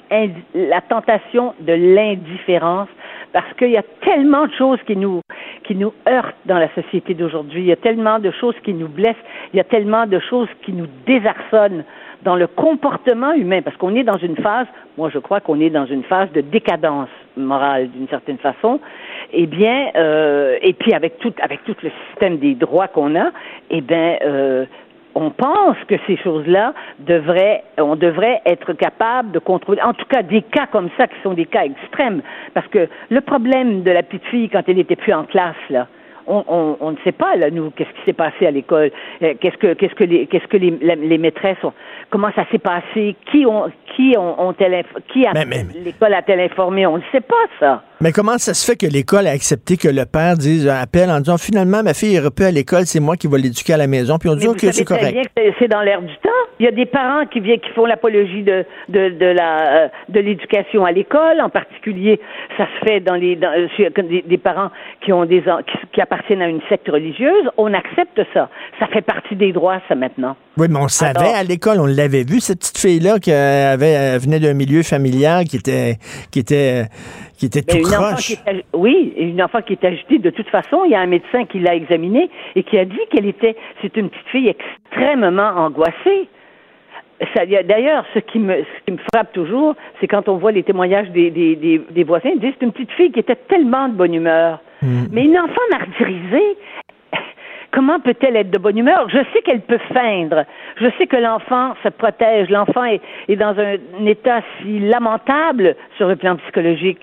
la 0.53 0.81
tentation 0.81 1.53
de 1.59 1.73
l'indifférence. 1.73 2.89
Parce 3.31 3.53
qu'il 3.57 3.69
y 3.69 3.77
a 3.77 3.83
tellement 4.01 4.47
de 4.47 4.53
choses 4.53 4.79
qui 4.87 4.95
nous 4.95 5.21
qui 5.63 5.75
nous 5.75 5.93
heurtent 6.07 6.35
dans 6.47 6.57
la 6.57 6.73
société 6.73 7.13
d'aujourd'hui, 7.13 7.61
il 7.61 7.67
y 7.67 7.71
a 7.71 7.75
tellement 7.75 8.17
de 8.17 8.31
choses 8.31 8.55
qui 8.63 8.73
nous 8.73 8.87
blessent, 8.87 9.23
il 9.53 9.57
y 9.57 9.59
a 9.59 9.63
tellement 9.63 10.07
de 10.07 10.19
choses 10.19 10.47
qui 10.63 10.73
nous 10.73 10.87
désarçonnent 11.05 11.83
dans 12.23 12.35
le 12.35 12.47
comportement 12.47 13.33
humain, 13.33 13.61
parce 13.61 13.77
qu'on 13.77 13.95
est 13.95 14.03
dans 14.03 14.17
une 14.17 14.35
phase, 14.35 14.65
moi 14.97 15.11
je 15.13 15.19
crois 15.19 15.41
qu'on 15.41 15.59
est 15.59 15.69
dans 15.69 15.85
une 15.85 16.03
phase 16.03 16.31
de 16.31 16.41
décadence 16.41 17.09
morale 17.37 17.89
d'une 17.91 18.07
certaine 18.07 18.39
façon, 18.39 18.79
eh 19.31 19.45
bien, 19.45 19.91
euh, 19.95 20.57
et 20.61 20.73
puis 20.73 20.93
avec 20.93 21.19
tout, 21.19 21.33
avec 21.39 21.63
tout 21.65 21.75
le 21.83 21.91
système 22.09 22.37
des 22.39 22.55
droits 22.55 22.87
qu'on 22.87 23.15
a, 23.15 23.29
eh 23.69 23.81
bien, 23.81 24.17
euh, 24.23 24.65
on 25.15 25.31
pense 25.31 25.77
que 25.87 25.95
ces 26.07 26.17
choses-là 26.17 26.73
devraient, 26.99 27.63
on 27.77 27.95
devrait 27.95 28.41
être 28.45 28.73
capable 28.73 29.31
de 29.31 29.39
contrôler, 29.39 29.81
en 29.81 29.93
tout 29.93 30.05
cas 30.05 30.23
des 30.23 30.41
cas 30.41 30.67
comme 30.67 30.89
ça 30.97 31.07
qui 31.07 31.15
sont 31.23 31.33
des 31.33 31.45
cas 31.45 31.63
extrêmes, 31.63 32.21
parce 32.53 32.67
que 32.67 32.87
le 33.09 33.21
problème 33.21 33.83
de 33.83 33.91
la 33.91 34.03
petite 34.03 34.25
fille 34.25 34.49
quand 34.49 34.61
elle 34.67 34.77
n'était 34.77 34.95
plus 34.95 35.13
en 35.13 35.23
classe 35.23 35.55
là, 35.69 35.87
on, 36.27 36.91
ne 36.91 36.97
sait 37.03 37.11
pas 37.11 37.35
là 37.35 37.49
nous 37.49 37.71
qu'est-ce 37.71 37.89
qui 37.89 38.05
s'est 38.05 38.13
passé 38.13 38.45
à 38.45 38.51
l'école, 38.51 38.91
euh, 39.23 39.33
qu'est-ce 39.39 39.57
que 39.57 39.73
qu'est-ce 39.73 39.95
que 39.95 40.03
les 40.03 40.27
qu'est-ce 40.27 40.45
que 40.47 40.57
les, 40.57 40.69
les 40.69 41.17
maîtresses 41.17 41.63
ont, 41.63 41.73
comment 42.11 42.31
ça 42.35 42.45
s'est 42.51 42.59
passé, 42.59 43.15
qui 43.31 43.45
ont 43.47 43.71
qui 43.95 44.15
ont, 44.17 44.39
ont 44.39 44.53
qui 44.53 45.25
a 45.25 45.33
l'école 45.83 46.13
a-t-elle 46.13 46.41
informé, 46.41 46.85
on 46.85 46.97
ne 46.97 47.03
sait 47.11 47.21
pas 47.21 47.35
ça. 47.59 47.83
Mais 48.01 48.13
comment 48.13 48.37
ça 48.37 48.53
se 48.53 48.65
fait 48.65 48.77
que 48.77 48.85
l'école 48.85 49.27
a 49.27 49.31
accepté 49.31 49.75
que 49.75 49.89
le 49.89 50.05
père 50.05 50.37
dise 50.37 50.65
euh, 50.65 50.71
appelle 50.71 51.09
en 51.11 51.19
disant 51.19 51.37
finalement 51.37 51.83
ma 51.83 51.93
fille 51.93 52.15
est 52.15 52.33
plus 52.33 52.45
à 52.45 52.51
l'école, 52.51 52.85
c'est 52.85 53.01
moi 53.01 53.17
qui 53.17 53.27
vais 53.27 53.39
l'éduquer 53.39 53.73
à 53.73 53.77
la 53.77 53.87
maison, 53.87 54.17
puis 54.17 54.29
on 54.29 54.35
dit 54.35 54.47
que 54.57 54.71
c'est 54.71 54.85
correct. 54.85 55.29
C'est 55.59 55.67
dans 55.67 55.81
l'air 55.81 56.01
du 56.01 56.13
temps. 56.23 56.29
Il 56.59 56.65
y 56.65 56.67
a 56.69 56.71
des 56.71 56.85
parents 56.85 57.25
qui 57.25 57.41
viennent 57.41 57.59
qui 57.59 57.71
font 57.71 57.85
l'apologie 57.85 58.43
de 58.43 58.65
de, 58.87 59.09
de 59.09 59.25
la 59.25 59.83
euh, 59.83 59.87
de 60.07 60.19
l'éducation 60.21 60.85
à 60.85 60.93
l'école, 60.93 61.41
en 61.41 61.49
particulier 61.49 62.21
ça 62.57 62.67
se 62.67 62.85
fait 62.85 63.01
dans 63.01 63.15
les 63.15 63.35
dans, 63.35 63.51
des, 63.51 64.21
des, 64.21 64.37
parents 64.37 64.69
qui 65.03 65.11
ont 65.11 65.25
des 65.25 65.41
qui, 65.41 65.77
qui 65.93 66.01
appartiennent 66.01 66.41
à 66.41 66.47
une 66.47 66.61
secte 66.69 66.87
religieuse, 66.87 67.49
on 67.57 67.73
accepte 67.73 68.21
ça. 68.33 68.49
Ça 68.79 68.87
fait 68.87 69.01
partie 69.01 69.35
des 69.35 69.51
droits 69.51 69.81
ça 69.89 69.95
maintenant. 69.95 70.37
Oui, 70.57 70.67
mais 70.69 70.79
on 70.79 70.87
savait 70.87 71.33
à 71.33 71.43
l'école, 71.43 71.79
on 71.81 71.85
l'avait 71.85 72.23
vu 72.23 72.39
cette 72.39 72.59
petite 72.59 72.77
fille 72.77 72.99
là 73.01 73.19
qui 73.19 73.33
avait 73.33 74.17
venait 74.17 74.39
d'un 74.39 74.53
milieu 74.53 74.83
familial 74.83 75.45
qui 75.45 75.57
était 75.57 75.97
qui 76.31 76.39
était 76.39 76.85
qui 77.39 77.45
était 77.45 77.61
tout 77.61 77.81
croche. 77.81 78.35
oui, 78.73 79.13
une 79.17 79.41
enfant 79.41 79.61
qui 79.61 79.73
est 79.73 79.85
agitée 79.85 80.19
de 80.19 80.29
toute 80.29 80.49
façon. 80.49 80.83
Il 80.85 80.91
y 80.91 80.95
a 80.95 80.99
un 80.99 81.07
médecin 81.07 81.45
qui 81.45 81.59
l'a 81.59 81.73
examinée 81.73 82.29
et 82.55 82.63
qui 82.63 82.77
a 82.77 82.83
dit 82.83 82.99
qu'elle 83.09 83.25
était, 83.25 83.55
c'est 83.81 83.95
une 83.95 84.09
petite 84.09 84.27
fille 84.27 84.49
extrêmement 84.49 85.49
angoissée. 85.55 86.27
D'ailleurs, 87.65 88.05
ce 88.13 88.19
qui 88.19 88.39
me, 88.39 88.57
ce 88.57 88.85
qui 88.85 88.91
me 88.91 88.97
frappe 89.13 89.31
toujours, 89.33 89.75
c'est 89.99 90.07
quand 90.07 90.27
on 90.29 90.37
voit 90.37 90.51
les 90.51 90.63
témoignages 90.63 91.09
des, 91.11 91.31
des, 91.31 91.81
des, 91.89 92.03
voisins, 92.03 92.29
ils 92.33 92.39
disent 92.39 92.53
c'est 92.59 92.65
une 92.65 92.71
petite 92.71 92.91
fille 92.91 93.11
qui 93.11 93.19
était 93.19 93.35
tellement 93.35 93.89
de 93.89 93.93
bonne 93.93 94.13
humeur. 94.13 94.59
Hmm. 94.81 95.05
Mais 95.11 95.25
une 95.25 95.37
enfant 95.37 95.61
martyrisée, 95.71 96.57
Comment 97.71 97.99
peut-elle 97.99 98.35
être 98.35 98.49
de 98.49 98.57
bonne 98.57 98.77
humeur? 98.77 99.07
Je 99.09 99.19
sais 99.33 99.41
qu'elle 99.43 99.61
peut 99.61 99.79
feindre. 99.93 100.45
Je 100.77 100.87
sais 100.97 101.07
que 101.07 101.17
l'enfant 101.17 101.75
se 101.83 101.89
protège. 101.89 102.49
L'enfant 102.49 102.83
est, 102.83 103.01
dans 103.35 103.55
un, 103.59 104.05
état 104.05 104.41
si 104.61 104.79
lamentable 104.79 105.75
sur 105.97 106.07
le 106.07 106.15
plan 106.15 106.35
psychologique 106.37 106.99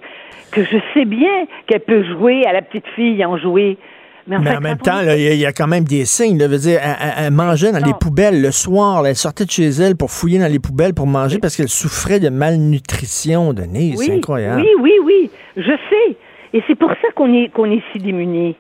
que 0.51 0.65
je 0.65 0.79
sais 0.95 1.05
bien 1.05 1.47
qu'elle 1.67 1.81
peut 1.81 2.05
jouer 2.05 2.45
à 2.47 2.53
la 2.53 2.63
petite 2.63 2.87
fille, 2.95 3.25
en 3.25 3.37
jouer. 3.37 3.79
Mais 4.27 4.37
en, 4.37 4.61
même 4.61 4.79
temps, 4.79 5.01
il 5.03 5.37
y, 5.37 5.47
a 5.47 5.53
quand 5.53 5.69
même 5.69 5.85
des 5.85 6.05
signes. 6.05 6.37
Là, 6.37 6.49
veut 6.49 6.59
dire, 6.59 6.81
elle, 7.17 7.33
mangeait 7.33 7.71
dans 7.71 7.85
les 7.85 7.95
poubelles 8.01 8.43
le 8.43 8.51
soir. 8.51 9.07
elle 9.07 9.15
sortait 9.15 9.45
de 9.45 9.51
chez 9.51 9.69
elle 9.69 9.95
pour 9.95 10.11
fouiller 10.11 10.41
dans 10.41 10.51
les 10.51 10.59
poubelles 10.59 10.95
pour 10.95 11.07
manger 11.07 11.39
parce 11.39 11.57
qu'elle 11.57 11.69
souffrait 11.69 12.19
de 12.19 12.29
malnutrition. 12.29 13.53
de 13.53 13.63
Oui, 13.63 13.95
c'est 13.97 14.15
incroyable. 14.15 14.63
Oui, 14.63 14.69
oui, 14.81 14.93
oui. 15.05 15.31
Je 15.57 15.63
sais. 15.63 16.17
Et 16.55 16.63
c'est 16.67 16.75
pour 16.75 16.91
ça 16.91 17.09
qu'on 17.15 17.33
est, 17.33 17.51
qu'on 17.51 17.71
est 17.71 17.83
si 17.93 17.99
démunis. 18.01 18.57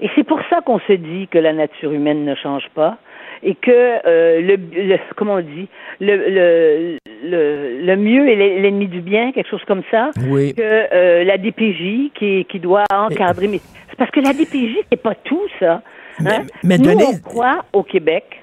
Et 0.00 0.08
c'est 0.14 0.24
pour 0.24 0.40
ça 0.48 0.60
qu'on 0.60 0.78
se 0.80 0.92
dit 0.92 1.28
que 1.28 1.38
la 1.38 1.52
nature 1.52 1.92
humaine 1.92 2.24
ne 2.24 2.34
change 2.34 2.68
pas 2.74 2.98
et 3.42 3.54
que 3.54 3.70
euh, 3.70 4.40
le, 4.40 4.96
comment 5.16 5.34
on 5.34 5.40
dit 5.40 5.68
le, 6.00 6.16
le, 6.16 6.98
le, 7.24 7.80
le 7.84 7.96
mieux 7.96 8.28
est 8.28 8.36
l'ennemi 8.60 8.86
du 8.86 9.00
bien, 9.00 9.32
quelque 9.32 9.48
chose 9.50 9.64
comme 9.66 9.82
ça. 9.90 10.10
Oui. 10.28 10.54
Que 10.54 10.62
euh, 10.62 11.24
la 11.24 11.38
DPJ 11.38 12.12
qui, 12.14 12.44
qui 12.48 12.60
doit 12.60 12.84
encadrer. 12.92 13.48
Mais 13.48 13.60
c'est 13.90 13.96
parce 13.96 14.10
que 14.10 14.20
la 14.20 14.32
DPJ 14.32 14.78
c'est 14.90 15.02
pas 15.02 15.14
tout 15.14 15.46
ça. 15.58 15.82
Hein? 16.24 16.42
Mais, 16.64 16.78
Nous, 16.78 16.90
on 16.90 17.18
croit 17.20 17.64
au 17.72 17.84
Québec, 17.84 18.42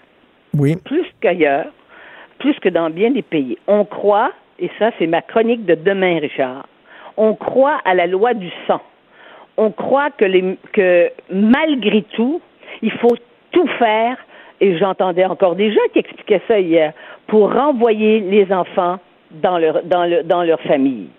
oui. 0.53 0.77
plus 0.77 1.05
qu'ailleurs, 1.19 1.67
plus 2.39 2.57
que 2.59 2.69
dans 2.69 2.89
bien 2.89 3.11
des 3.11 3.21
pays. 3.21 3.57
On 3.67 3.83
croit, 3.83 4.31
et 4.59 4.69
ça 4.79 4.91
c'est 4.97 5.07
ma 5.07 5.21
chronique 5.21 5.65
de 5.65 5.75
demain, 5.75 6.19
Richard. 6.19 6.67
On 7.17 7.33
croit 7.33 7.79
à 7.85 7.93
la 7.93 8.07
loi 8.07 8.33
du 8.33 8.49
sang 8.67 8.81
on 9.57 9.71
croit 9.71 10.11
que, 10.11 10.25
les, 10.25 10.57
que 10.73 11.09
malgré 11.31 12.01
tout, 12.01 12.41
il 12.81 12.91
faut 12.91 13.15
tout 13.51 13.67
faire, 13.79 14.17
et 14.61 14.77
j'entendais 14.77 15.25
encore 15.25 15.55
des 15.55 15.71
gens 15.71 15.81
qui 15.93 15.99
expliquaient 15.99 16.41
ça 16.47 16.59
hier, 16.59 16.93
pour 17.27 17.53
renvoyer 17.53 18.19
les 18.19 18.51
enfants 18.51 18.99
dans 19.31 19.57
leur, 19.57 19.83
dans, 19.83 20.05
le, 20.05 20.23
dans 20.23 20.43
leur 20.43 20.61
famille. 20.61 21.09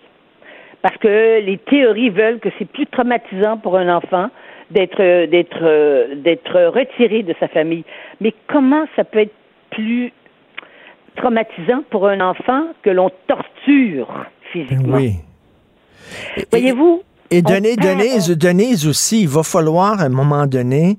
Parce 0.81 0.97
que 0.97 1.41
les 1.41 1.57
théories 1.57 2.09
veulent 2.09 2.39
que 2.39 2.49
c'est 2.57 2.69
plus 2.69 2.85
traumatisant 2.87 3.57
pour 3.57 3.77
un 3.77 3.95
enfant 3.95 4.29
d'être, 4.71 5.25
d'être, 5.25 6.15
d'être 6.15 6.65
retiré 6.67 7.23
de 7.23 7.33
sa 7.39 7.47
famille. 7.47 7.83
Mais 8.21 8.33
comment 8.47 8.85
ça 8.95 9.03
peut 9.03 9.19
être 9.19 9.33
plus 9.71 10.11
traumatisant 11.15 11.83
pour 11.89 12.07
un 12.07 12.21
enfant 12.21 12.67
que 12.83 12.89
l'on 12.89 13.09
torture 13.27 14.25
physiquement? 14.51 14.97
Oui. 14.97 15.13
Voyez-vous, 16.51 17.01
et 17.29 17.41
Denise, 17.41 17.77
Denise, 17.77 18.29
Denise 18.29 18.87
aussi, 18.87 19.21
il 19.21 19.29
va 19.29 19.43
falloir 19.43 19.99
à 19.99 20.03
un 20.03 20.09
moment 20.09 20.47
donné 20.47 20.97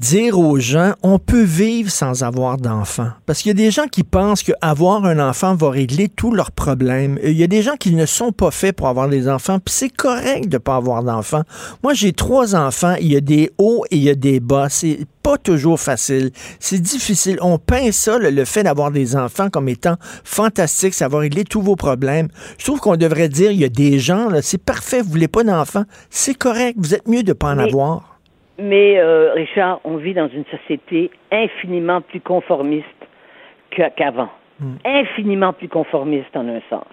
dire 0.00 0.38
aux 0.38 0.58
gens, 0.58 0.94
on 1.02 1.18
peut 1.18 1.42
vivre 1.42 1.90
sans 1.90 2.22
avoir 2.22 2.56
d'enfants. 2.56 3.10
Parce 3.26 3.42
qu'il 3.42 3.50
y 3.50 3.50
a 3.50 3.54
des 3.54 3.70
gens 3.70 3.86
qui 3.86 4.02
pensent 4.02 4.42
qu'avoir 4.42 5.04
un 5.04 5.18
enfant 5.18 5.54
va 5.54 5.70
régler 5.70 6.08
tous 6.08 6.32
leurs 6.32 6.52
problèmes. 6.52 7.18
Il 7.22 7.36
y 7.36 7.42
a 7.42 7.46
des 7.46 7.60
gens 7.60 7.76
qui 7.78 7.94
ne 7.94 8.06
sont 8.06 8.32
pas 8.32 8.50
faits 8.50 8.74
pour 8.74 8.88
avoir 8.88 9.08
des 9.08 9.28
enfants, 9.28 9.58
puis 9.58 9.74
c'est 9.74 9.90
correct 9.90 10.48
de 10.48 10.56
pas 10.56 10.76
avoir 10.76 11.04
d'enfants. 11.04 11.42
Moi, 11.82 11.92
j'ai 11.92 12.14
trois 12.14 12.56
enfants, 12.56 12.94
il 12.98 13.12
y 13.12 13.16
a 13.16 13.20
des 13.20 13.50
hauts 13.58 13.84
et 13.90 13.96
il 13.96 14.02
y 14.02 14.08
a 14.08 14.14
des 14.14 14.40
bas. 14.40 14.68
C'est 14.70 15.00
pas 15.22 15.36
toujours 15.36 15.78
facile. 15.78 16.30
C'est 16.58 16.80
difficile. 16.80 17.36
On 17.42 17.58
peint 17.58 17.92
ça, 17.92 18.18
le, 18.18 18.44
fait 18.46 18.62
d'avoir 18.62 18.90
des 18.90 19.16
enfants, 19.16 19.50
comme 19.50 19.68
étant 19.68 19.96
fantastique, 20.24 20.94
ça 20.94 21.08
va 21.08 21.18
régler 21.18 21.44
tous 21.44 21.60
vos 21.60 21.76
problèmes. 21.76 22.28
Je 22.56 22.64
trouve 22.64 22.80
qu'on 22.80 22.96
devrait 22.96 23.28
dire, 23.28 23.50
il 23.50 23.60
y 23.60 23.64
a 23.64 23.68
des 23.68 23.98
gens, 23.98 24.30
là, 24.30 24.40
c'est 24.40 24.56
parfait, 24.56 25.02
vous 25.02 25.10
voulez 25.10 25.28
pas 25.28 25.44
d'enfants, 25.44 25.84
c'est 26.08 26.34
correct, 26.34 26.76
vous 26.78 26.94
êtes 26.94 27.06
mieux 27.06 27.22
de 27.22 27.34
pas 27.34 27.52
en 27.52 27.58
avoir. 27.58 28.19
Mais, 28.60 28.98
euh, 28.98 29.32
Richard, 29.32 29.80
on 29.84 29.96
vit 29.96 30.14
dans 30.14 30.28
une 30.28 30.44
société 30.46 31.10
infiniment 31.30 32.00
plus 32.00 32.20
conformiste 32.20 32.86
qu'avant. 33.70 34.28
Hmm. 34.58 34.74
Infiniment 34.84 35.52
plus 35.52 35.68
conformiste 35.68 36.36
en 36.36 36.46
un 36.48 36.60
sens. 36.68 36.84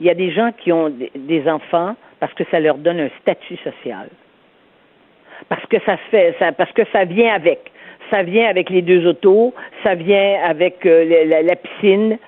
Il 0.00 0.06
y 0.06 0.10
a 0.10 0.14
des 0.14 0.30
gens 0.30 0.50
qui 0.52 0.72
ont 0.72 0.92
des 1.14 1.48
enfants 1.48 1.96
parce 2.18 2.32
que 2.34 2.44
ça 2.50 2.60
leur 2.60 2.76
donne 2.76 3.00
un 3.00 3.08
statut 3.20 3.56
social. 3.58 4.08
Parce 5.48 5.64
que 5.66 5.78
ça 5.86 5.96
se 5.96 6.10
fait, 6.10 6.34
ça, 6.38 6.52
parce 6.52 6.72
que 6.72 6.82
ça 6.92 7.04
vient 7.04 7.34
avec. 7.34 7.72
Ça 8.10 8.22
vient 8.22 8.48
avec 8.48 8.70
les 8.70 8.82
deux 8.82 9.06
autos, 9.06 9.54
ça 9.84 9.94
vient 9.94 10.42
avec 10.42 10.84
euh, 10.84 11.42
la, 11.42 11.56
piscine. 11.56 12.18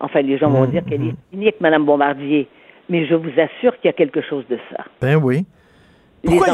Enfin, 0.00 0.22
les 0.22 0.38
gens 0.38 0.50
vont 0.50 0.66
hmm. 0.66 0.70
dire 0.70 0.82
qu'elle 0.84 1.06
est 1.06 1.14
cynique, 1.30 1.56
Madame 1.60 1.84
Bombardier. 1.84 2.48
Mais 2.88 3.06
je 3.06 3.14
vous 3.14 3.30
assure 3.38 3.78
qu'il 3.78 3.86
y 3.86 3.88
a 3.88 3.92
quelque 3.92 4.20
chose 4.22 4.44
de 4.48 4.58
ça. 4.70 4.84
Ben 5.00 5.16
oui. 5.16 5.46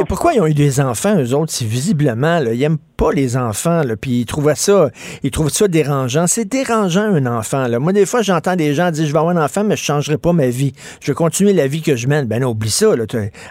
Pourquoi, 0.09 0.35
ils 0.35 0.41
ont 0.41 0.47
eu 0.47 0.55
des 0.55 0.81
enfants, 0.81 1.17
eux 1.19 1.35
autres, 1.35 1.53
si 1.53 1.65
visiblement, 1.67 2.39
là, 2.39 2.53
ils 2.53 2.61
n'aiment 2.61 2.79
pas 2.97 3.13
les 3.13 3.37
enfants, 3.37 3.83
puis 4.01 4.21
ils 4.21 4.25
trouvaient 4.27 4.55
ça, 4.55 4.91
ils 5.23 5.31
trouvent 5.31 5.49
ça 5.51 5.67
dérangeant. 5.69 6.27
C'est 6.27 6.45
dérangeant, 6.45 7.03
un 7.03 7.27
enfant. 7.27 7.67
Là. 7.67 7.79
Moi, 7.79 7.93
des 7.93 8.07
fois, 8.07 8.23
j'entends 8.23 8.57
des 8.57 8.75
gens 8.75 8.91
dire, 8.91 9.07
je 9.07 9.13
vais 9.13 9.19
avoir 9.19 9.37
un 9.37 9.45
enfant, 9.45 9.65
mais 9.65 9.77
je 9.77 9.83
ne 9.83 9.87
changerai 9.97 10.19
pas 10.19 10.33
ma 10.33 10.47
vie. 10.49 10.73
Je 11.03 11.11
vais 11.11 11.15
continuer 11.15 11.53
la 11.53 11.67
vie 11.67 11.83
que 11.83 11.97
je 11.97 12.07
mène. 12.07 12.27
Ben 12.27 12.41
non, 12.43 12.51
oublie 12.51 12.71
ça. 12.71 12.95
Là. 12.97 13.05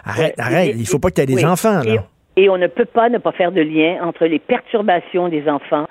Arrête, 0.05 0.35
arrête. 0.39 0.75
Il 0.77 0.87
faut 0.87 0.99
pas 0.99 1.09
que 1.09 1.15
tu 1.15 1.21
aies 1.21 1.25
des 1.25 1.45
enfants. 1.45 1.81
Là. 1.83 2.03
Et, 2.37 2.49
on 2.49 2.57
ne 2.57 2.67
peut 2.67 2.85
pas 2.85 3.09
ne 3.09 3.17
pas 3.17 3.31
faire 3.31 3.51
de 3.51 3.61
lien 3.61 3.99
entre 4.03 4.25
les 4.25 4.39
perturbations 4.39 5.29
des 5.29 5.47
enfants. 5.49 5.85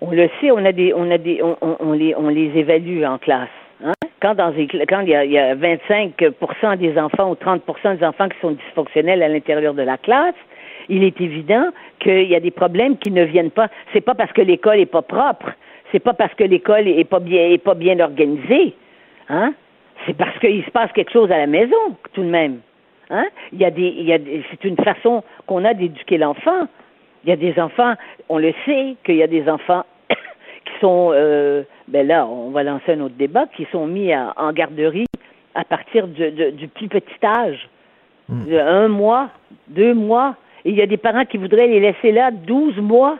On 0.00 0.10
le 0.12 0.28
sait, 0.40 0.50
on 0.52 0.64
a 0.64 0.72
des, 0.72 0.92
on 0.94 1.10
a 1.10 1.18
des, 1.18 1.40
on, 1.42 1.56
on- 1.60 1.76
on 1.80 1.92
les, 1.92 2.14
on 2.16 2.28
les 2.28 2.52
évalue 2.54 3.04
en 3.04 3.18
classe. 3.18 3.48
Hein? 3.84 3.92
Quand 4.20 4.34
dans 4.34 4.52
quand 4.88 5.00
il 5.00 5.08
y 5.08 5.14
a, 5.14 5.24
il 5.24 5.30
y 5.30 5.38
a 5.38 5.54
25% 5.54 6.76
des 6.76 6.98
enfants 6.98 7.30
ou 7.30 7.34
30% 7.34 7.98
des 7.98 8.04
enfants 8.04 8.28
qui 8.28 8.38
sont 8.40 8.52
dysfonctionnels 8.52 9.22
à 9.22 9.28
l'intérieur 9.28 9.74
de 9.74 9.82
la 9.82 9.96
classe, 9.96 10.34
il 10.88 11.04
est 11.04 11.20
évident 11.20 11.68
qu'il 12.00 12.24
y 12.24 12.34
a 12.34 12.40
des 12.40 12.50
problèmes 12.50 12.96
qui 12.98 13.10
ne 13.10 13.22
viennent 13.22 13.50
pas. 13.50 13.68
C'est 13.92 14.00
pas 14.00 14.14
parce 14.14 14.32
que 14.32 14.42
l'école 14.42 14.80
est 14.80 14.86
pas 14.86 15.02
propre, 15.02 15.52
c'est 15.92 16.00
pas 16.00 16.14
parce 16.14 16.34
que 16.34 16.44
l'école 16.44 16.88
est 16.88 17.04
pas 17.04 17.20
bien, 17.20 17.56
pas 17.58 17.74
bien 17.74 18.00
organisée, 18.00 18.74
hein? 19.28 19.54
C'est 20.06 20.16
parce 20.16 20.38
qu'il 20.38 20.64
se 20.64 20.70
passe 20.70 20.92
quelque 20.92 21.12
chose 21.12 21.30
à 21.30 21.38
la 21.38 21.46
maison, 21.48 21.76
tout 22.12 22.22
de 22.22 22.28
même. 22.28 22.60
Hein? 23.10 23.26
Il 23.52 23.58
y 23.58 23.64
a 23.64 23.70
des, 23.70 23.82
il 23.88 24.04
y 24.04 24.12
a 24.12 24.18
des- 24.18 24.44
c'est 24.50 24.64
une 24.64 24.76
façon 24.76 25.24
qu'on 25.46 25.64
a 25.64 25.74
d'éduquer 25.74 26.18
l'enfant. 26.18 26.68
Il 27.24 27.30
y 27.30 27.32
a 27.32 27.36
des 27.36 27.58
enfants, 27.60 27.94
on 28.28 28.38
le 28.38 28.52
sait, 28.64 28.94
qu'il 29.04 29.16
y 29.16 29.22
a 29.22 29.26
des 29.26 29.48
enfants 29.48 29.84
qui 30.68 30.80
sont, 30.80 31.10
euh, 31.12 31.62
ben 31.88 32.06
là, 32.06 32.26
on 32.26 32.50
va 32.50 32.62
lancer 32.62 32.92
un 32.92 33.00
autre 33.00 33.14
débat, 33.18 33.46
qui 33.56 33.66
sont 33.72 33.86
mis 33.86 34.12
à- 34.12 34.32
en 34.36 34.52
garderie 34.52 35.06
à 35.54 35.64
partir 35.64 36.06
du, 36.06 36.30
de- 36.30 36.50
du 36.50 36.68
plus 36.68 36.88
petit 36.88 37.24
âge, 37.24 37.68
de 38.46 38.58
un 38.58 38.88
mois, 38.88 39.30
deux 39.68 39.94
mois. 39.94 40.36
Et 40.64 40.70
il 40.70 40.76
y 40.76 40.82
a 40.82 40.86
des 40.86 40.98
parents 40.98 41.24
qui 41.24 41.38
voudraient 41.38 41.66
les 41.66 41.80
laisser 41.80 42.12
là 42.12 42.30
12 42.30 42.76
mois. 42.76 43.18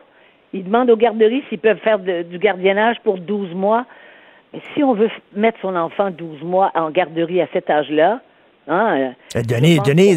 Ils 0.53 0.65
demandent 0.65 0.91
aux 0.91 0.97
garderies 0.97 1.43
s'ils 1.49 1.59
peuvent 1.59 1.79
faire 1.79 1.99
de- 1.99 2.23
du 2.23 2.39
gardiennage 2.39 2.97
pour 3.05 3.19
12 3.19 3.53
mois. 3.55 3.87
Mais 4.53 4.61
si 4.75 4.83
on 4.83 4.93
veut 4.95 5.11
mettre 5.35 5.59
son 5.63 5.75
enfant 5.77 6.11
12 6.11 6.43
mois 6.43 6.71
en 6.75 6.91
garderie 6.91 7.41
à 7.41 7.47
cet 7.53 7.71
âge-là, 7.71 8.21
hein, 8.67 8.97
Euh, 8.99 9.11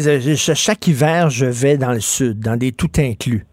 euh, 0.06 0.20
je- 0.20 0.54
chaque 0.54 0.86
hiver, 0.86 1.30
je 1.30 1.46
vais 1.46 1.76
dans 1.78 1.92
le 1.92 2.00
sud, 2.00 2.38
dans 2.40 2.56
des 2.56 2.72
tout 2.72 2.90
inclus. 2.98 3.44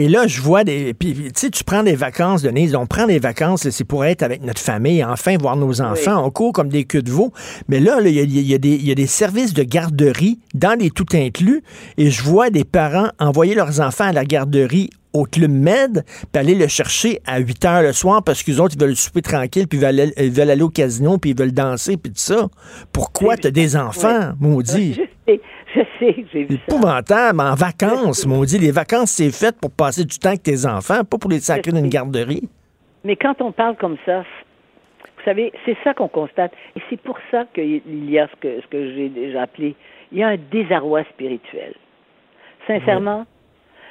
Et 0.00 0.08
là, 0.08 0.26
je 0.26 0.40
vois 0.40 0.64
des. 0.64 0.94
Puis, 0.94 1.12
tu 1.12 1.30
sais, 1.34 1.50
tu 1.50 1.62
prends 1.62 1.82
des 1.82 1.94
vacances, 1.94 2.40
Denise. 2.40 2.74
On 2.74 2.86
prend 2.86 3.06
des 3.06 3.18
vacances, 3.18 3.68
c'est 3.68 3.84
pour 3.84 4.06
être 4.06 4.22
avec 4.22 4.42
notre 4.42 4.62
famille, 4.62 5.04
enfin 5.04 5.36
voir 5.36 5.56
nos 5.56 5.82
enfants. 5.82 6.24
On 6.24 6.30
court 6.30 6.54
comme 6.54 6.70
des 6.70 6.84
queues 6.84 7.02
de 7.02 7.10
veau. 7.10 7.34
Mais 7.68 7.80
là, 7.80 7.98
il 8.02 8.14
y, 8.14 8.18
a- 8.18 8.22
il 8.22 8.40
y 8.40 8.54
a 8.54 8.58
des- 8.58 8.76
il 8.76 8.86
y 8.88 8.92
a 8.92 8.94
des 8.94 9.06
services 9.06 9.52
de 9.52 9.62
garderie 9.62 10.38
dans 10.54 10.72
les 10.78 10.88
tout 10.88 11.04
inclus. 11.12 11.62
Et 11.98 12.10
je 12.10 12.22
vois 12.22 12.48
des 12.48 12.64
parents 12.64 13.08
envoyer 13.18 13.54
leurs 13.54 13.80
enfants 13.82 14.04
à 14.04 14.12
la 14.12 14.24
garderie 14.24 14.88
au 15.12 15.24
Club 15.24 15.50
Med, 15.50 16.04
puis 16.32 16.40
aller 16.40 16.54
le 16.54 16.66
chercher 16.68 17.20
à 17.26 17.38
8 17.40 17.62
heures 17.66 17.82
le 17.82 17.92
soir 17.92 18.22
parce 18.22 18.42
qu'ils 18.42 18.58
autres, 18.60 18.76
ils 18.78 18.80
veulent 18.80 18.96
souper 18.96 19.20
tranquille, 19.22 19.66
puis 19.68 19.78
ils 19.78 19.84
veulent 19.84 20.00
aller, 20.00 20.14
ils 20.16 20.30
veulent 20.30 20.50
aller 20.50 20.62
au 20.62 20.68
casino, 20.70 21.18
puis 21.18 21.30
ils 21.30 21.36
veulent 21.38 21.52
danser, 21.52 21.96
puis 21.98 22.10
tout 22.12 22.18
ça. 22.20 22.48
Pourquoi 22.92 23.34
C'est 23.34 23.40
t'as 23.42 23.50
des 23.50 23.76
enfants, 23.76 24.30
maudit? 24.40 24.98
je 25.74 25.80
sais, 25.98 26.24
j'ai 26.32 26.44
vu 26.44 26.56
ça. 26.56 26.62
épouvantable. 26.68 27.40
En 27.40 27.54
vacances, 27.54 28.26
maudit. 28.26 28.58
Les 28.58 28.70
vacances, 28.72 29.10
c'est 29.10 29.30
fait 29.30 29.54
pour 29.60 29.70
passer 29.70 30.04
du 30.04 30.18
temps 30.18 30.30
avec 30.30 30.42
tes 30.42 30.66
enfants, 30.66 31.04
pas 31.04 31.18
pour 31.18 31.30
les 31.30 31.40
sacrer 31.40 31.72
dans 31.72 31.78
une 31.78 31.88
garderie. 31.88 32.48
Mais 33.04 33.16
quand 33.16 33.40
on 33.40 33.52
parle 33.52 33.76
comme 33.76 33.96
ça, 34.04 34.24
vous 35.20 35.24
savez, 35.24 35.52
c'est 35.64 35.76
ça 35.84 35.94
qu'on 35.94 36.08
constate. 36.08 36.52
Et 36.76 36.80
c'est 36.88 37.00
pour 37.00 37.18
ça 37.30 37.44
qu'il 37.54 38.10
y 38.10 38.18
a 38.18 38.28
ce 38.28 38.36
que, 38.40 38.60
ce 38.60 38.66
que 38.66 38.94
j'ai 38.94 39.08
déjà 39.08 39.42
appelé, 39.42 39.74
il 40.12 40.18
y 40.18 40.22
a 40.22 40.28
un 40.28 40.36
désarroi 40.50 41.04
spirituel. 41.04 41.74
Sincèrement, 42.66 43.26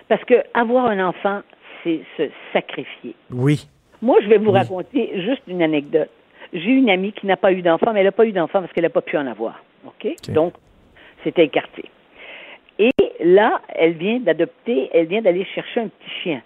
parce 0.07 0.23
que 0.25 0.35
avoir 0.53 0.85
un 0.87 1.07
enfant, 1.07 1.41
c'est 1.83 2.01
se 2.17 2.23
sacrifier. 2.53 3.15
Oui. 3.31 3.67
Moi, 4.01 4.17
je 4.23 4.27
vais 4.27 4.37
vous 4.37 4.51
raconter 4.51 5.11
juste 5.21 5.41
une 5.47 5.61
anecdote. 5.61 6.09
J'ai 6.53 6.71
une 6.71 6.89
amie 6.89 7.13
qui 7.13 7.27
n'a 7.27 7.37
pas 7.37 7.51
eu 7.51 7.61
d'enfant, 7.61 7.93
mais 7.93 7.99
elle 7.99 8.07
n'a 8.07 8.11
pas 8.11 8.25
eu 8.25 8.31
d'enfant 8.31 8.61
parce 8.61 8.71
qu'elle 8.73 8.83
n'a 8.83 8.89
pas 8.89 9.01
pu 9.01 9.17
en 9.17 9.27
avoir. 9.27 9.61
OK? 9.85 10.15
Donc, 10.29 10.53
c'était 11.23 11.45
écarté. 11.45 11.85
Et 12.79 12.91
là, 13.21 13.59
elle 13.75 13.93
vient 13.93 14.19
d'adopter, 14.19 14.89
elle 14.93 15.07
vient 15.07 15.21
d'aller 15.21 15.45
chercher 15.53 15.81
un 15.81 15.87
petit 15.87 16.11
chien. 16.23 16.41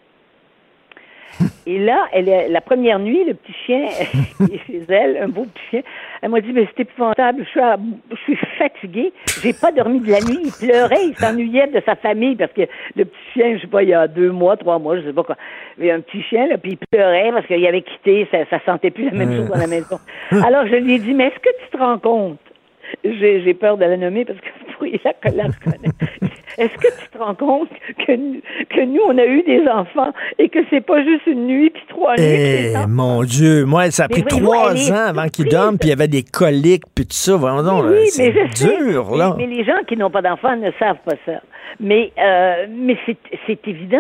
Et 1.65 1.79
là, 1.79 2.07
elle 2.11 2.29
est, 2.29 2.47
la 2.49 2.61
première 2.61 2.99
nuit, 2.99 3.23
le 3.25 3.33
petit 3.33 3.53
chien 3.65 3.85
est 3.87 4.57
chez 4.67 4.83
elle, 4.89 5.17
un 5.17 5.27
beau 5.29 5.45
petit 5.45 5.63
chien. 5.71 5.81
Elle 6.21 6.29
m'a 6.29 6.41
dit, 6.41 6.51
mais 6.53 6.67
c'est 6.75 6.81
épouvantable, 6.83 7.43
je 7.43 7.49
suis, 7.49 7.59
à- 7.59 7.77
je 8.11 8.15
suis 8.17 8.35
fatiguée, 8.57 9.11
j'ai 9.41 9.53
pas 9.53 9.71
dormi 9.71 9.99
de 9.99 10.11
la 10.11 10.19
nuit. 10.21 10.39
Il 10.43 10.67
pleurait, 10.67 11.05
il 11.07 11.15
s'ennuyait 11.15 11.67
de 11.67 11.81
sa 11.85 11.95
famille 11.95 12.35
parce 12.35 12.51
que 12.53 12.61
le 12.95 13.05
petit 13.05 13.31
chien, 13.33 13.55
je 13.55 13.61
sais 13.61 13.67
pas, 13.67 13.81
il 13.81 13.89
y 13.89 13.93
a 13.95 14.07
deux 14.07 14.29
mois, 14.31 14.57
trois 14.57 14.77
mois, 14.77 14.97
je 14.99 15.05
sais 15.07 15.13
pas 15.13 15.23
quoi, 15.23 15.35
il 15.79 15.85
y 15.85 15.91
a 15.91 15.95
un 15.95 16.01
petit 16.01 16.21
chien, 16.23 16.45
là, 16.47 16.57
puis 16.59 16.71
il 16.73 16.77
pleurait 16.91 17.31
parce 17.31 17.47
qu'il 17.47 17.65
avait 17.65 17.81
quitté, 17.81 18.27
ça, 18.29 18.39
ça 18.51 18.59
sentait 18.65 18.91
plus 18.91 19.05
la 19.05 19.11
même 19.17 19.35
chose 19.35 19.49
dans 19.49 19.57
la 19.57 19.67
maison. 19.67 19.97
Alors, 20.45 20.67
je 20.67 20.75
lui 20.75 20.95
ai 20.95 20.99
dit, 20.99 21.13
mais 21.13 21.27
est-ce 21.27 21.39
que 21.39 21.63
tu 21.63 21.69
te 21.71 21.77
rends 21.77 21.97
compte? 21.99 22.37
J'ai 23.03 23.41
j'ai 23.41 23.53
peur 23.55 23.77
de 23.77 23.85
la 23.85 23.97
nommer 23.97 24.23
parce 24.23 24.39
que 24.39 24.45
la, 24.81 25.31
la. 25.31 25.43
Est-ce 26.57 26.73
que 26.77 26.87
tu 27.01 27.09
te 27.11 27.17
rends 27.17 27.33
compte 27.35 27.69
que, 28.05 28.11
nous- 28.15 28.41
que 28.69 28.81
nous, 28.85 29.01
on 29.07 29.17
a 29.17 29.25
eu 29.25 29.41
des 29.43 29.67
enfants 29.67 30.11
et 30.37 30.49
que 30.49 30.59
c'est 30.69 30.81
pas 30.85 31.03
juste 31.03 31.25
une 31.25 31.47
nuit 31.47 31.69
puis 31.71 31.83
trois 31.89 32.15
nuits? 32.15 32.23
Eh, 32.23 32.73
mon 32.87 33.23
Dieu. 33.23 33.65
Moi, 33.65 33.89
ça 33.91 34.03
a 34.05 34.07
pris 34.07 34.23
trois 34.23 34.71
ans 34.91 35.07
avant 35.07 35.23
qu'il 35.23 35.45
surprise. 35.45 35.51
dorme, 35.53 35.77
puis 35.79 35.87
il 35.89 35.91
y 35.91 35.93
avait 35.93 36.07
des 36.07 36.23
coliques, 36.23 36.83
puis 36.93 37.05
tout 37.05 37.13
ça. 37.13 37.35
Vraiment, 37.37 37.63
non, 37.63 37.81
Oui, 37.89 38.07
c'est 38.07 38.31
sais. 38.53 38.67
dur, 38.67 39.07
Mais- 39.11 39.17
là. 39.17 39.35
Mais, 39.37 39.47
les 39.47 39.63
gens 39.63 39.83
qui 39.87 39.97
n'ont 39.97 40.11
pas 40.11 40.21
d'enfants 40.21 40.55
ne 40.55 40.69
savent 40.77 40.97
pas 41.05 41.15
ça. 41.25 41.41
Mais, 41.79 42.11
euh, 42.19 42.67
mais 42.69 42.97
c'est, 43.05 43.17
c'est 43.47 43.67
évident. 43.67 43.97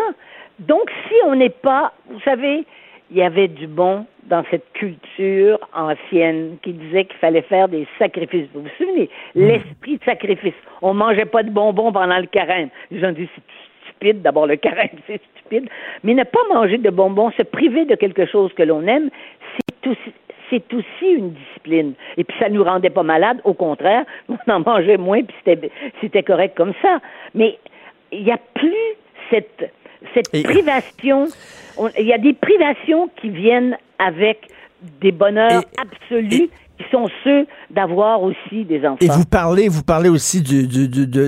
Donc, 0.59 0.83
si 1.07 1.15
on 1.25 1.35
n'est 1.35 1.49
pas, 1.49 1.91
vous 2.11 2.19
savez, 2.23 2.65
il 3.13 3.19
y 3.19 3.21
avait 3.21 3.47
du 3.47 3.67
bon 3.67 4.07
dans 4.23 4.43
cette 4.49 4.65
culture 4.73 5.59
ancienne 5.73 6.57
qui 6.63 6.73
disait 6.73 7.05
qu'il 7.05 7.17
fallait 7.17 7.43
faire 7.43 7.67
des 7.67 7.87
sacrifices. 7.99 8.47
Vous 8.55 8.61
vous 8.61 8.69
souvenez? 8.77 9.07
L'esprit 9.35 9.97
de 9.97 10.03
sacrifice. 10.03 10.55
On 10.81 10.95
mangeait 10.95 11.25
pas 11.25 11.43
de 11.43 11.51
bonbons 11.51 11.91
pendant 11.91 12.17
le 12.17 12.25
carême. 12.25 12.69
Les 12.89 12.99
gens 12.99 13.11
disent 13.11 13.27
c'est 13.35 13.87
stupide, 13.87 14.23
d'abord 14.23 14.47
le 14.47 14.55
carême, 14.55 14.89
c'est 15.07 15.21
stupide. 15.35 15.69
Mais 16.03 16.15
ne 16.15 16.23
pas 16.23 16.39
manger 16.51 16.79
de 16.79 16.89
bonbons, 16.89 17.29
se 17.31 17.43
priver 17.43 17.85
de 17.85 17.93
quelque 17.93 18.25
chose 18.25 18.51
que 18.53 18.63
l'on 18.63 18.87
aime, 18.87 19.11
c'est 19.55 19.89
aussi, 19.91 20.13
c'est 20.49 20.73
aussi 20.73 21.13
une 21.13 21.33
discipline. 21.33 21.93
Et 22.17 22.23
puis 22.23 22.35
ça 22.39 22.49
nous 22.49 22.63
rendait 22.63 22.89
pas 22.89 23.03
malades, 23.03 23.41
au 23.43 23.53
contraire, 23.53 24.05
on 24.29 24.51
en 24.51 24.59
mangeait 24.61 24.97
moins, 24.97 25.21
puis 25.21 25.35
c'était, 25.45 25.69
c'était 26.01 26.23
correct 26.23 26.57
comme 26.57 26.73
ça. 26.81 26.99
Mais 27.35 27.59
il 28.11 28.23
n'y 28.23 28.31
a 28.31 28.39
plus 28.55 28.95
cette, 29.29 29.71
cette 30.13 30.33
Et- 30.33 30.43
privation. 30.43 31.27
On- 31.77 31.89
Il 31.99 32.05
y 32.05 32.13
a 32.13 32.17
des 32.17 32.33
privations 32.33 33.09
qui 33.21 33.29
viennent 33.29 33.77
avec 33.99 34.47
des 35.01 35.11
bonheurs 35.11 35.61
Et- 35.63 35.81
absolus 35.81 36.49
qui 36.77 36.85
sont 36.91 37.07
ceux 37.23 37.45
d'avoir 37.69 38.21
aussi 38.23 38.65
des 38.65 38.79
enfants. 38.85 38.97
Et 39.01 39.07
vous 39.07 39.25
parlez, 39.25 39.67
vous 39.67 39.83
parlez 39.83 40.09
aussi 40.09 40.41
du, 40.41 40.67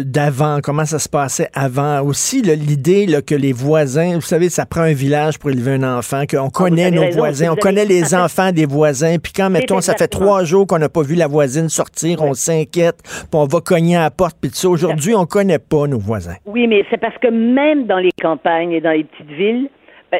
d'avant, 0.04 0.60
comment 0.64 0.86
ça 0.86 1.00
se 1.00 1.08
passait 1.08 1.50
avant. 1.54 2.02
Aussi, 2.02 2.42
l'idée 2.42 3.06
que 3.26 3.36
les 3.36 3.54
voisins, 3.54 4.16
vous 4.16 4.22
savez, 4.22 4.50
ça 4.50 4.66
prend 4.66 4.82
un 4.82 4.94
village 4.94 5.38
pour 5.40 5.52
élever 5.52 5.74
un 5.74 5.98
enfant, 5.98 6.24
qu'on 6.30 6.50
connaît 6.50 6.86
Ah, 6.86 6.88
avez 6.88 6.96
nos 6.96 7.02
raison, 7.04 7.18
voisins, 7.20 7.46
on 7.50 7.52
avez- 7.54 7.62
connaît 7.62 7.86
les 7.86 8.16
enfants 8.16 8.52
des 8.52 8.66
voisins, 8.66 9.18
puis 9.22 9.34
quand, 9.36 9.50
mettons, 9.50 9.82
ça 9.82 9.94
fait 9.96 10.08
trois 10.08 10.44
jours 10.44 10.66
qu'on 10.68 10.80
n'a 10.80 10.90
pas 10.90 11.04
vu 11.04 11.16
la 11.16 11.28
voisine 11.28 11.70
sortir, 11.70 12.22
on 12.22 12.34
s'inquiète, 12.34 12.98
puis 13.04 13.28
on 13.34 13.46
va 13.46 13.62
cogner 13.62 13.98
à 13.98 14.02
la 14.02 14.12
porte, 14.12 14.38
puis 14.42 14.50
tout 14.50 14.58
ça. 14.58 14.70
Aujourd'hui, 14.70 15.14
on 15.16 15.26
connaît 15.26 15.60
pas 15.60 15.88
nos 15.88 16.00
voisins. 16.00 16.36
Oui, 16.46 16.68
mais 16.68 16.84
c'est 16.90 17.00
parce 17.00 17.18
que 17.20 17.28
même 17.28 17.86
dans 17.86 18.00
les 18.00 18.12
campagnes 18.22 18.72
et 18.72 18.82
dans 18.82 18.92
les 18.92 19.04
petites 19.04 19.32
villes, 19.32 19.70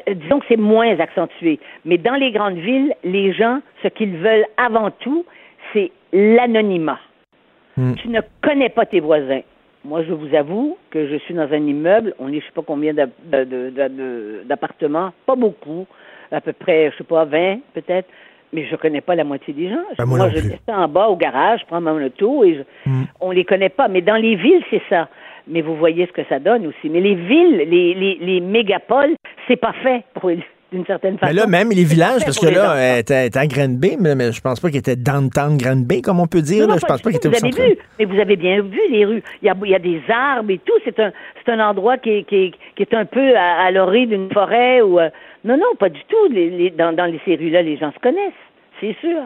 euh, 0.08 0.14
disons 0.14 0.40
que 0.40 0.46
c'est 0.48 0.58
moins 0.58 1.00
accentué, 1.00 1.60
mais 1.86 1.98
dans 1.98 2.16
les 2.16 2.32
grandes 2.32 2.58
villes, 2.58 2.94
les 3.04 3.34
gens, 3.34 3.60
ce 3.84 3.88
qu'ils 3.90 4.18
veulent 4.18 4.46
avant 4.58 4.92
tout, 4.92 5.26
c'est 5.74 5.92
l'anonymat. 6.14 7.00
Tu 7.98 8.08
ne 8.08 8.22
connais 8.42 8.70
pas 8.70 8.86
tes 8.86 9.02
voisins. 9.02 9.42
Moi, 9.84 10.02
je 10.04 10.14
vous 10.14 10.34
avoue 10.34 10.78
que 10.92 11.08
je 11.08 11.18
suis 11.18 11.34
dans 11.34 11.52
un 11.52 11.58
immeuble, 11.68 12.14
on 12.20 12.30
est 12.30 12.40
je 12.40 12.46
sais 12.46 12.52
pas 12.56 12.62
combien 12.66 12.94
d'appartements, 14.46 15.12
pas 15.26 15.36
beaucoup, 15.36 15.86
à 16.32 16.42
peu 16.42 16.54
près, 16.54 16.92
je 16.92 16.98
sais 16.98 17.04
pas, 17.04 17.26
20 17.26 17.60
peut-être, 17.74 18.08
mais 18.54 18.66
je 18.66 18.76
connais 18.78 19.02
pas 19.02 19.16
la 19.16 19.24
moitié 19.24 19.54
des 19.54 19.70
gens. 19.70 19.84
Ben, 19.98 20.06
moi 20.06 20.30
je 20.30 20.40
descends 20.40 20.84
en 20.84 20.88
bas 20.88 21.08
au 21.10 21.16
garage, 21.16 21.62
je 21.62 21.66
prends 21.66 21.82
mon 21.82 22.04
auto 22.04 22.44
et 22.44 22.56
je, 22.56 22.90
Mm. 22.90 23.04
on 23.20 23.32
les 23.32 23.44
connaît 23.46 23.70
pas. 23.70 23.88
Mais 23.88 24.02
dans 24.02 24.16
les 24.16 24.36
villes, 24.36 24.64
c'est 24.70 24.82
ça. 24.90 25.10
Mais 25.48 25.62
vous 25.62 25.76
voyez 25.76 26.06
ce 26.08 26.12
que 26.12 26.28
ça 26.28 26.40
donne 26.40 26.68
aussi. 26.68 26.90
Mais 26.90 27.00
les 27.02 27.16
villes, 27.16 27.58
les, 27.70 27.94
les, 27.94 28.18
les 28.22 28.40
mégapoles, 28.40 29.16
c'est 29.48 29.56
pas 29.58 29.74
fait 29.84 30.04
pour 30.20 30.32
d'une 30.72 30.86
certaine 30.88 31.18
façon. 31.20 31.32
Mais 31.34 31.40
là, 31.40 31.46
même 31.48 31.70
les 31.70 31.84
villages, 31.84 32.20
pas 32.20 32.26
parce 32.26 32.40
que 32.40 32.48
là, 32.48 32.76
elle 32.76 33.00
était, 33.02 33.14
elle 33.14 33.28
était 33.28 33.40
à 33.40 33.46
Granby, 33.48 33.96
mais, 34.00 34.16
mais 34.16 34.32
je 34.32 34.42
pense 34.42 34.60
pas 34.60 34.70
qu'il 34.70 34.80
était 34.80 34.96
downtown 34.96 35.56
Granby, 35.58 36.02
comme 36.02 36.20
on 36.20 36.26
peut 36.26 36.42
dire. 36.42 36.68
Non, 36.68 36.74
là. 36.74 36.80
je 36.82 36.86
pense 36.88 37.02
pas 37.02 37.12
qu'il 37.12 37.20
tout, 37.20 37.28
était 37.28 37.38
au 37.38 37.40
vous 37.40 37.46
avez 37.46 37.52
centre. 37.54 37.68
vu, 37.70 37.78
mais 38.00 38.06
vous 38.06 38.20
avez 38.20 38.36
bien 38.36 38.62
vu 38.62 38.80
les 38.90 39.06
rues. 39.06 39.24
Il 39.44 39.46
y 39.46 39.50
a, 39.50 39.56
il 39.64 39.70
y 39.70 39.76
a 39.76 39.80
des 39.80 40.02
arbres 40.10 40.50
et 40.52 40.58
tout. 40.66 40.74
C'est 40.84 41.00
un, 41.00 41.12
c'est 41.46 41.52
un 41.52 41.60
endroit 41.60 41.98
qui 42.00 42.10
est, 42.10 42.24
qui 42.24 42.36
est, 42.36 42.52
qui 42.76 42.82
est 42.82 42.94
un 42.96 43.06
peu 43.06 43.36
à, 43.38 43.66
à 43.68 43.72
l'orée 43.72 44.08
d'une 44.08 44.32
forêt 44.34 44.82
ou. 44.82 45.00
euh, 45.00 45.10
non, 45.46 45.56
non, 45.58 45.76
pas 45.80 45.90
du 45.90 46.02
tout. 46.10 46.32
Les, 46.34 46.50
les- 46.50 46.70
dans, 46.72 46.92
dans 46.94 47.06
les- 47.06 47.22
ces 47.24 47.36
rues-là, 47.36 47.62
les 47.62 47.78
gens 47.78 47.92
se 47.94 48.00
connaissent. 48.00 48.34
C'est 48.82 48.96
sûr. 49.00 49.22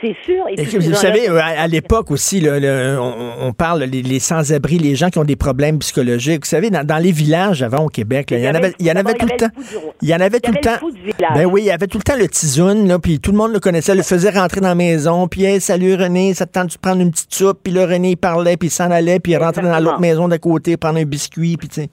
C'est 0.00 0.16
sûr. 0.24 0.44
Et 0.48 0.60
Et 0.62 0.64
vous 0.78 0.94
savez, 0.94 1.28
euh, 1.28 1.38
à, 1.38 1.62
à 1.62 1.66
l'époque 1.66 2.10
aussi, 2.10 2.40
le- 2.40 2.98
on, 2.98 3.46
on 3.48 3.52
parle 3.52 3.82
les, 3.82 4.00
les 4.00 4.18
sans-abri, 4.18 4.78
les 4.78 4.94
gens 4.94 5.10
qui 5.10 5.18
ont 5.18 5.24
des 5.24 5.36
problèmes 5.36 5.78
psychologiques. 5.80 6.44
Vous 6.44 6.48
savez, 6.50 6.70
dans, 6.70 6.86
dans 6.86 6.96
les 6.96 7.12
villages 7.12 7.62
avant 7.62 7.84
au 7.84 7.88
Québec, 7.88 8.30
là, 8.30 8.38
il 8.38 8.44
y 8.44 8.48
en 8.48 8.54
avait, 8.54 8.72
il 8.78 8.86
y 8.86 8.90
en 8.90 8.96
avait 8.96 9.12
tout 9.12 9.26
le 9.26 9.36
temps. 9.36 9.50
Il 10.00 10.08
y 10.08 10.14
en 10.14 10.20
avait 10.20 10.40
tout 10.40 10.52
le 10.52 10.60
temps. 10.60 10.78
Ben 11.34 11.44
oui, 11.44 11.62
il 11.62 11.66
y 11.66 11.70
avait 11.70 11.86
tout 11.86 11.98
le 11.98 12.02
temps 12.02 12.16
le 12.16 12.28
tizoun, 12.28 12.88
là, 12.88 12.98
puis 12.98 13.20
tout 13.20 13.30
le 13.30 13.36
monde 13.36 13.52
le 13.52 13.60
connaissait, 13.60 13.94
le 13.94 14.02
faisait 14.02 14.30
rentrer 14.30 14.62
dans 14.62 14.68
la 14.68 14.74
maison, 14.74 15.28
puis 15.28 15.44
hey, 15.44 15.60
salut 15.60 15.94
René, 15.94 16.32
ça 16.32 16.46
te 16.46 16.52
tente 16.52 16.72
de 16.72 16.78
prendre 16.80 17.02
une 17.02 17.10
petite 17.10 17.34
soupe, 17.34 17.60
puis 17.62 17.72
là 17.72 17.84
René 17.86 18.12
il 18.12 18.16
parlait, 18.16 18.56
puis 18.56 18.68
il 18.68 18.72
s'en 18.72 18.90
allait, 18.90 19.20
puis 19.20 19.32
il 19.32 19.36
rentrait 19.36 19.62
dans 19.62 19.78
l'autre 19.80 20.00
maison 20.00 20.28
d'à 20.28 20.38
côté, 20.38 20.78
prendre 20.78 20.98
un 20.98 21.04
biscuit, 21.04 21.56
puis 21.58 21.68
tu 21.68 21.82
sais. 21.82 21.90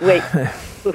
Oui. 0.00 0.14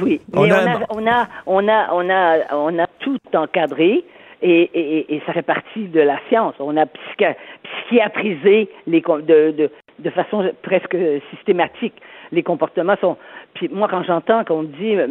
Oui, 0.01 0.19
mais 0.33 0.39
On 0.39 0.41
on 0.41 0.51
a- 0.51 0.55
a, 0.57 0.79
on 0.89 1.05
a, 1.07 1.27
on 1.45 1.67
a, 1.69 1.87
on 1.93 2.09
a, 2.09 2.55
on 2.55 2.79
a 2.79 2.87
tout 3.01 3.19
encadré 3.35 4.03
et, 4.45 4.69
et, 4.73 5.15
et 5.15 5.21
ça 5.25 5.33
fait 5.33 5.41
partie 5.41 5.87
de 5.87 5.99
la 5.99 6.19
science. 6.29 6.53
On 6.59 6.77
a 6.77 6.85
psychiatrisé 6.85 8.69
les 8.85 9.01
de, 9.01 9.51
de, 9.51 9.71
de 9.99 10.09
façon 10.11 10.51
presque 10.61 10.95
systématique. 11.31 11.95
Les 12.31 12.43
comportements 12.43 12.95
sont. 13.01 13.17
Puis 13.55 13.69
moi, 13.69 13.87
quand 13.89 14.03
j'entends 14.03 14.43
qu'on 14.43 14.63
me 14.63 14.67
dit, 14.67 14.95
euh, 14.95 15.07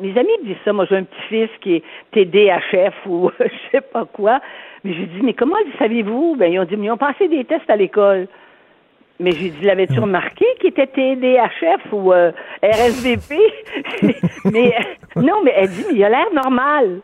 mes 0.00 0.16
amis 0.16 0.30
me 0.42 0.46
disent 0.46 0.62
ça. 0.64 0.72
Moi, 0.72 0.86
j'ai 0.88 0.96
un 0.96 1.04
petit-fils 1.04 1.50
qui 1.60 1.76
est 1.76 1.82
TDHF 2.12 2.94
ou 3.06 3.30
je 3.40 3.46
sais 3.72 3.80
pas 3.80 4.04
quoi. 4.04 4.40
Mais 4.84 4.92
je 4.92 5.02
dis, 5.02 5.20
mais 5.22 5.34
comment 5.34 5.56
le 5.58 5.72
saviez-vous 5.78 6.36
Ben 6.36 6.52
ils 6.52 6.60
ont 6.60 6.64
dit, 6.64 6.76
mais 6.76 6.86
ils 6.86 6.92
ont 6.92 6.96
passé 6.96 7.28
des 7.28 7.44
tests 7.44 7.68
à 7.68 7.76
l'école. 7.76 8.28
Mais 9.18 9.32
j'ai 9.32 9.48
dit, 9.48 9.64
l'avais-tu 9.64 9.98
remarqué 9.98 10.44
qu'il 10.60 10.68
était 10.68 10.86
TDHF 10.86 11.92
ou 11.92 12.12
euh, 12.12 12.30
RSVP? 12.62 13.34
mais 14.44 14.74
non, 15.16 15.42
mais 15.42 15.54
elle 15.56 15.70
dit, 15.70 15.86
mais 15.88 15.94
il 15.94 16.04
a 16.04 16.10
l'air 16.10 16.32
normal. 16.34 17.00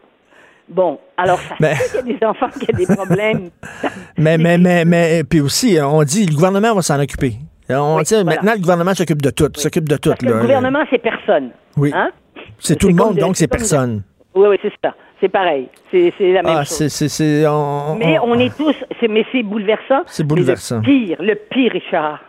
Bon, 0.73 0.99
alors 1.17 1.39
ça 1.41 1.55
Mais- 1.61 1.75
qu'il 2.03 2.11
y 2.13 2.15
a 2.15 2.19
des 2.19 2.27
enfants 2.27 2.49
qui 2.49 2.67
ont 2.73 2.77
des 2.77 2.87
problèmes. 2.87 3.51
Mais, 4.19 4.39
mais, 4.39 4.57
mais, 4.59 4.85
mais, 4.85 5.25
puis 5.25 5.41
aussi, 5.41 5.79
on 5.83 6.03
dit, 6.03 6.27
le 6.27 6.35
gouvernement 6.35 6.75
va 6.75 6.83
s'en 6.83 7.01
occuper. 7.01 7.35
On 7.71 7.97
Oui, 7.97 8.03
dit, 8.05 8.15
voilà. 8.15 8.25
maintenant, 8.25 8.53
le 8.55 8.61
gouvernement 8.61 8.95
s'occupe 8.95 9.23
de 9.23 9.31
tout, 9.31 9.49
s'occupe 9.57 9.89
de 9.89 9.97
tout. 9.97 10.11
Là. 10.11 10.17
le 10.23 10.41
gouvernement, 10.41 10.85
c'est 10.91 10.99
personne. 11.03 11.51
Oui. 11.77 11.91
Hein? 11.95 12.11
C'est 12.59 12.77
tout 12.77 12.89
le 12.89 12.95
monde, 12.95 13.15
de- 13.17 13.21
donc 13.21 13.37
c'est 13.37 13.49
personne. 13.49 14.03
Oui, 14.35 14.49
oui, 14.49 14.57
c'est 14.63 14.73
ça. 14.85 14.95
C'est 15.21 15.29
pareil. 15.29 15.69
C'est 15.91 16.13
c'est 16.19 16.33
la 16.33 16.43
même 16.43 16.53
Ah, 16.57 16.65
chose. 16.65 16.77
c'est, 16.77 16.89
c'est, 16.89 17.09
c'est, 17.09 17.47
on- 17.47 17.95
Mais 17.97 18.19
on- 18.19 18.25
on 18.33 18.39
est 18.39 18.55
tous, 18.57 18.75
c'est- 19.01 19.09
mais 19.09 19.25
c'est 19.33 19.43
bouleversant. 19.43 20.03
C'est 20.07 20.25
bouleversant. 20.25 20.77
Le 20.79 20.83
pire, 20.83 21.17
le 21.21 21.35
pire, 21.35 21.73
Richard, 21.73 22.21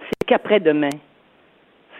c'est 0.00 0.26
qu'après-demain, 0.26 0.90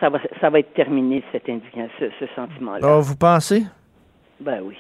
ça 0.01 0.09
va, 0.11 0.19
ça 0.41 0.51
va 0.51 0.59
être 0.61 0.73
terminé, 0.75 1.23
cette 1.33 1.49
indignation, 1.49 1.91
ce, 1.99 2.05
ce 2.21 2.27
sentiment-là. 2.35 2.81
Ah, 2.83 2.99
vous 3.01 3.17
pensez? 3.17 3.65
Ben 4.41 4.61
oui. 4.63 4.77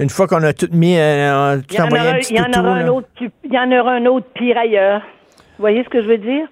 Une 0.00 0.08
fois 0.08 0.26
qu'on 0.26 0.42
a 0.42 0.54
tout 0.54 0.68
mis, 0.72 0.96
euh, 0.98 1.58
tout 1.58 1.74
Il 1.74 1.76
y 1.76 1.80
en 1.80 1.84
envoyé 1.84 2.04
aura, 2.04 2.14
un 2.14 2.18
petit 2.18 2.32
il 2.34 2.38
y 2.38 2.40
en 2.40 2.60
aura 2.60 2.74
un 2.74 2.88
autre, 2.88 3.08
il 3.20 3.52
y 3.52 3.58
en 3.58 3.70
aura 3.70 3.92
un 3.92 4.06
autre 4.06 4.26
pire 4.34 4.56
ailleurs. 4.56 5.02
Vous 5.58 5.62
voyez 5.62 5.84
ce 5.84 5.90
que 5.90 6.02
je 6.02 6.08
veux 6.08 6.16
dire? 6.16 6.46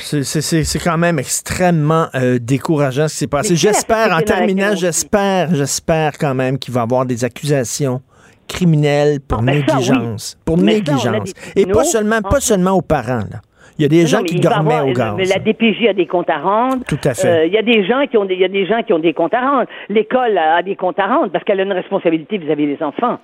C'est, 0.00 0.78
quand 0.82 0.98
même 0.98 1.20
extrêmement 1.20 2.08
euh, 2.16 2.40
décourageant 2.40 3.06
ce 3.06 3.12
qui 3.12 3.18
s'est 3.20 3.26
passé. 3.28 3.54
J'espère, 3.54 4.12
en 4.12 4.20
terminant, 4.20 4.74
j'espère, 4.74 5.54
j'espère 5.54 6.18
quand 6.18 6.34
même 6.34 6.58
qu'il 6.58 6.74
va 6.74 6.80
y 6.80 6.82
avoir 6.82 7.06
des 7.06 7.24
accusations 7.24 8.02
criminelles 8.48 9.20
pour 9.20 9.38
Ah, 9.38 9.42
ben 9.42 9.64
ça, 9.64 9.74
négligence. 9.74 10.38
Pour 10.44 10.58
Mais 10.58 10.74
négligence. 10.74 11.32
Et 11.54 11.66
pas 11.66 11.84
seulement, 11.84 12.20
pas 12.20 12.36
fait. 12.36 12.46
seulement 12.46 12.72
aux 12.72 12.82
parents, 12.82 13.24
là. 13.30 13.40
Il 13.78 13.82
y 13.82 13.84
a 13.84 13.88
des 13.88 14.06
gens 14.08 14.18
Non, 14.18 14.24
qui 14.24 14.40
dormaient 14.40 14.74
avoir- 14.74 14.88
au 14.88 14.92
gaz. 14.92 15.14
mais 15.16 15.24
La 15.24 15.38
DPJ 15.38 15.86
a 15.88 15.92
des 15.92 16.06
comptes 16.06 16.28
à 16.28 16.38
rendre. 16.38 16.78
Tout 16.88 16.98
à 17.04 17.14
fait. 17.14 17.28
Euh, 17.28 17.46
Il 17.46 17.52
y 17.52 17.58
a 17.58 17.62
des 17.62 17.86
gens 17.86 18.04
qui 18.10 18.16
ont 18.16 18.24
des, 18.24 18.34
il 18.34 18.40
y 18.40 18.44
a 18.44 18.48
des 18.48 18.66
gens 18.66 18.82
qui 18.84 18.92
ont 18.92 18.98
des 18.98 19.12
comptes 19.14 19.34
à 19.34 19.40
rendre. 19.40 19.66
L'école 19.88 20.36
a 20.36 20.60
des 20.62 20.74
comptes 20.74 20.98
à 20.98 21.06
rendre 21.06 21.30
parce 21.30 21.44
qu'elle 21.44 21.60
a 21.60 21.62
une 21.62 21.72
responsabilité 21.72 22.38
vis-à-vis 22.38 22.66
des 22.66 22.82
enfants. 22.82 23.18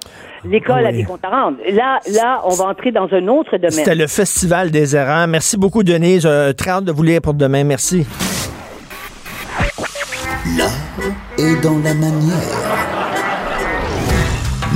L'école 0.44 0.86
a 0.86 0.92
des 0.92 1.02
comptes 1.04 1.24
à 1.24 1.30
rendre. 1.30 1.56
Là, 1.72 1.98
là, 2.14 2.40
on 2.44 2.50
va 2.54 2.66
entrer 2.66 2.92
dans 2.92 3.08
un 3.12 3.26
autre 3.26 3.56
domaine. 3.56 3.70
C'était 3.72 3.96
le 3.96 4.06
Festival 4.06 4.70
des 4.70 4.94
erreurs. 4.94 5.26
Merci 5.26 5.56
beaucoup, 5.56 5.82
Denise. 5.82 6.24
Euh, 6.24 6.52
très 6.52 6.70
hâte 6.70 6.84
de 6.84 6.92
vous 6.92 7.02
lire 7.02 7.20
pour 7.20 7.34
demain. 7.34 7.64
Merci. 7.64 8.06
L'art 10.56 10.70
est 11.38 11.60
dans 11.62 11.78
la 11.82 11.94
manière. 11.94 12.36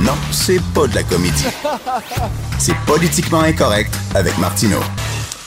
Non, 0.03 0.13
c'est 0.31 0.61
pas 0.73 0.87
de 0.87 0.95
la 0.95 1.03
comédie. 1.03 1.47
C'est 2.57 2.75
politiquement 2.85 3.41
incorrect 3.41 3.93
avec 4.15 4.37
Martineau. 4.39 4.79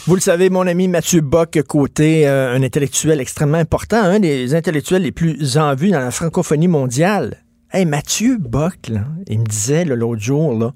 Vous 0.05 0.17
le 0.17 0.21
savez, 0.21 0.51
mon 0.51 0.67
ami 0.67 0.89
Mathieu 0.89 1.21
Bock, 1.21 1.63
côté 1.69 2.27
euh, 2.27 2.53
un 2.53 2.65
intellectuel 2.65 3.21
extrêmement 3.21 3.59
important, 3.59 3.99
un 3.99 4.19
des 4.19 4.53
intellectuels 4.53 5.03
les 5.03 5.13
plus 5.13 5.57
en 5.57 5.77
vue 5.77 5.93
dans 5.93 6.01
la 6.01 6.11
francophonie 6.11 6.67
mondiale. 6.67 7.45
Hey, 7.71 7.87
Mathieu 7.87 8.37
Bock, 8.37 8.89
là, 8.89 9.05
il 9.29 9.39
me 9.39 9.45
disait 9.45 9.85
l'autre 9.85 10.21
jour, 10.21 10.59
là, 10.59 10.75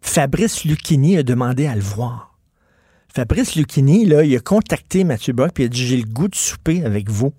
Fabrice 0.00 0.64
Lucchini 0.64 1.18
a 1.18 1.22
demandé 1.22 1.68
à 1.68 1.76
le 1.76 1.80
voir. 1.80 2.36
Fabrice 3.14 3.54
Lucchini, 3.54 4.02
il 4.02 4.12
a 4.12 4.40
contacté 4.40 5.04
Mathieu 5.04 5.34
Bock 5.34 5.52
puis 5.54 5.62
il 5.62 5.66
a 5.66 5.70
dit 5.70 5.86
J'ai 5.86 5.96
le 5.96 6.08
goût 6.08 6.26
de 6.26 6.34
souper 6.34 6.84
avec 6.84 7.08
vous. 7.08 7.32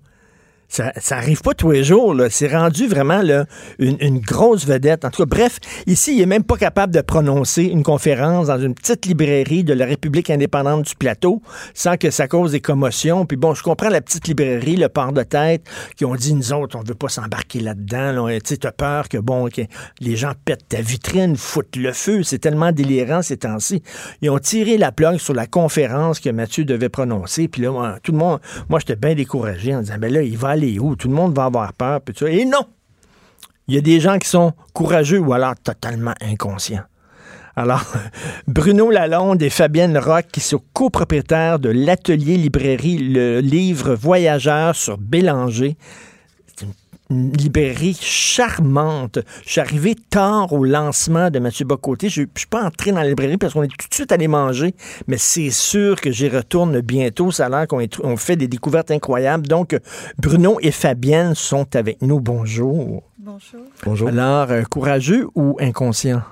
Ça, 0.70 0.92
ça 1.00 1.16
arrive 1.16 1.42
pas 1.42 1.52
tous 1.52 1.72
les 1.72 1.82
jours. 1.82 2.14
C'est 2.30 2.46
rendu 2.46 2.86
vraiment 2.86 3.22
là, 3.22 3.44
une, 3.80 4.20
grosse 4.20 4.64
vedette. 4.64 5.04
En 5.04 5.10
tout 5.10 5.24
cas, 5.24 5.26
bref, 5.26 5.58
ici, 5.88 6.14
il 6.14 6.22
est 6.22 6.26
même 6.26 6.44
pas 6.44 6.56
capable 6.56 6.94
de 6.94 7.00
prononcer 7.00 7.64
une 7.64 7.82
conférence 7.82 8.46
dans 8.46 8.58
une 8.58 8.76
petite 8.76 9.04
librairie 9.04 9.64
de 9.64 9.74
la 9.74 9.84
République 9.84 10.30
indépendante 10.30 10.86
du 10.86 10.94
Plateau 10.94 11.42
sans 11.74 11.96
que 11.96 12.12
ça 12.12 12.28
cause 12.28 12.52
des 12.52 12.60
commotions. 12.60 13.26
Puis 13.26 13.36
bon, 13.36 13.52
je 13.52 13.64
comprends 13.64 13.88
la 13.88 14.00
petite 14.00 14.28
librairie, 14.28 14.76
le 14.76 14.88
port 14.88 15.12
de 15.12 15.24
tête, 15.24 15.68
qui 15.96 16.04
ont 16.04 16.14
dit, 16.14 16.34
nous 16.34 16.52
autres, 16.52 16.78
on 16.78 16.84
veut 16.84 16.94
pas 16.94 17.08
s'embarquer 17.08 17.58
là-dedans. 17.58 18.12
Là. 18.12 18.38
Tu 18.40 18.56
t'as 18.56 18.70
peur 18.70 19.08
que, 19.08 19.18
bon, 19.18 19.48
que 19.48 19.62
les 19.98 20.14
gens 20.14 20.34
pètent 20.44 20.68
ta 20.68 20.80
vitrine, 20.80 21.34
foutent 21.36 21.74
le 21.74 21.92
feu. 21.92 22.22
C'est 22.22 22.38
tellement 22.38 22.70
délirant 22.70 23.22
ces 23.22 23.38
temps-ci. 23.38 23.82
Ils 24.22 24.30
ont 24.30 24.38
tiré 24.38 24.78
la 24.78 24.92
plug 24.92 25.18
sur 25.18 25.34
la 25.34 25.48
conférence 25.48 26.20
que 26.20 26.30
Mathieu 26.30 26.64
devait 26.64 26.88
prononcer. 26.88 27.48
Puis 27.48 27.62
là, 27.62 27.98
tout 28.04 28.12
le 28.12 28.18
monde, 28.18 28.38
moi, 28.68 28.78
j'étais 28.78 28.94
bien 28.94 29.16
découragé 29.16 29.74
en 29.74 29.80
disant, 29.80 29.98
ben 29.98 30.12
là, 30.12 30.22
il 30.22 30.38
va 30.38 30.50
aller 30.50 30.59
où? 30.78 30.96
Tout 30.96 31.08
le 31.08 31.14
monde 31.14 31.34
va 31.34 31.44
avoir 31.44 31.72
peur. 31.72 32.00
Et 32.26 32.44
non! 32.44 32.66
Il 33.68 33.74
y 33.74 33.78
a 33.78 33.82
des 33.82 34.00
gens 34.00 34.18
qui 34.18 34.28
sont 34.28 34.52
courageux 34.72 35.18
ou 35.20 35.32
alors 35.32 35.54
totalement 35.62 36.14
inconscients. 36.20 36.84
Alors, 37.56 37.84
Bruno 38.46 38.90
Lalonde 38.90 39.42
et 39.42 39.50
Fabienne 39.50 39.96
Rock, 39.98 40.26
qui 40.32 40.40
sont 40.40 40.62
copropriétaires 40.72 41.58
de 41.58 41.68
l'atelier 41.68 42.36
librairie 42.36 42.98
Le 42.98 43.40
Livre 43.40 43.94
Voyageur 43.94 44.74
sur 44.74 44.98
Bélanger. 44.98 45.76
Librairie 47.10 47.98
charmante. 48.00 49.18
Je 49.44 49.50
suis 49.50 49.60
arrivé 49.60 49.94
tard 49.94 50.52
au 50.52 50.64
lancement 50.64 51.30
de 51.30 51.38
Mathieu 51.38 51.66
Bocoté. 51.66 52.08
Je 52.08 52.22
ne 52.22 52.26
suis 52.36 52.46
pas 52.46 52.64
entré 52.64 52.92
dans 52.92 52.98
la 52.98 53.08
librairie 53.08 53.36
parce 53.36 53.52
qu'on 53.52 53.62
est 53.62 53.68
tout 53.68 53.88
de 53.88 53.94
suite 53.94 54.12
allé 54.12 54.28
manger, 54.28 54.74
mais 55.08 55.18
c'est 55.18 55.50
sûr 55.50 56.00
que 56.00 56.10
j'y 56.10 56.28
retourne 56.28 56.80
bientôt. 56.80 57.30
Ça 57.30 57.46
a 57.46 57.48
l'air 57.48 57.66
qu'on 57.66 57.84
on 58.02 58.16
fait 58.16 58.36
des 58.36 58.48
découvertes 58.48 58.90
incroyables. 58.90 59.46
Donc, 59.46 59.76
Bruno 60.18 60.58
et 60.62 60.70
Fabienne 60.70 61.34
sont 61.34 61.74
avec 61.74 62.00
nous. 62.02 62.20
Bonjour. 62.20 63.02
Bonjour. 63.18 63.60
Bonjour. 63.84 64.08
Alors, 64.08 64.50
euh, 64.50 64.62
courageux 64.62 65.26
ou 65.34 65.56
inconscient? 65.60 66.22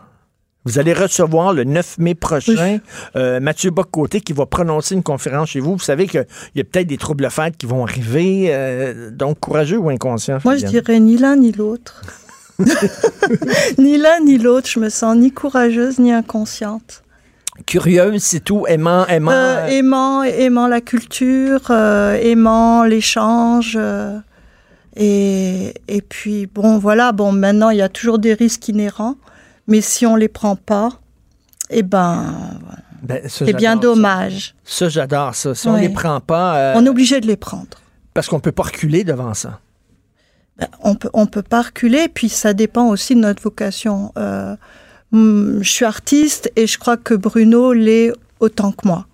Vous 0.64 0.78
allez 0.78 0.92
recevoir 0.92 1.52
le 1.52 1.64
9 1.64 1.98
mai 1.98 2.14
prochain 2.14 2.78
euh, 3.16 3.40
Mathieu 3.40 3.70
Bock-Côté 3.70 4.20
qui 4.20 4.32
va 4.32 4.44
prononcer 4.44 4.94
une 4.94 5.02
conférence 5.02 5.50
chez 5.50 5.60
vous. 5.60 5.72
Vous 5.74 5.78
savez 5.78 6.06
qu'il 6.06 6.26
y 6.56 6.60
a 6.60 6.64
peut-être 6.64 6.86
des 6.88 6.98
troubles 6.98 7.30
fêtes 7.30 7.56
qui 7.56 7.66
vont 7.66 7.84
arriver. 7.84 8.48
euh, 8.50 9.10
donc, 9.10 9.40
courageux 9.40 9.78
ou 9.78 9.88
inconscient? 9.88 10.38
Moi, 10.44 10.56
je 10.56 10.66
dirais 10.66 11.00
ni 11.00 11.16
l'un 11.16 11.36
ni 11.36 11.52
l'autre. 11.52 12.02
ni 13.78 13.96
l'un 13.98 14.20
ni 14.20 14.36
l'autre. 14.36 14.68
Je 14.68 14.80
me 14.80 14.88
sens 14.88 15.16
ni 15.16 15.30
courageuse 15.30 15.98
ni 15.98 16.12
inconsciente. 16.12 17.02
Curieuse, 17.66 18.22
c'est 18.22 18.40
tout. 18.40 18.64
Aimant, 18.68 19.06
aimant. 19.06 19.30
Euh, 19.30 19.66
euh, 19.66 19.68
aimant, 19.68 20.22
aimant 20.22 20.66
la 20.68 20.80
culture, 20.80 21.60
euh, 21.70 22.14
aimant 22.20 22.84
l'échange. 22.84 23.78
et, 24.96 25.74
et 25.88 26.02
puis, 26.02 26.46
bon, 26.46 26.78
voilà. 26.78 27.12
Bon, 27.12 27.32
maintenant, 27.32 27.70
il 27.70 27.78
y 27.78 27.82
a 27.82 27.88
toujours 27.88 28.18
des 28.18 28.34
risques 28.34 28.68
inhérents. 28.68 29.16
Mais 29.68 29.80
si 29.80 30.04
on 30.06 30.16
les 30.16 30.28
prend 30.28 30.56
pas, 30.56 30.88
eh 31.70 31.82
ben, 31.82 32.34
ben, 33.02 33.20
c'est 33.28 33.44
bien 33.52 33.74
j'adore 33.74 33.94
ça. 33.94 33.94
dommage. 33.94 34.54
Ça, 34.64 34.88
j'adore 34.88 35.34
ça. 35.34 35.54
Si 35.54 35.68
on 35.68 35.74
Ouais. 35.74 35.82
les 35.82 35.88
prend 35.90 36.20
pas, 36.20 36.56
euh, 36.56 36.72
On 36.76 36.84
est 36.84 36.88
obligé 36.88 37.20
de 37.20 37.26
les 37.26 37.36
prendre. 37.36 37.68
parce 38.14 38.26
qu'on 38.28 38.40
peut 38.40 38.50
pas 38.52 38.64
reculer 38.64 39.04
devant 39.04 39.34
ça. 39.34 39.60
Ben, 40.58 40.66
on 40.82 40.96
peut, 40.96 41.10
on 41.12 41.26
peut 41.26 41.42
pas 41.42 41.62
reculer, 41.62 42.08
puis 42.08 42.28
ça 42.28 42.52
dépend 42.54 42.88
aussi 42.88 43.14
de 43.14 43.20
notre 43.20 43.42
vocation. 43.42 44.10
Euh, 44.18 44.56
hum, 45.12 45.58
je 45.62 45.70
suis 45.70 45.84
artiste 45.84 46.50
et 46.56 46.66
je 46.66 46.78
crois 46.78 46.96
que 46.96 47.14
Bruno 47.14 47.72
l'est 47.72 48.10
autant 48.40 48.72
que 48.72 48.88
moi. 48.88 49.06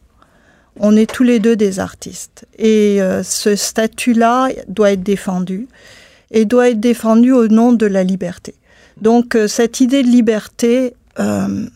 On 0.80 0.96
est 0.96 1.10
tous 1.12 1.22
les 1.22 1.38
deux 1.38 1.54
des 1.56 1.78
artistes. 1.80 2.46
Et 2.58 3.02
euh, 3.02 3.22
ce 3.22 3.54
statut-là 3.56 4.48
doit 4.68 4.92
être 4.92 5.02
défendu 5.02 5.68
et 6.30 6.46
doit 6.46 6.70
être 6.70 6.80
défendu 6.80 7.30
au 7.32 7.46
nom 7.48 7.72
de 7.72 7.86
la 7.86 8.02
liberté. 8.04 8.54
Donc 9.00 9.34
euh, 9.34 9.48
cette 9.48 9.80
idée 9.80 10.02
de 10.02 10.08
liberté 10.08 10.94
euh, 11.18 11.66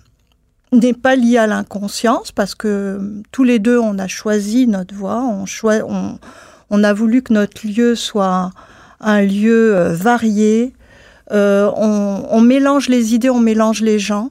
n'est 0.72 0.94
pas 0.94 1.16
liée 1.16 1.38
à 1.38 1.46
l'inconscience 1.46 2.32
parce 2.32 2.54
que 2.54 2.68
euh, 2.68 3.22
tous 3.32 3.44
les 3.44 3.58
deux 3.58 3.78
on 3.78 3.98
a 3.98 4.08
choisi 4.08 4.66
notre 4.66 4.94
voie, 4.94 5.22
on, 6.70 6.84
a 6.84 6.92
voulu 6.92 7.22
que 7.22 7.32
notre 7.32 7.66
lieu 7.66 7.94
soit 7.94 8.50
un 9.00 9.22
lieu 9.22 9.92
varié. 9.92 10.74
On 11.30 12.40
mélange 12.40 12.88
les 12.88 13.14
idées, 13.14 13.30
on 13.30 13.40
mélange 13.40 13.82
les 13.82 13.98
gens. 13.98 14.30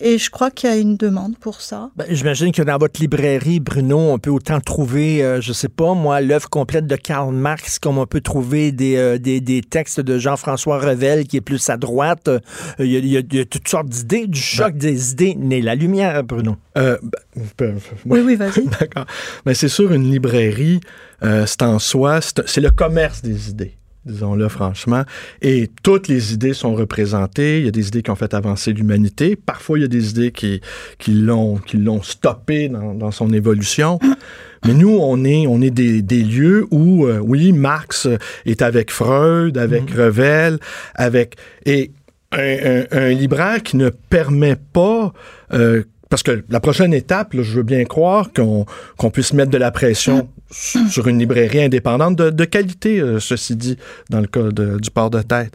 Et 0.00 0.18
je 0.18 0.28
crois 0.30 0.50
qu'il 0.50 0.68
y 0.68 0.72
a 0.72 0.76
une 0.76 0.96
demande 0.96 1.38
pour 1.38 1.60
ça. 1.62 1.90
Ben, 1.96 2.06
J'imagine 2.10 2.52
que 2.52 2.60
dans 2.62 2.76
votre 2.76 3.00
librairie, 3.00 3.60
Bruno, 3.60 3.98
on 3.98 4.18
peut 4.18 4.30
autant 4.30 4.60
trouver, 4.60 5.24
euh, 5.24 5.40
je 5.40 5.52
sais 5.54 5.68
pas, 5.70 5.94
moi, 5.94 6.20
l'œuvre 6.20 6.50
complète 6.50 6.86
de 6.86 6.96
Karl 6.96 7.34
Marx, 7.34 7.78
comme 7.78 7.96
on 7.96 8.06
peut 8.06 8.20
trouver 8.20 8.72
des, 8.72 8.96
euh, 8.96 9.18
des, 9.18 9.40
des 9.40 9.62
textes 9.62 10.00
de 10.00 10.18
Jean-François 10.18 10.78
Revel, 10.78 11.26
qui 11.26 11.38
est 11.38 11.40
plus 11.40 11.70
à 11.70 11.76
droite. 11.78 12.28
Euh, 12.28 12.40
Il 12.78 13.06
y, 13.06 13.16
a- 13.16 13.20
y 13.20 13.38
y 13.40 13.46
toutes 13.46 13.68
sortes 13.68 13.88
d'idées, 13.88 14.26
du 14.26 14.38
choc 14.40 14.76
des 14.76 15.12
idées, 15.12 15.34
né 15.34 15.62
la 15.62 15.74
lumière, 15.74 16.22
Bruno. 16.24 16.56
Euh, 16.76 16.98
ben, 17.34 17.42
ben, 17.58 17.78
Oui, 18.04 18.20
oui, 18.24 18.34
vas-y. 18.36 18.66
D'accord. 18.80 19.06
Mais 19.46 19.54
c'est 19.54 19.68
sûr, 19.68 19.92
une 19.92 20.10
librairie, 20.10 20.80
euh, 21.22 21.46
c'est 21.46 21.62
en 21.62 21.78
soi, 21.78 22.20
c'est 22.20 22.46
c'est 22.46 22.60
le 22.60 22.70
commerce 22.70 23.22
des 23.22 23.48
idées. 23.50 23.76
Disons-le 24.06 24.48
franchement. 24.48 25.02
Et 25.42 25.68
toutes 25.82 26.08
les 26.08 26.32
idées 26.32 26.54
sont 26.54 26.74
représentées. 26.74 27.58
Il 27.58 27.64
y 27.64 27.68
a 27.68 27.72
des 27.72 27.88
idées 27.88 28.02
qui 28.02 28.10
ont 28.10 28.16
fait 28.16 28.34
avancer 28.34 28.72
l'humanité. 28.72 29.36
Parfois, 29.36 29.78
il 29.78 29.82
y 29.82 29.84
a 29.84 29.88
des 29.88 30.10
idées 30.10 30.30
qui, 30.30 30.60
qui 30.98 31.12
l'ont, 31.12 31.56
qui 31.56 31.76
l'ont 31.76 32.02
stoppé 32.02 32.68
dans, 32.68 32.94
dans, 32.94 33.10
son 33.10 33.32
évolution. 33.32 33.98
Mais 34.64 34.74
nous, 34.74 34.96
on 35.00 35.24
est, 35.24 35.46
on 35.46 35.60
est 35.60 35.70
des, 35.70 36.02
des 36.02 36.22
lieux 36.22 36.66
où, 36.70 37.06
euh, 37.06 37.18
oui, 37.18 37.52
Marx 37.52 38.08
est 38.46 38.62
avec 38.62 38.90
Freud, 38.90 39.58
avec 39.58 39.94
mm. 39.94 40.00
Revel, 40.00 40.58
avec... 40.94 41.36
Et 41.64 41.90
un, 42.32 42.38
un, 42.40 42.84
un, 42.90 43.08
libraire 43.10 43.62
qui 43.62 43.76
ne 43.76 43.88
permet 43.88 44.56
pas... 44.56 45.12
Euh, 45.52 45.84
parce 46.08 46.22
que 46.22 46.44
la 46.48 46.60
prochaine 46.60 46.94
étape, 46.94 47.34
là, 47.34 47.42
je 47.42 47.56
veux 47.56 47.62
bien 47.62 47.84
croire 47.84 48.30
qu'on 48.32 48.64
qu'on 48.96 49.10
puisse 49.10 49.32
mettre 49.32 49.50
de 49.50 49.58
la 49.58 49.72
pression 49.72 50.28
sur 50.90 51.08
une 51.08 51.18
librairie 51.18 51.62
indépendante 51.62 52.16
de, 52.16 52.44
qualité, 52.44 53.00
euh, 53.00 53.20
ceci 53.20 53.56
dit, 53.56 53.76
dans 54.10 54.20
le 54.20 54.26
cas 54.26 54.50
du 54.50 54.90
port 54.90 55.10
de 55.10 55.22
tête. 55.22 55.54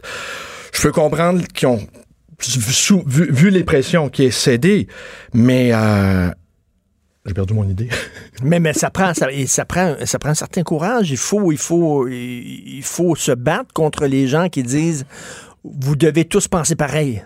Je 0.72 0.80
peux 0.82 0.92
comprendre 0.92 1.42
qu'ils 1.54 1.68
ont 1.68 1.86
vu, 3.06 3.50
les 3.50 3.64
pressions 3.64 4.08
qui 4.08 4.24
est 4.24 4.30
cédé, 4.30 4.88
mais 5.32 5.70
euh, 5.72 6.30
j'ai 7.26 7.34
perdu 7.34 7.54
mon 7.54 7.68
idée. 7.68 7.88
mais 8.42 8.58
mais 8.58 8.72
ça 8.72 8.90
prend 8.90 9.12
ça 9.14 9.64
prend 9.64 9.96
ça 10.04 10.18
prend 10.18 10.30
un 10.30 10.34
certain 10.34 10.62
courage. 10.62 11.10
Il 11.10 11.18
faut 11.18 11.52
il 11.52 11.58
faut 11.58 12.08
il 12.08 12.82
faut 12.82 13.14
se 13.14 13.32
battre 13.32 13.72
contre 13.72 14.06
les 14.06 14.26
gens 14.26 14.48
qui 14.48 14.62
disent 14.62 15.04
vous 15.62 15.94
devez 15.94 16.24
tous 16.24 16.48
penser 16.48 16.74
pareil. 16.74 17.22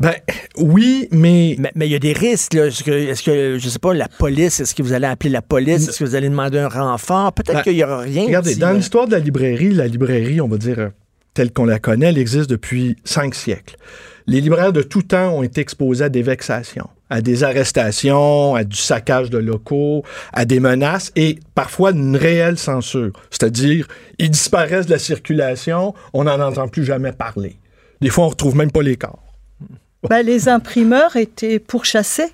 Ben 0.00 0.14
oui, 0.56 1.08
mais 1.12 1.58
mais 1.74 1.86
il 1.86 1.92
y 1.92 1.94
a 1.94 1.98
des 1.98 2.14
risques. 2.14 2.54
Est-ce 2.54 2.82
que, 2.82 2.90
est 2.90 3.22
que, 3.22 3.58
je 3.58 3.68
sais 3.68 3.78
pas, 3.78 3.92
la 3.92 4.08
police, 4.08 4.58
est-ce 4.58 4.74
que 4.74 4.82
vous 4.82 4.94
allez 4.94 5.06
appeler 5.06 5.28
la 5.28 5.42
police? 5.42 5.88
Est-ce 5.88 5.98
que 5.98 6.04
vous 6.04 6.14
allez 6.14 6.30
demander 6.30 6.58
un 6.58 6.68
renfort? 6.68 7.34
Peut-être 7.34 7.56
ben, 7.56 7.62
qu'il 7.62 7.74
y 7.74 7.84
aura 7.84 7.98
rien. 7.98 8.24
Regardez, 8.24 8.56
dans 8.56 8.72
l'histoire 8.72 9.06
de 9.06 9.12
la 9.12 9.18
librairie, 9.18 9.72
la 9.72 9.86
librairie, 9.86 10.40
on 10.40 10.48
va 10.48 10.56
dire, 10.56 10.78
euh, 10.78 10.88
telle 11.34 11.52
qu'on 11.52 11.66
la 11.66 11.78
connaît, 11.78 12.06
elle 12.06 12.18
existe 12.18 12.48
depuis 12.48 12.96
cinq 13.04 13.34
siècles. 13.34 13.76
Les 14.26 14.40
libraires 14.40 14.72
de 14.72 14.80
tout 14.80 15.02
temps 15.02 15.34
ont 15.34 15.42
été 15.42 15.60
exposés 15.60 16.04
à 16.04 16.08
des 16.08 16.22
vexations, 16.22 16.88
à 17.10 17.20
des 17.20 17.44
arrestations, 17.44 18.54
à 18.54 18.64
du 18.64 18.76
saccage 18.76 19.28
de 19.28 19.38
locaux, 19.38 20.02
à 20.32 20.46
des 20.46 20.60
menaces 20.60 21.12
et 21.14 21.38
parfois 21.54 21.90
une 21.90 22.16
réelle 22.16 22.56
censure. 22.56 23.12
C'est-à-dire, 23.30 23.86
ils 24.18 24.30
disparaissent 24.30 24.86
de 24.86 24.92
la 24.92 24.98
circulation, 24.98 25.94
on 26.14 26.24
n'en 26.24 26.40
entend 26.40 26.68
plus 26.68 26.86
jamais 26.86 27.12
parler. 27.12 27.58
Des 28.00 28.08
fois, 28.08 28.24
on 28.24 28.28
retrouve 28.28 28.56
même 28.56 28.70
pas 28.70 28.82
les 28.82 28.96
corps. 28.96 29.29
Ben, 30.08 30.24
les 30.24 30.48
imprimeurs 30.48 31.16
étaient 31.16 31.58
pourchassés 31.58 32.32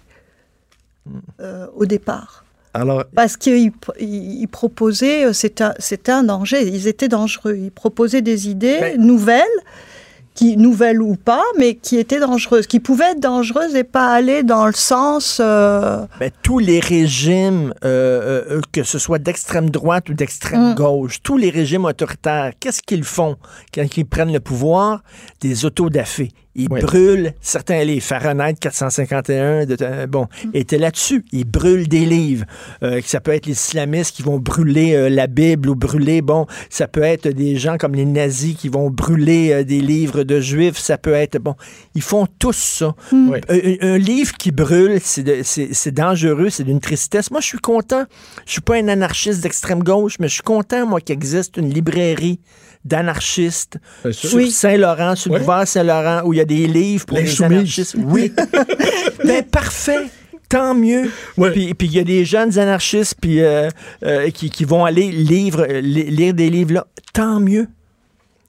euh, 1.41 1.67
au 1.75 1.85
départ. 1.85 2.45
Alors, 2.75 3.05
Parce 3.15 3.37
qu'ils 3.37 3.73
ils 3.99 4.49
proposaient, 4.49 5.33
c'était 5.33 5.65
un, 5.65 6.19
un, 6.19 6.23
danger, 6.23 6.63
ils 6.63 6.87
étaient 6.89 7.09
dangereux. 7.09 7.57
Ils 7.57 7.71
proposaient 7.71 8.21
des 8.21 8.49
idées 8.49 8.97
nouvelles, 8.99 9.45
qui, 10.37 10.57
nouvelles 10.57 11.03
ou 11.03 11.17
pas, 11.17 11.43
mais 11.59 11.75
qui 11.75 11.97
étaient 11.97 12.21
dangereuses, 12.21 12.67
qui 12.67 12.79
pouvaient 12.79 13.13
être 13.13 13.21
dangereuses 13.21 13.75
et 13.75 13.83
pas 13.83 14.13
aller 14.13 14.43
dans 14.43 14.67
le 14.67 14.75
sens... 14.75 15.41
Euh... 15.43 16.07
Tous 16.43 16.59
les 16.59 16.79
régimes, 16.79 17.73
euh, 17.85 18.45
euh, 18.51 18.61
que 18.71 18.85
ce 18.85 18.99
soit 18.99 19.19
d'extrême 19.19 19.71
droite 19.71 20.11
ou 20.11 20.15
d'extrême 20.15 20.73
mm. 20.73 20.75
gauche, 20.75 21.23
tous 21.23 21.39
les 21.39 21.51
régimes 21.51 21.87
autoritaires, 21.87 22.53
qu'est-ce 22.61 22.83
qu'ils 22.83 23.05
font 23.05 23.37
quand 23.75 23.97
ils 23.97 24.05
prennent 24.05 24.33
le 24.33 24.41
pouvoir? 24.41 25.03
Des 25.41 25.65
autodafés 25.65 26.33
il 26.57 26.69
oui. 26.71 26.81
brûle 26.81 27.33
certains 27.41 27.85
livres. 27.85 28.05
Fahrenheit 28.05 28.55
451, 28.55 29.67
de, 29.67 29.77
euh, 29.81 30.07
bon, 30.07 30.27
mm. 30.45 30.51
était 30.55 30.79
là-dessus. 30.79 31.25
Il 31.33 31.45
brûle 31.45 31.87
des 31.87 32.05
livres. 32.07 32.47
Euh, 32.83 33.01
ça 33.05 33.21
peut 33.21 33.33
être 33.33 33.47
les 33.47 33.53
islamistes 33.53 34.17
qui 34.17 34.23
vont 34.23 34.39
brûler 34.39 34.95
euh, 34.95 35.09
la 35.09 35.27
Bible 35.27 35.69
ou 35.69 35.75
brûler, 35.75 36.23
bon, 36.23 36.47
ça 36.71 36.89
peut 36.89 37.03
être 37.03 37.29
des 37.29 37.57
gens 37.57 37.77
comme 37.77 37.95
les 37.95 38.05
nazis 38.07 38.57
qui 38.57 38.69
vont 38.69 38.91
brûler 38.91 39.53
euh, 39.53 39.65
des 39.65 39.81
livres 39.81 40.23
de 40.23 40.41
juifs. 40.41 40.79
Ça 40.79 40.99
peut 40.99 41.13
être, 41.13 41.39
bon, 41.39 41.55
ils 41.95 42.03
font 42.03 42.27
tous 42.39 42.57
ça. 42.57 42.95
Mm. 43.13 43.31
Oui. 43.31 43.39
Un, 43.49 43.89
un, 43.89 43.99
livre 43.99 44.33
qui 44.37 44.51
brûle, 44.51 44.99
c'est 45.03 45.95
dangereux, 45.95 46.51
c'est 46.51 46.65
d'une 46.65 46.81
tristesse. 46.81 47.31
Moi, 47.31 47.41
je 47.41 47.47
suis 47.47 47.59
content. 47.59 48.05
Je 48.47 48.53
suis 48.53 48.61
pas 48.61 48.77
un 48.77 48.89
anarchiste 48.89 49.43
d'extrême 49.43 49.83
gauche, 49.83 50.17
mais 50.21 50.29
je 50.29 50.35
suis 50.35 50.43
content, 50.43 50.87
moi, 50.87 51.01
qu'il 51.01 51.13
existe 51.13 51.57
une 51.57 51.69
librairie 51.69 52.41
d'anarchistes 52.87 53.79
sur 54.11 54.35
oui. 54.35 54.51
Saint-Laurent, 54.51 55.17
sur 55.17 55.33
le 55.33 55.39
boulevard 55.39 55.67
Saint-Laurent, 55.67 56.23
où 56.25 56.33
il 56.33 56.39
y 56.39 56.41
a 56.41 56.45
des 56.45 56.67
livres 56.67 57.07
pour 57.07 57.19
les, 57.19 57.25
les 57.25 57.43
anarchistes. 57.43 57.97
Oui. 57.99 58.33
ben, 59.25 59.43
parfait 59.45 60.07
tant 60.49 60.75
mieux. 60.75 61.11
Ouais. 61.37 61.51
Puis 61.51 61.75
il 61.81 61.93
y 61.93 61.99
a 61.99 62.05
des 62.05 62.25
jeunes 62.25 62.59
anarchistes 62.59 63.17
puis, 63.21 63.41
euh, 63.41 63.69
euh, 64.05 64.31
qui, 64.31 64.51
qui, 64.51 64.65
vont 64.65 64.85
aller 64.85 65.11
livre, 65.11 65.67
lire 65.67 66.35
des 66.35 66.51
livres 66.51 66.75
là. 66.75 66.87
Tant 67.13 67.41
mieux. 67.41 67.67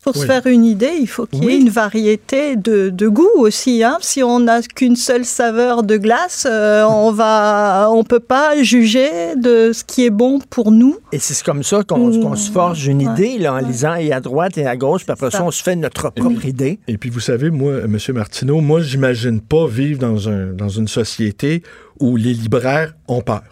Pour 0.07 0.15
oui. 0.15 0.21
se 0.21 0.25
faire 0.25 0.47
une 0.47 0.63
idée, 0.63 0.93
il 1.01 1.07
faut 1.07 1.25
qu'il 1.25 1.43
y 1.43 1.47
ait 1.47 1.55
oui. 1.57 1.59
une 1.59 1.69
variété 1.69 2.55
de, 2.55 2.89
de 2.89 3.07
goûts 3.09 3.27
aussi. 3.39 3.83
Hein. 3.83 3.97
Si 3.99 4.23
on 4.23 4.39
n'a 4.39 4.61
qu'une 4.61 4.95
seule 4.95 5.25
saveur 5.25 5.83
de 5.83 5.97
glace, 5.97 6.47
euh, 6.49 6.85
on 6.85 7.11
va, 7.11 7.89
on 7.91 8.05
peut 8.05 8.21
pas 8.21 8.63
juger 8.63 9.35
de 9.35 9.73
ce 9.73 9.83
qui 9.83 10.05
est 10.05 10.09
bon 10.09 10.39
pour 10.39 10.71
nous. 10.71 10.95
Et 11.11 11.19
c'est 11.19 11.43
comme 11.43 11.61
ça 11.61 11.83
qu'on 11.83 12.07
mmh. 12.07 12.35
qu 12.35 12.37
se 12.37 12.51
forge 12.51 12.87
une 12.87 13.01
idée 13.01 13.37
là, 13.37 13.55
en 13.55 13.57
ouais. 13.57 13.63
lisant 13.63 13.95
et 13.95 14.13
à 14.13 14.21
droite 14.21 14.57
et 14.57 14.65
à 14.65 14.77
gauche. 14.77 15.03
Puis 15.03 15.11
après 15.11 15.29
ça, 15.29 15.39
ça 15.39 15.43
on 15.43 15.51
se 15.51 15.61
fait 15.61 15.75
notre 15.75 16.09
propre 16.11 16.45
idée. 16.45 16.79
Et 16.87 16.97
puis 16.97 17.09
vous 17.09 17.19
savez, 17.19 17.49
moi, 17.49 17.73
M. 17.83 17.97
Martineau, 18.13 18.61
moi, 18.61 18.79
j'imagine 18.79 19.41
pas 19.41 19.67
vivre 19.67 19.99
dans, 19.99 20.29
un, 20.29 20.53
dans 20.53 20.69
une 20.69 20.87
société 20.87 21.63
où 21.99 22.15
les 22.15 22.33
libraires 22.33 22.93
ont 23.09 23.19
peur. 23.19 23.43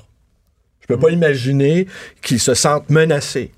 Je 0.80 0.88
peux 0.88 0.96
mmh. 0.96 1.00
pas 1.02 1.10
imaginer 1.10 1.88
qu'ils 2.22 2.40
se 2.40 2.54
sentent 2.54 2.90
menacés. 2.90 3.52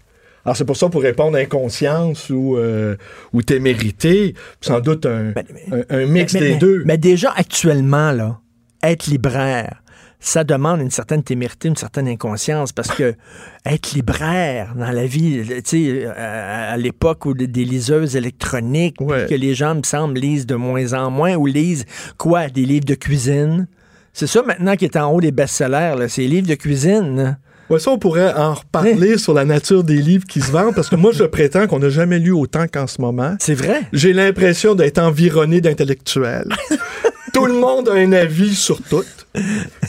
Alors, 0.47 0.55
c'est 0.55 0.63
pour 0.63 0.77
ça, 0.77 0.87
pour 0.87 1.01
répondre 1.01 1.35
à 1.35 1.41
inconscience 1.41 2.29
ou, 2.29 2.55
euh, 2.55 2.95
ou 3.33 3.41
témérité, 3.41 4.33
sans 4.61 4.79
doute 4.79 5.05
un, 5.05 5.33
mais, 5.35 5.45
un, 5.89 6.03
un 6.03 6.05
mix 6.05 6.35
mais, 6.35 6.39
des 6.39 6.55
deux. 6.55 6.83
Mais 6.85 6.97
déjà, 6.97 7.33
actuellement, 7.35 8.13
là, 8.13 8.39
être 8.81 9.07
libraire, 9.07 9.83
ça 10.21 10.45
demande 10.45 10.79
une 10.79 10.89
certaine 10.89 11.21
témérité, 11.21 11.67
une 11.67 11.75
certaine 11.75 12.07
inconscience, 12.07 12.71
parce 12.71 12.87
que 12.87 13.15
être 13.65 13.91
libraire 13.91 14.73
dans 14.77 14.89
la 14.89 15.05
vie, 15.05 15.43
tu 15.45 15.61
sais, 15.65 16.05
à, 16.05 16.71
à 16.71 16.77
l'époque 16.77 17.25
où 17.25 17.33
des 17.33 17.65
liseuses 17.65 18.15
électroniques, 18.15 19.01
ouais. 19.01 19.25
que 19.29 19.35
les 19.35 19.53
gens, 19.53 19.75
me 19.75 19.83
semble, 19.83 20.17
lisent 20.17 20.45
de 20.45 20.55
moins 20.55 20.93
en 20.93 21.11
moins, 21.11 21.35
ou 21.35 21.45
lisent 21.45 21.83
quoi? 22.17 22.47
Des 22.47 22.63
livres 22.63 22.85
de 22.85 22.95
cuisine. 22.95 23.67
C'est 24.13 24.27
ça 24.27 24.43
maintenant 24.43 24.77
qui 24.77 24.85
est 24.85 24.95
en 24.95 25.11
haut 25.11 25.19
des 25.19 25.33
best-sellers, 25.33 26.07
c'est 26.07 26.21
les 26.21 26.29
livres 26.29 26.47
de 26.47 26.55
cuisine. 26.55 27.37
Ouais, 27.69 27.79
ça, 27.79 27.91
on 27.91 27.97
pourrait 27.97 28.33
en 28.33 28.53
reparler 28.53 29.13
hein? 29.13 29.17
sur 29.17 29.33
la 29.33 29.43
nature 29.43 29.83
des 29.83 29.97
livres 29.97 30.25
qui 30.25 30.39
se 30.39 30.51
vendent, 30.51 30.73
parce 30.73 30.89
que 30.89 30.95
moi, 30.95 31.11
je 31.11 31.25
prétends 31.25 31.67
qu'on 31.67 31.79
n'a 31.79 31.89
jamais 31.89 32.17
lu 32.17 32.31
autant 32.31 32.65
qu'en 32.67 32.87
ce 32.87 33.01
moment. 33.01 33.35
C'est 33.39 33.55
vrai? 33.55 33.81
J'ai 33.91 34.13
l'impression 34.13 34.73
d'être 34.73 34.99
environné 34.99 35.59
d'intellectuels. 35.59 36.47
tout 37.33 37.45
le 37.45 37.53
monde 37.53 37.89
a 37.89 37.93
un 37.93 38.13
avis 38.13 38.55
sur 38.55 38.81
tout. 38.81 39.03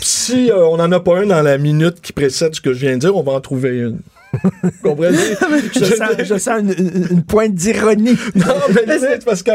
Si 0.00 0.50
euh, 0.50 0.66
on 0.66 0.76
n'en 0.76 0.90
a 0.90 1.00
pas 1.00 1.20
un 1.20 1.26
dans 1.26 1.40
la 1.40 1.56
minute 1.56 2.00
qui 2.02 2.12
précède 2.12 2.54
ce 2.54 2.60
que 2.60 2.72
je 2.72 2.80
viens 2.80 2.94
de 2.94 2.98
dire, 2.98 3.16
on 3.16 3.22
va 3.22 3.32
en 3.32 3.40
trouver 3.40 3.78
une. 3.78 4.00
comprenez? 4.82 5.16
je, 5.74 5.84
sens, 5.84 6.10
je 6.22 6.36
sens 6.36 6.60
une, 6.60 6.74
une, 6.76 7.06
une 7.12 7.22
pointe 7.22 7.54
d'ironie. 7.54 8.18
Non, 8.34 8.54
mais 8.74 8.98
c'est 8.98 9.24
parce 9.24 9.42
que 9.42 9.52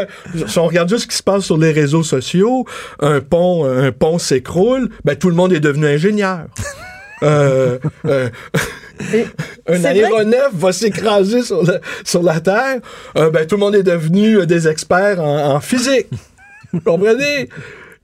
si 0.47 0.57
on 0.57 0.65
regarde 0.65 0.89
juste 0.89 1.03
ce 1.03 1.07
qui 1.07 1.17
se 1.17 1.23
passe 1.23 1.43
sur 1.43 1.57
les 1.57 1.71
réseaux 1.71 2.03
sociaux, 2.03 2.65
un 2.99 3.19
pont, 3.19 3.65
un 3.65 3.91
pont 3.91 4.17
s'écroule, 4.17 4.89
ben 5.03 5.15
tout 5.15 5.29
le 5.29 5.35
monde 5.35 5.53
est 5.53 5.59
devenu 5.59 5.87
ingénieur. 5.87 6.45
Euh, 7.23 7.79
euh, 8.05 8.29
un 9.67 9.85
aéronef 9.85 10.49
va 10.53 10.73
s'écraser 10.73 11.41
sur, 11.43 11.63
sur, 12.03 12.21
la 12.21 12.39
Terre, 12.39 12.79
euh, 13.17 13.29
ben, 13.29 13.47
tout 13.47 13.55
le 13.55 13.61
monde 13.61 13.75
est 13.75 13.83
devenu 13.83 14.45
des 14.45 14.67
experts 14.67 15.21
en, 15.21 15.55
en 15.55 15.59
physique. 15.59 16.07
Vous 16.73 16.81
comprenez? 16.81 17.49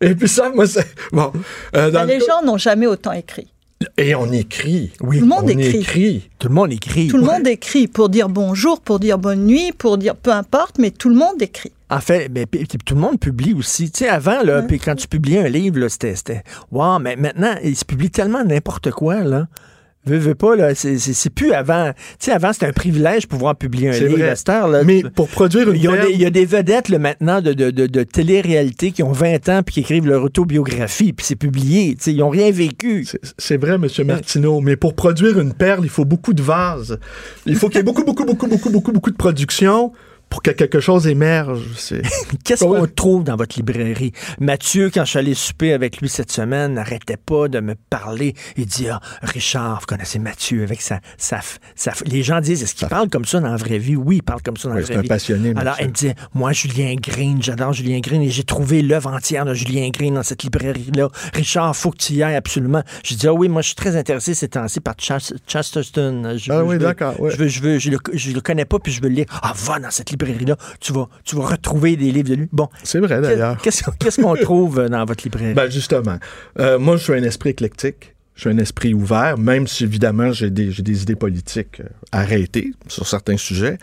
Et 0.02 0.16
puis 0.16 0.30
ça, 0.30 0.50
moi, 0.50 0.66
c'est... 0.68 0.88
Bon, 1.12 1.34
les 1.74 2.20
gens 2.22 2.42
n'ont 2.44 2.58
jamais 2.58 2.88
autant 2.88 3.12
écrit. 3.12 3.52
Et 3.98 4.14
on 4.14 4.30
écrit. 4.32 4.92
Oui, 5.02 5.20
tout 5.20 5.24
le 5.24 5.30
monde 5.30 5.46
on 5.46 5.48
écrit. 5.48 5.78
écrit. 5.78 6.30
Tout 6.38 6.48
le 6.50 6.54
monde 6.54 6.74
écrit. 6.74 7.08
Tout 7.08 7.18
le 7.18 7.24
monde 7.24 7.48
écrit 7.48 7.88
pour 7.88 8.10
dire 8.10 8.28
bonjour, 8.28 8.82
pour 8.82 9.00
dire 9.00 9.18
bonne 9.18 9.46
nuit, 9.46 9.72
pour 9.72 9.98
dire 9.98 10.16
peu 10.18 10.32
importe, 10.32 10.78
mais 10.80 10.92
tout 10.92 11.08
le 11.08 11.16
monde 11.16 11.42
écrit. 11.42 11.72
En 11.90 12.02
fait, 12.02 12.28
ben, 12.28 12.46
tout 12.86 12.96
le 12.96 13.02
monde 13.02 13.20
publie 13.20 13.54
aussi. 13.54 13.90
Tu 13.90 14.00
sais, 14.00 14.10
avant, 14.10 14.44
là, 14.44 14.62
ouais. 14.62 14.78
quand 14.80 14.96
tu 14.96 15.08
publiais 15.08 15.40
un 15.40 15.50
livre, 15.50 15.88
c'était, 15.88 16.44
wow, 16.72 17.00
mais 17.00 17.16
maintenant, 17.16 17.56
il 17.64 17.76
se 17.76 17.86
publie 17.86 18.12
tellement 18.12 18.44
n'importe 18.44 18.92
quoi, 18.92 19.22
là. 19.22 19.48
Veux, 20.10 20.18
veux 20.18 20.36
pas, 20.36 20.56
là, 20.56 20.74
c'est 20.74 21.30
plus 21.30 21.54
avant. 21.54 21.92
Tu 21.94 22.26
sais, 22.26 22.32
avant, 22.32 22.52
c'était 22.52 22.66
un 22.66 22.74
privilège 22.74 23.24
de 23.24 23.28
pouvoir 23.28 23.56
publier 23.56 23.90
un 23.90 24.00
livre 24.00 24.24
à 24.24 24.52
heure, 24.52 24.68
là. 24.68 24.84
Mais 24.84 25.04
pour 25.04 25.28
produire 25.28 25.70
une 25.70 25.76
Il 25.76 25.84
y, 25.84 25.88
a 25.88 26.06
des, 26.06 26.12
il 26.12 26.22
y 26.22 26.26
a 26.26 26.30
des 26.30 26.46
vedettes, 26.46 26.90
là, 26.90 26.98
maintenant, 26.98 27.42
de, 27.42 27.54
de, 27.54 27.70
de, 27.70 27.86
de 27.86 28.04
télé-réalité 28.04 28.92
qui 28.92 29.04
ont 29.04 29.12
20 29.12 29.50
ans 29.50 29.62
puis 29.64 29.76
qui 29.76 29.80
écrivent 29.82 30.08
leur 30.08 30.24
autobiographie, 30.24 31.14
puis 31.14 31.26
c'est 31.26 31.36
publié. 31.36 31.96
Tu 31.96 32.04
sais, 32.04 32.12
ils 32.12 32.18
n'ont 32.18 32.30
rien 32.30 32.52
vécu. 32.52 33.08
C'est 33.38 33.58
vrai, 33.58 33.76
M. 33.76 33.88
Martineau, 34.06 34.62
mais 34.62 34.76
pour 34.76 34.96
produire 34.96 35.40
une 35.40 35.54
perle, 35.54 35.82
il 35.84 35.90
faut 35.90 36.06
beaucoup 36.06 36.34
de 36.34 36.42
vases. 36.42 37.00
Il 37.46 37.56
faut 37.56 37.68
qu'il 37.68 37.78
y 37.78 37.80
ait 37.80 37.84
beaucoup, 37.84 38.04
beaucoup, 38.04 38.26
beaucoup, 38.26 38.48
beaucoup, 38.48 38.70
beaucoup, 38.70 38.92
beaucoup 38.92 39.12
de 39.12 39.18
production 39.18 39.92
pour 40.30 40.42
que 40.44 40.52
quelque 40.52 40.80
chose 40.80 41.08
émerge. 41.08 41.62
C'est... 41.78 42.02
Qu'est-ce 42.44 42.64
qu'on 42.64 42.86
trouve 42.88 43.24
dans 43.24 43.36
votre 43.36 43.56
librairie? 43.58 44.12
Mathieu, 44.40 44.90
quand 44.94 45.04
je 45.06 45.10
suis 45.10 45.20
allé 45.20 45.34
souper 45.34 45.74
avec 45.74 46.00
lui 46.02 46.10
cette 46.10 46.32
semaine, 46.32 46.74
n'arrêtait 46.74 47.18
pas 47.18 47.48
de 47.48 47.60
me 47.60 47.76
parler. 47.90 48.36
Il 48.58 48.66
dit, 48.68 48.88
ah, 48.90 49.00
Richard, 49.24 49.80
vous 49.82 49.86
connaissez 49.88 50.20
Mathieu 50.20 50.64
avec 50.64 50.82
sa... 50.82 51.00
sa, 51.18 51.40
sa- 51.76 51.94
les 52.06 52.24
gens 52.24 52.42
disent, 52.42 52.64
est-ce 52.64 52.76
qu'il 52.76 52.88
parle 52.88 53.10
comme 53.10 53.26
ça 53.26 53.40
dans 53.40 53.50
la 53.50 53.58
vraie 53.58 53.80
vie? 53.80 53.96
Oui, 53.96 54.18
il 54.18 54.24
parle 54.24 54.42
comme 54.42 54.58
ça 54.58 54.70
dans 54.70 54.76
la 54.76 54.82
c'est 54.82 54.88
vraie 54.88 54.98
un 54.98 55.02
vie. 55.02 55.08
passionné, 55.08 55.54
Alors, 55.56 55.76
elle 55.80 55.88
me 55.88 55.94
disait, 55.94 56.16
moi, 56.34 56.52
Julien 56.52 56.96
Green, 56.96 57.42
j'adore 57.42 57.74
Julien 57.74 58.00
Green 58.00 58.22
et 58.22 58.30
j'ai 58.30 58.44
trouvé 58.44 58.82
l'œuvre 58.82 59.12
entière 59.12 59.46
de 59.46 59.54
Julien 59.54 59.90
Green 59.90 60.14
dans 60.14 60.24
cette 60.24 60.44
librairie-là. 60.44 61.10
Richard, 61.34 61.76
faut 61.76 61.92
que 61.92 61.98
tu 61.98 62.14
y 62.14 62.24
ailles 62.24 62.36
absolument. 62.36 62.84
Je 63.04 63.16
dis, 63.16 63.28
ah 63.28 63.34
oui, 63.34 63.50
moi, 63.50 63.62
je 63.62 63.68
suis 63.68 63.76
très 63.76 63.96
intéressé 63.96 64.34
ces 64.36 64.48
temps-ci 64.50 64.80
par 64.80 64.96
Chas- 65.00 65.34
Chesterton. 65.48 66.36
Je 66.38 66.52
Ah 66.52 66.58
veux- 66.60 66.64
oui, 66.64 66.78
d'accord, 66.78 67.20
ouais. 67.20 67.32
Je 67.32 67.38
veux, 67.38 67.48
je 67.48 67.62
veux, 67.62 67.80
je 67.80 67.90
le, 67.92 67.98
je 68.14 68.32
le 68.32 68.42
connais 68.42 68.66
pas 68.66 68.80
puis 68.80 68.92
je 68.92 69.02
veux 69.02 69.10
le 69.10 69.16
lire. 69.16 69.26
Ah, 69.42 69.54
va 69.56 69.80
dans 69.80 69.92
cette 69.92 70.12
librairie-là. 70.26 70.58
Tu 70.80 70.94
vas, 70.94 71.08
tu 71.24 71.36
vas 71.36 71.46
retrouver 71.46 71.96
des 71.96 72.12
livres 72.12 72.30
de 72.30 72.36
lui. 72.36 72.48
Bon. 72.52 72.68
C'est 72.84 73.00
vrai, 73.00 73.22
d'ailleurs. 73.22 73.58
Qu'est-ce 73.62 74.22
qu'on 74.22 74.36
trouve 74.36 74.80
euh, 74.80 74.90
dans 74.90 75.06
votre 75.06 75.24
librairie? 75.24 75.54
Ben 75.54 75.70
justement, 75.70 76.18
Euh, 76.60 76.78
moi 76.80 76.98
je 76.98 77.04
suis 77.04 77.14
un 77.14 77.24
esprit 77.24 77.50
éclectique, 77.52 78.16
je 78.36 78.42
suis 78.42 78.50
un 78.50 78.58
esprit 78.58 78.94
ouvert, 78.94 79.38
même 79.38 79.68
si 79.68 79.84
évidemment 79.84 80.32
j'ai 80.32 80.50
des, 80.50 80.72
j'ai 80.72 80.82
des 80.84 81.02
idées 81.04 81.16
politiques 81.16 81.82
euh, 81.82 81.86
arrêtées 82.12 82.72
sur 82.88 83.06
certains 83.08 83.38
sujets. 83.38 83.78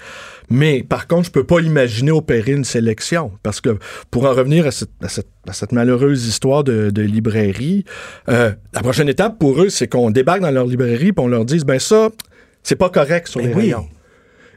Mais 0.48 0.82
par 0.82 1.06
contre, 1.06 1.26
je 1.26 1.30
peux 1.30 1.44
pas 1.44 1.60
imaginer 1.60 2.10
opérer 2.12 2.52
une 2.52 2.64
sélection 2.64 3.32
parce 3.42 3.60
que 3.60 3.78
pour 4.10 4.24
en 4.24 4.32
revenir 4.32 4.66
à 4.66 4.70
cette, 4.70 4.90
à 5.02 5.08
cette, 5.08 5.28
à 5.48 5.52
cette 5.52 5.72
malheureuse 5.72 6.26
histoire 6.26 6.64
de, 6.64 6.90
de 6.90 7.02
librairie, 7.02 7.84
euh, 8.28 8.52
la 8.72 8.80
prochaine 8.82 9.08
étape 9.08 9.38
pour 9.38 9.60
eux, 9.62 9.68
c'est 9.68 9.88
qu'on 9.88 10.10
débarque 10.10 10.40
dans 10.40 10.50
leur 10.50 10.66
librairie 10.66 11.08
et 11.08 11.14
on 11.20 11.28
leur 11.28 11.44
dise 11.44 11.64
ben 11.64 11.78
ça, 11.78 12.08
c'est 12.62 12.76
pas 12.76 12.88
correct 12.90 13.28
sur 13.28 13.40
Ben 13.40 13.48
les 13.48 13.54
oui. 13.54 13.62
rayons. 13.64 13.88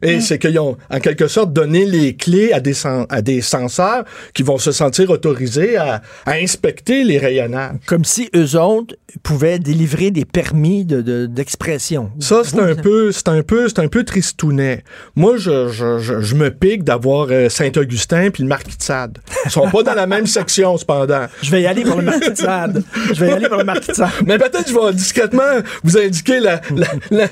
Et 0.01 0.21
c'est 0.21 0.39
qu'ils 0.39 0.57
ont, 0.59 0.77
en 0.89 0.99
quelque 0.99 1.27
sorte, 1.27 1.53
donné 1.53 1.85
les 1.85 2.15
clés 2.15 2.53
à 2.53 2.59
des, 2.59 2.73
à 3.09 3.21
des 3.21 3.41
censeurs 3.41 4.05
qui 4.33 4.43
vont 4.43 4.57
se 4.57 4.71
sentir 4.71 5.09
autorisés 5.09 5.77
à, 5.77 6.01
à 6.25 6.33
inspecter 6.33 7.03
les 7.03 7.17
rayonnages. 7.17 7.75
Comme 7.85 8.05
si 8.05 8.29
eux 8.35 8.55
autres 8.59 8.95
pouvaient 9.23 9.59
délivrer 9.59 10.11
des 10.11 10.25
permis 10.25 10.85
de- 10.85 11.01
de- 11.01 11.25
d'expression. 11.25 12.11
Ça, 12.19 12.41
c'est 12.45 12.59
un 12.59 12.75
peu, 12.75 13.11
c'est 13.11 13.27
un 13.27 13.41
peu, 13.41 13.67
c'est 13.67 13.79
un 13.79 13.87
peu 13.87 14.03
tristounet. 14.03 14.83
Moi, 15.15 15.35
je, 15.37 15.67
je, 15.69 15.97
je, 15.99 16.21
je 16.21 16.35
me 16.35 16.51
pique 16.51 16.83
d'avoir 16.83 17.27
euh, 17.31 17.49
Saint-Augustin 17.49 18.29
puis 18.31 18.43
le 18.43 18.49
Marquis 18.49 18.77
de 18.77 18.83
Sade. 18.83 19.17
Ils 19.45 19.51
sont 19.51 19.69
pas 19.69 19.83
dans 19.83 19.95
la 19.95 20.07
même 20.07 20.27
section, 20.27 20.77
cependant. 20.77 21.25
Je 21.41 21.49
vais 21.51 21.61
y 21.63 21.65
aller 21.65 21.83
pour 21.83 21.97
le 21.97 22.03
marquis 22.03 22.29
de 22.31 22.35
Sade. 22.37 22.83
Je 23.13 23.13
vais 23.25 23.29
y 23.29 23.31
aller 23.31 23.47
pour 23.49 23.57
le 23.57 23.63
marquis 23.63 23.89
de 23.89 23.95
Sade. 23.95 24.09
Mais 24.25 24.37
peut-être 24.37 24.69
je 24.69 24.73
vais 24.73 24.93
discrètement 24.93 25.43
vous 25.83 25.97
indiquer 25.97 26.39
la, 26.39 26.61
la, 26.75 26.87
la, 27.11 27.27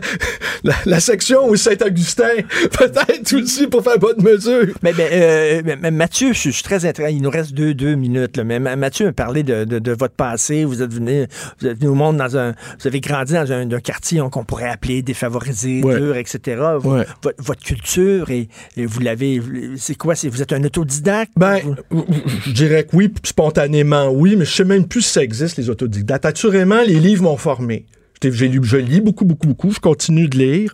la, 0.63 0.73
la 0.85 0.99
section 0.99 1.47
où 1.47 1.55
Saint-Augustin, 1.55 2.29
peut-être 2.77 3.33
aussi 3.35 3.67
pour 3.67 3.83
faire 3.83 3.99
bonne 3.99 4.21
mesure. 4.21 4.67
Mais, 4.83 4.93
euh, 4.99 5.61
Mathieu, 5.91 6.33
je, 6.33 6.39
suis- 6.39 6.49
je 6.51 6.55
suis 6.55 6.63
très 6.63 6.85
intéressé. 6.85 7.15
Il 7.15 7.21
nous 7.21 7.29
reste 7.29 7.53
deux, 7.53 7.73
deux 7.73 7.95
minutes. 7.95 8.37
Là. 8.37 8.43
Mais 8.43 8.59
Ma- 8.59 8.75
Mathieu 8.75 9.05
m'a 9.07 9.13
parlé 9.13 9.43
de, 9.43 9.63
de, 9.63 9.79
de 9.79 9.91
votre 9.91 10.15
passé. 10.15 10.65
Vous 10.65 10.81
êtes 10.81 10.93
venu, 10.93 11.25
vous 11.59 11.67
êtes 11.67 11.77
venu 11.77 11.89
au 11.89 11.95
monde 11.95 12.17
dans 12.17 12.37
un. 12.37 12.53
Vous 12.79 12.87
avez 12.87 12.99
grandi 13.01 13.33
dans 13.33 13.51
un, 13.51 13.71
un 13.71 13.79
quartier 13.79 14.21
qu'on 14.31 14.43
pourrait 14.43 14.69
appeler 14.69 15.01
défavorisé, 15.01 15.81
Ouais. 15.83 15.99
dur, 15.99 16.15
etc. 16.17 16.61
Vous- 16.79 16.91
Ouais. 16.97 17.05
votre, 17.21 17.43
votre 17.43 17.61
culture 17.63 18.29
et, 18.31 18.47
et 18.77 18.85
vous 18.85 18.99
l'avez. 18.99 19.41
C'est 19.77 19.95
quoi? 19.95 20.13
Vous 20.23 20.41
êtes 20.41 20.53
un 20.53 20.63
autodidacte? 20.63 21.31
Ben, 21.35 21.59
Vous- 21.91 22.05
je 22.45 22.51
dirais 22.51 22.83
que 22.85 22.95
oui, 22.95 23.13
spontanément 23.23 24.09
oui, 24.09 24.35
mais 24.35 24.45
je 24.45 24.51
sais 24.51 24.63
même 24.65 24.87
plus 24.87 25.01
si 25.01 25.11
ça 25.13 25.23
existe, 25.23 25.57
les 25.57 25.69
autodidactes. 25.69 26.25
Assurément, 26.25 26.81
les 26.85 26.99
livres 26.99 27.23
m'ont 27.23 27.37
formé. 27.37 27.85
Lu, 28.23 28.59
je 28.63 28.77
lis 28.77 29.01
beaucoup, 29.01 29.25
beaucoup, 29.25 29.47
beaucoup. 29.47 29.71
Je 29.71 29.79
continue 29.79 30.27
de 30.27 30.37
lire. 30.37 30.73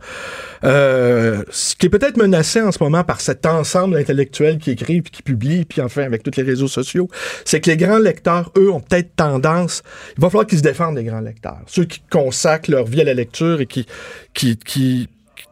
Euh, 0.63 1.43
ce 1.49 1.75
qui 1.75 1.87
est 1.87 1.89
peut-être 1.89 2.17
menacé 2.17 2.61
en 2.61 2.71
ce 2.71 2.81
moment 2.81 3.03
par 3.03 3.21
cet 3.21 3.45
ensemble 3.45 3.95
d'intellectuels 3.95 4.57
qui 4.57 4.71
écrivent, 4.71 5.03
puis 5.03 5.11
qui 5.11 5.21
publient, 5.21 5.65
puis 5.65 5.81
enfin 5.81 6.03
avec 6.03 6.23
tous 6.23 6.35
les 6.37 6.43
réseaux 6.43 6.67
sociaux, 6.67 7.09
c'est 7.43 7.59
que 7.59 7.69
les 7.69 7.77
grands 7.77 7.97
lecteurs, 7.97 8.51
eux, 8.57 8.71
ont 8.71 8.79
peut-être 8.79 9.15
tendance. 9.15 9.83
Il 10.17 10.21
va 10.21 10.29
falloir 10.29 10.47
qu'ils 10.47 10.59
se 10.59 10.63
défendent 10.63 10.95
les 10.95 11.03
grands 11.03 11.19
lecteurs, 11.19 11.61
ceux 11.67 11.85
qui 11.85 12.01
consacrent 12.09 12.71
leur 12.71 12.85
vie 12.85 13.01
à 13.01 13.03
la 13.03 13.13
lecture 13.13 13.59
et 13.59 13.65
qui, 13.65 13.85
qui, 14.33 14.57
qui 14.57 15.09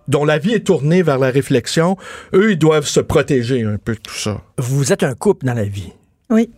dont 0.08 0.26
la 0.26 0.38
vie 0.38 0.54
est 0.54 0.66
tournée 0.66 1.04
vers 1.04 1.20
la 1.20 1.30
réflexion. 1.30 1.98
Eux, 2.34 2.52
ils 2.52 2.58
doivent 2.58 2.88
se 2.88 3.00
protéger 3.00 3.64
un 3.64 3.78
peu 3.78 3.96
de 3.96 4.00
tout 4.00 4.16
ça. 4.16 4.42
Vous 4.58 4.92
êtes 4.92 5.04
un 5.04 5.14
couple 5.14 5.46
dans 5.46 5.54
la 5.54 5.66
vie. 5.66 5.92
Oui. 6.30 6.50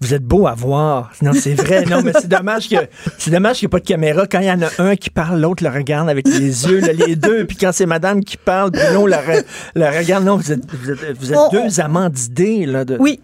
Vous 0.00 0.12
êtes 0.14 0.22
beau 0.24 0.46
à 0.46 0.54
voir. 0.54 1.12
Non, 1.22 1.32
c'est 1.32 1.54
vrai. 1.54 1.84
Non, 1.86 2.02
mais 2.02 2.12
c'est 2.12 2.28
dommage 2.28 2.68
que 2.68 2.76
c'est 3.18 3.30
dommage 3.30 3.58
qu'il 3.58 3.66
n'y 3.66 3.70
ait 3.70 3.76
pas 3.76 3.80
de 3.80 3.84
caméra. 3.86 4.26
Quand 4.26 4.40
il 4.40 4.46
y 4.46 4.50
en 4.52 4.60
a 4.62 4.68
un 4.78 4.94
qui 4.96 5.10
parle, 5.10 5.40
l'autre 5.40 5.64
le 5.64 5.70
regarde 5.70 6.08
avec 6.10 6.26
les 6.28 6.66
yeux, 6.66 6.80
là, 6.80 6.92
les 6.92 7.16
deux. 7.16 7.46
Puis 7.46 7.56
quand 7.56 7.70
c'est 7.72 7.86
madame 7.86 8.22
qui 8.22 8.36
parle, 8.36 8.70
Bruno 8.70 9.06
la, 9.06 9.22
re- 9.22 9.44
la 9.74 9.90
regarde. 9.90 10.24
Non, 10.24 10.36
vous 10.36 10.52
êtes, 10.52 10.60
vous 10.70 10.90
êtes, 10.90 11.16
vous 11.18 11.32
êtes 11.32 11.38
On- 11.38 11.48
deux 11.50 11.80
amants 11.80 12.10
d'idées, 12.10 12.66
là, 12.66 12.84
de, 12.84 12.96
Oui, 13.00 13.20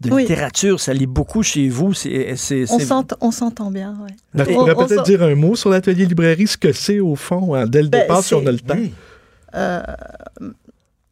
de 0.00 0.10
oui. 0.10 0.22
littérature. 0.22 0.80
Ça 0.80 0.92
lit 0.92 1.06
beaucoup 1.06 1.42
chez 1.42 1.68
vous. 1.68 1.94
C'est, 1.94 2.34
c'est, 2.36 2.64
on 2.70 2.78
s'entend, 2.80 3.16
on 3.20 3.30
s'entend 3.30 3.70
bien. 3.70 3.94
Ouais. 4.34 4.44
On- 4.56 4.62
on 4.68 4.74
peut-être 4.86 5.04
dire 5.04 5.22
un 5.22 5.34
mot 5.36 5.54
sur 5.54 5.70
l'atelier 5.70 6.06
librairie, 6.06 6.46
ce 6.48 6.56
que 6.56 6.72
c'est 6.72 6.98
au 7.00 7.14
fond, 7.14 7.54
hein, 7.54 7.66
dès 7.66 7.82
le 7.82 7.88
Ben, 7.88 8.00
départ, 8.00 8.22
si 8.24 8.34
on 8.34 8.44
a 8.46 8.50
le 8.52 8.58
temps. 8.58 8.74
Oui. 8.76 8.92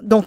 Donc, 0.02 0.26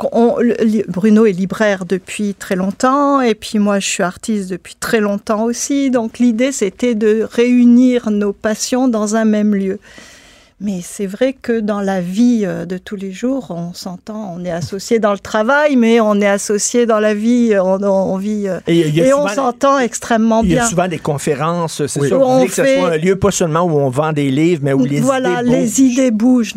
Bruno 0.90 1.26
est 1.26 1.32
libraire 1.32 1.86
depuis 1.86 2.34
très 2.34 2.58
longtemps, 2.58 3.22
et 3.22 3.36
puis 3.36 3.58
moi, 3.58 3.80
je 3.80 3.88
suis 3.88 4.04
artiste 4.04 4.50
depuis 4.50 4.76
très 4.76 5.00
longtemps 5.00 5.46
aussi. 5.46 5.90
Donc, 5.90 6.20
l'idée, 6.20 6.52
c'était 6.52 6.94
de 6.94 7.26
réunir 7.32 8.12
nos 8.12 8.34
passions 8.34 8.90
dans 8.90 9.16
un 9.16 9.24
même 9.24 9.56
lieu. 9.56 9.80
Mais 10.64 10.80
c'est 10.84 11.08
vrai 11.08 11.34
que 11.34 11.60
dans 11.60 11.82
la 11.82 12.02
vie 12.02 12.42
euh, 12.46 12.66
de 12.66 12.78
tous 12.78 12.96
les 12.96 13.12
jours, 13.12 13.48
on 13.50 13.74
s'entend, 13.74 14.36
on 14.38 14.46
est 14.46 14.52
associé 14.52 15.00
dans 15.00 15.12
le 15.14 15.20
travail, 15.20 15.76
mais 15.76 16.00
on 16.00 16.22
est 16.22 16.28
associé 16.28 16.86
dans 16.86 17.00
la 17.00 17.14
vie, 17.16 17.54
on, 17.60 17.82
on 17.84 18.18
vit 18.18 18.48
euh, 18.48 18.60
Et, 18.68 18.82
il 18.88 18.96
y 18.96 19.02
a 19.02 19.08
et 19.08 19.14
on 19.14 19.28
s'entend 19.28 19.80
extrêmement 19.80 20.44
Il 20.44 20.52
y 20.52 20.54
a 20.54 20.62
bien. 20.62 20.68
souvent 20.70 20.88
des 20.88 21.00
conférences, 21.00 21.86
c'est 21.88 22.00
Oui. 22.00 22.10
Vous 22.10 22.16
on 22.18 22.46
que 22.46 22.52
ce 22.52 22.64
soit 22.64 22.90
un 22.92 22.98
lieu 22.98 23.16
pas 23.16 23.32
seulement 23.32 23.62
où 23.64 23.72
on 23.80 23.90
vend 23.90 24.14
des 24.14 24.30
livres, 24.30 24.62
mais 24.64 24.74
où 24.74 24.86
les 24.86 25.00
voilà, 25.02 25.42
idées 25.42 25.50
les 25.52 25.58
bougent. 25.66 25.80
idées 25.80 26.12
bougent. 26.12 26.54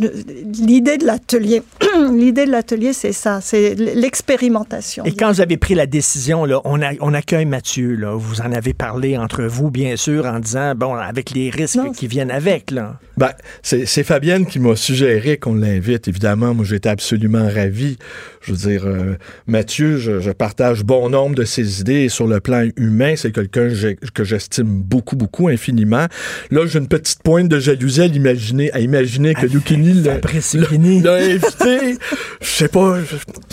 L'idée 0.60 0.98
de 0.98 1.06
l'atelier, 1.06 1.62
l'idée 2.12 2.44
de 2.46 2.50
l'atelier, 2.50 2.92
c'est 2.92 3.12
ça, 3.12 3.40
c'est 3.40 3.74
l'expérimentation. 3.74 5.04
Et 5.04 5.12
quand 5.14 5.32
vous 5.32 5.40
avez 5.40 5.56
pris 5.56 5.74
la 5.74 5.86
décision, 5.86 6.44
là, 6.44 6.60
on, 6.64 6.80
a- 6.82 6.92
on 7.00 7.14
accueille 7.14 7.46
Mathieu. 7.46 7.94
Là, 7.94 8.14
vous 8.16 8.40
en 8.40 8.52
avez 8.52 8.74
parlé 8.74 9.16
entre 9.16 9.44
vous, 9.44 9.70
bien 9.70 9.96
sûr, 9.96 10.26
en 10.26 10.40
disant, 10.40 10.74
bon, 10.74 10.94
avec 10.94 11.30
les 11.30 11.50
risques 11.50 11.76
Non, 11.76 11.92
qui 11.92 12.06
viennent 12.06 12.30
avec. 12.30 12.70
Là. 12.70 12.94
Ben, 13.16 13.30
c'est 13.62 13.86
c'est 13.94 14.02
Fabienne 14.02 14.44
qui 14.44 14.58
m'a 14.58 14.74
suggéré 14.74 15.36
qu'on 15.36 15.54
l'invite. 15.54 16.08
Évidemment, 16.08 16.52
moi, 16.52 16.64
j'étais 16.64 16.88
absolument 16.88 17.46
ravi. 17.48 17.96
Je 18.40 18.50
veux 18.50 18.58
dire, 18.58 18.86
euh, 18.86 19.14
Mathieu, 19.46 19.98
je, 19.98 20.18
je 20.18 20.32
partage 20.32 20.82
bon 20.82 21.08
nombre 21.10 21.36
de 21.36 21.44
ses 21.44 21.80
idées 21.80 22.02
et 22.02 22.08
sur 22.08 22.26
le 22.26 22.40
plan 22.40 22.66
humain, 22.76 23.14
c'est 23.16 23.30
quelqu'un 23.30 23.68
que 24.12 24.24
j'estime 24.24 24.66
beaucoup, 24.66 25.14
beaucoup, 25.14 25.46
infiniment. 25.46 26.06
Là, 26.50 26.66
j'ai 26.66 26.80
une 26.80 26.88
petite 26.88 27.22
pointe 27.22 27.48
de 27.48 27.60
jalousie 27.60 28.02
à 28.02 28.08
l'imaginer, 28.08 28.72
à 28.72 28.80
imaginer 28.80 29.32
que 29.32 29.46
Lucchini 29.46 29.92
l'a 30.02 30.14
Fabrice 30.14 30.54
l'a- 30.54 30.60
Lucchini. 30.62 31.00
l'a 31.00 31.14
invité. 31.14 31.96
Je 32.40 32.46
sais 32.48 32.68
pas, 32.68 32.96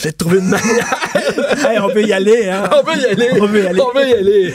j'ai 0.01 0.11
trouvé 0.11 0.39
une 0.39 0.49
manière. 0.49 0.87
Hey, 1.63 1.77
on 1.79 1.89
peut 1.89 2.03
y 2.03 2.11
aller, 2.11 2.49
hein? 2.49 2.67
On 2.73 2.83
veut 2.91 2.99
y 2.99 3.05
aller. 3.05 3.27
On 3.39 3.45
veut 3.45 3.63
y 3.63 3.67
aller. 3.67 3.79
On 3.81 3.97
veut 3.97 4.07
y 4.09 4.13
aller. 4.13 4.53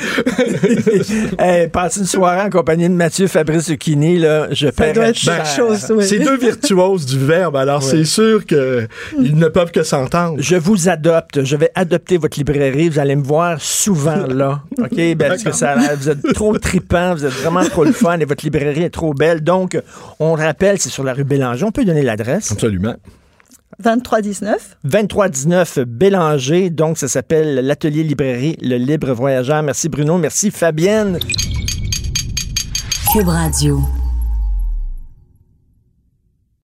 hey, 1.38 1.68
passer 1.68 2.00
une 2.00 2.06
soirée 2.06 2.42
en 2.42 2.50
compagnie 2.50 2.88
de 2.88 2.94
Mathieu 2.94 3.26
Fabrice 3.28 3.66
Zucchini, 3.66 4.18
là, 4.18 4.48
je 4.50 4.66
ça 4.66 4.72
paierais 4.72 4.92
doit 4.92 5.08
être 5.08 5.16
cher. 5.18 5.36
quelque 5.36 5.54
oui. 5.90 6.04
C'est 6.04 6.18
deux 6.18 6.36
virtuoses 6.36 7.06
du 7.06 7.18
verbe, 7.18 7.56
alors 7.56 7.82
c'est 7.82 8.04
sûr 8.04 8.44
que 8.46 8.86
ils 9.20 9.36
ne 9.36 9.48
peuvent 9.48 9.70
que 9.70 9.82
s'entendre. 9.82 10.36
Je 10.40 10.56
vous 10.56 10.88
adopte. 10.88 11.44
Je 11.44 11.56
vais 11.56 11.70
adopter 11.74 12.16
votre 12.18 12.38
librairie. 12.38 12.88
Vous 12.88 12.98
allez 12.98 13.16
me 13.16 13.22
voir 13.24 13.60
souvent 13.60 14.26
là. 14.28 14.62
OK? 14.78 14.94
Ben, 14.96 15.16
parce 15.28 15.42
que 15.42 15.52
ça, 15.52 15.72
a 15.72 15.76
l'air- 15.76 15.96
vous 15.96 16.08
êtes 16.10 16.32
trop 16.34 16.56
tripant. 16.58 17.14
Vous 17.14 17.24
êtes 17.24 17.32
vraiment 17.32 17.64
trop 17.64 17.84
le 17.84 17.92
fun 17.92 18.18
et 18.20 18.24
votre 18.24 18.44
librairie 18.44 18.82
est 18.82 18.90
trop 18.90 19.14
belle. 19.14 19.42
Donc, 19.42 19.78
on 20.20 20.34
rappelle, 20.34 20.78
c'est 20.80 20.88
sur 20.90 21.04
la 21.04 21.12
rue 21.14 21.24
Bélanger. 21.24 21.64
On 21.64 21.72
peut 21.72 21.84
donner 21.84 22.02
l'adresse. 22.02 22.52
Absolument. 22.52 22.94
2319. 23.82 24.78
2319 24.84 25.78
Bélanger. 25.86 26.70
Donc, 26.70 26.96
ça 26.98 27.08
s'appelle 27.08 27.56
l'Atelier 27.66 28.02
Librairie, 28.04 28.56
le 28.62 28.76
Libre 28.76 29.12
Voyageur. 29.12 29.62
Merci 29.62 29.88
Bruno. 29.88 30.16
Merci 30.18 30.50
Fabienne. 30.50 31.18
Cube 33.12 33.28
Radio. 33.28 33.80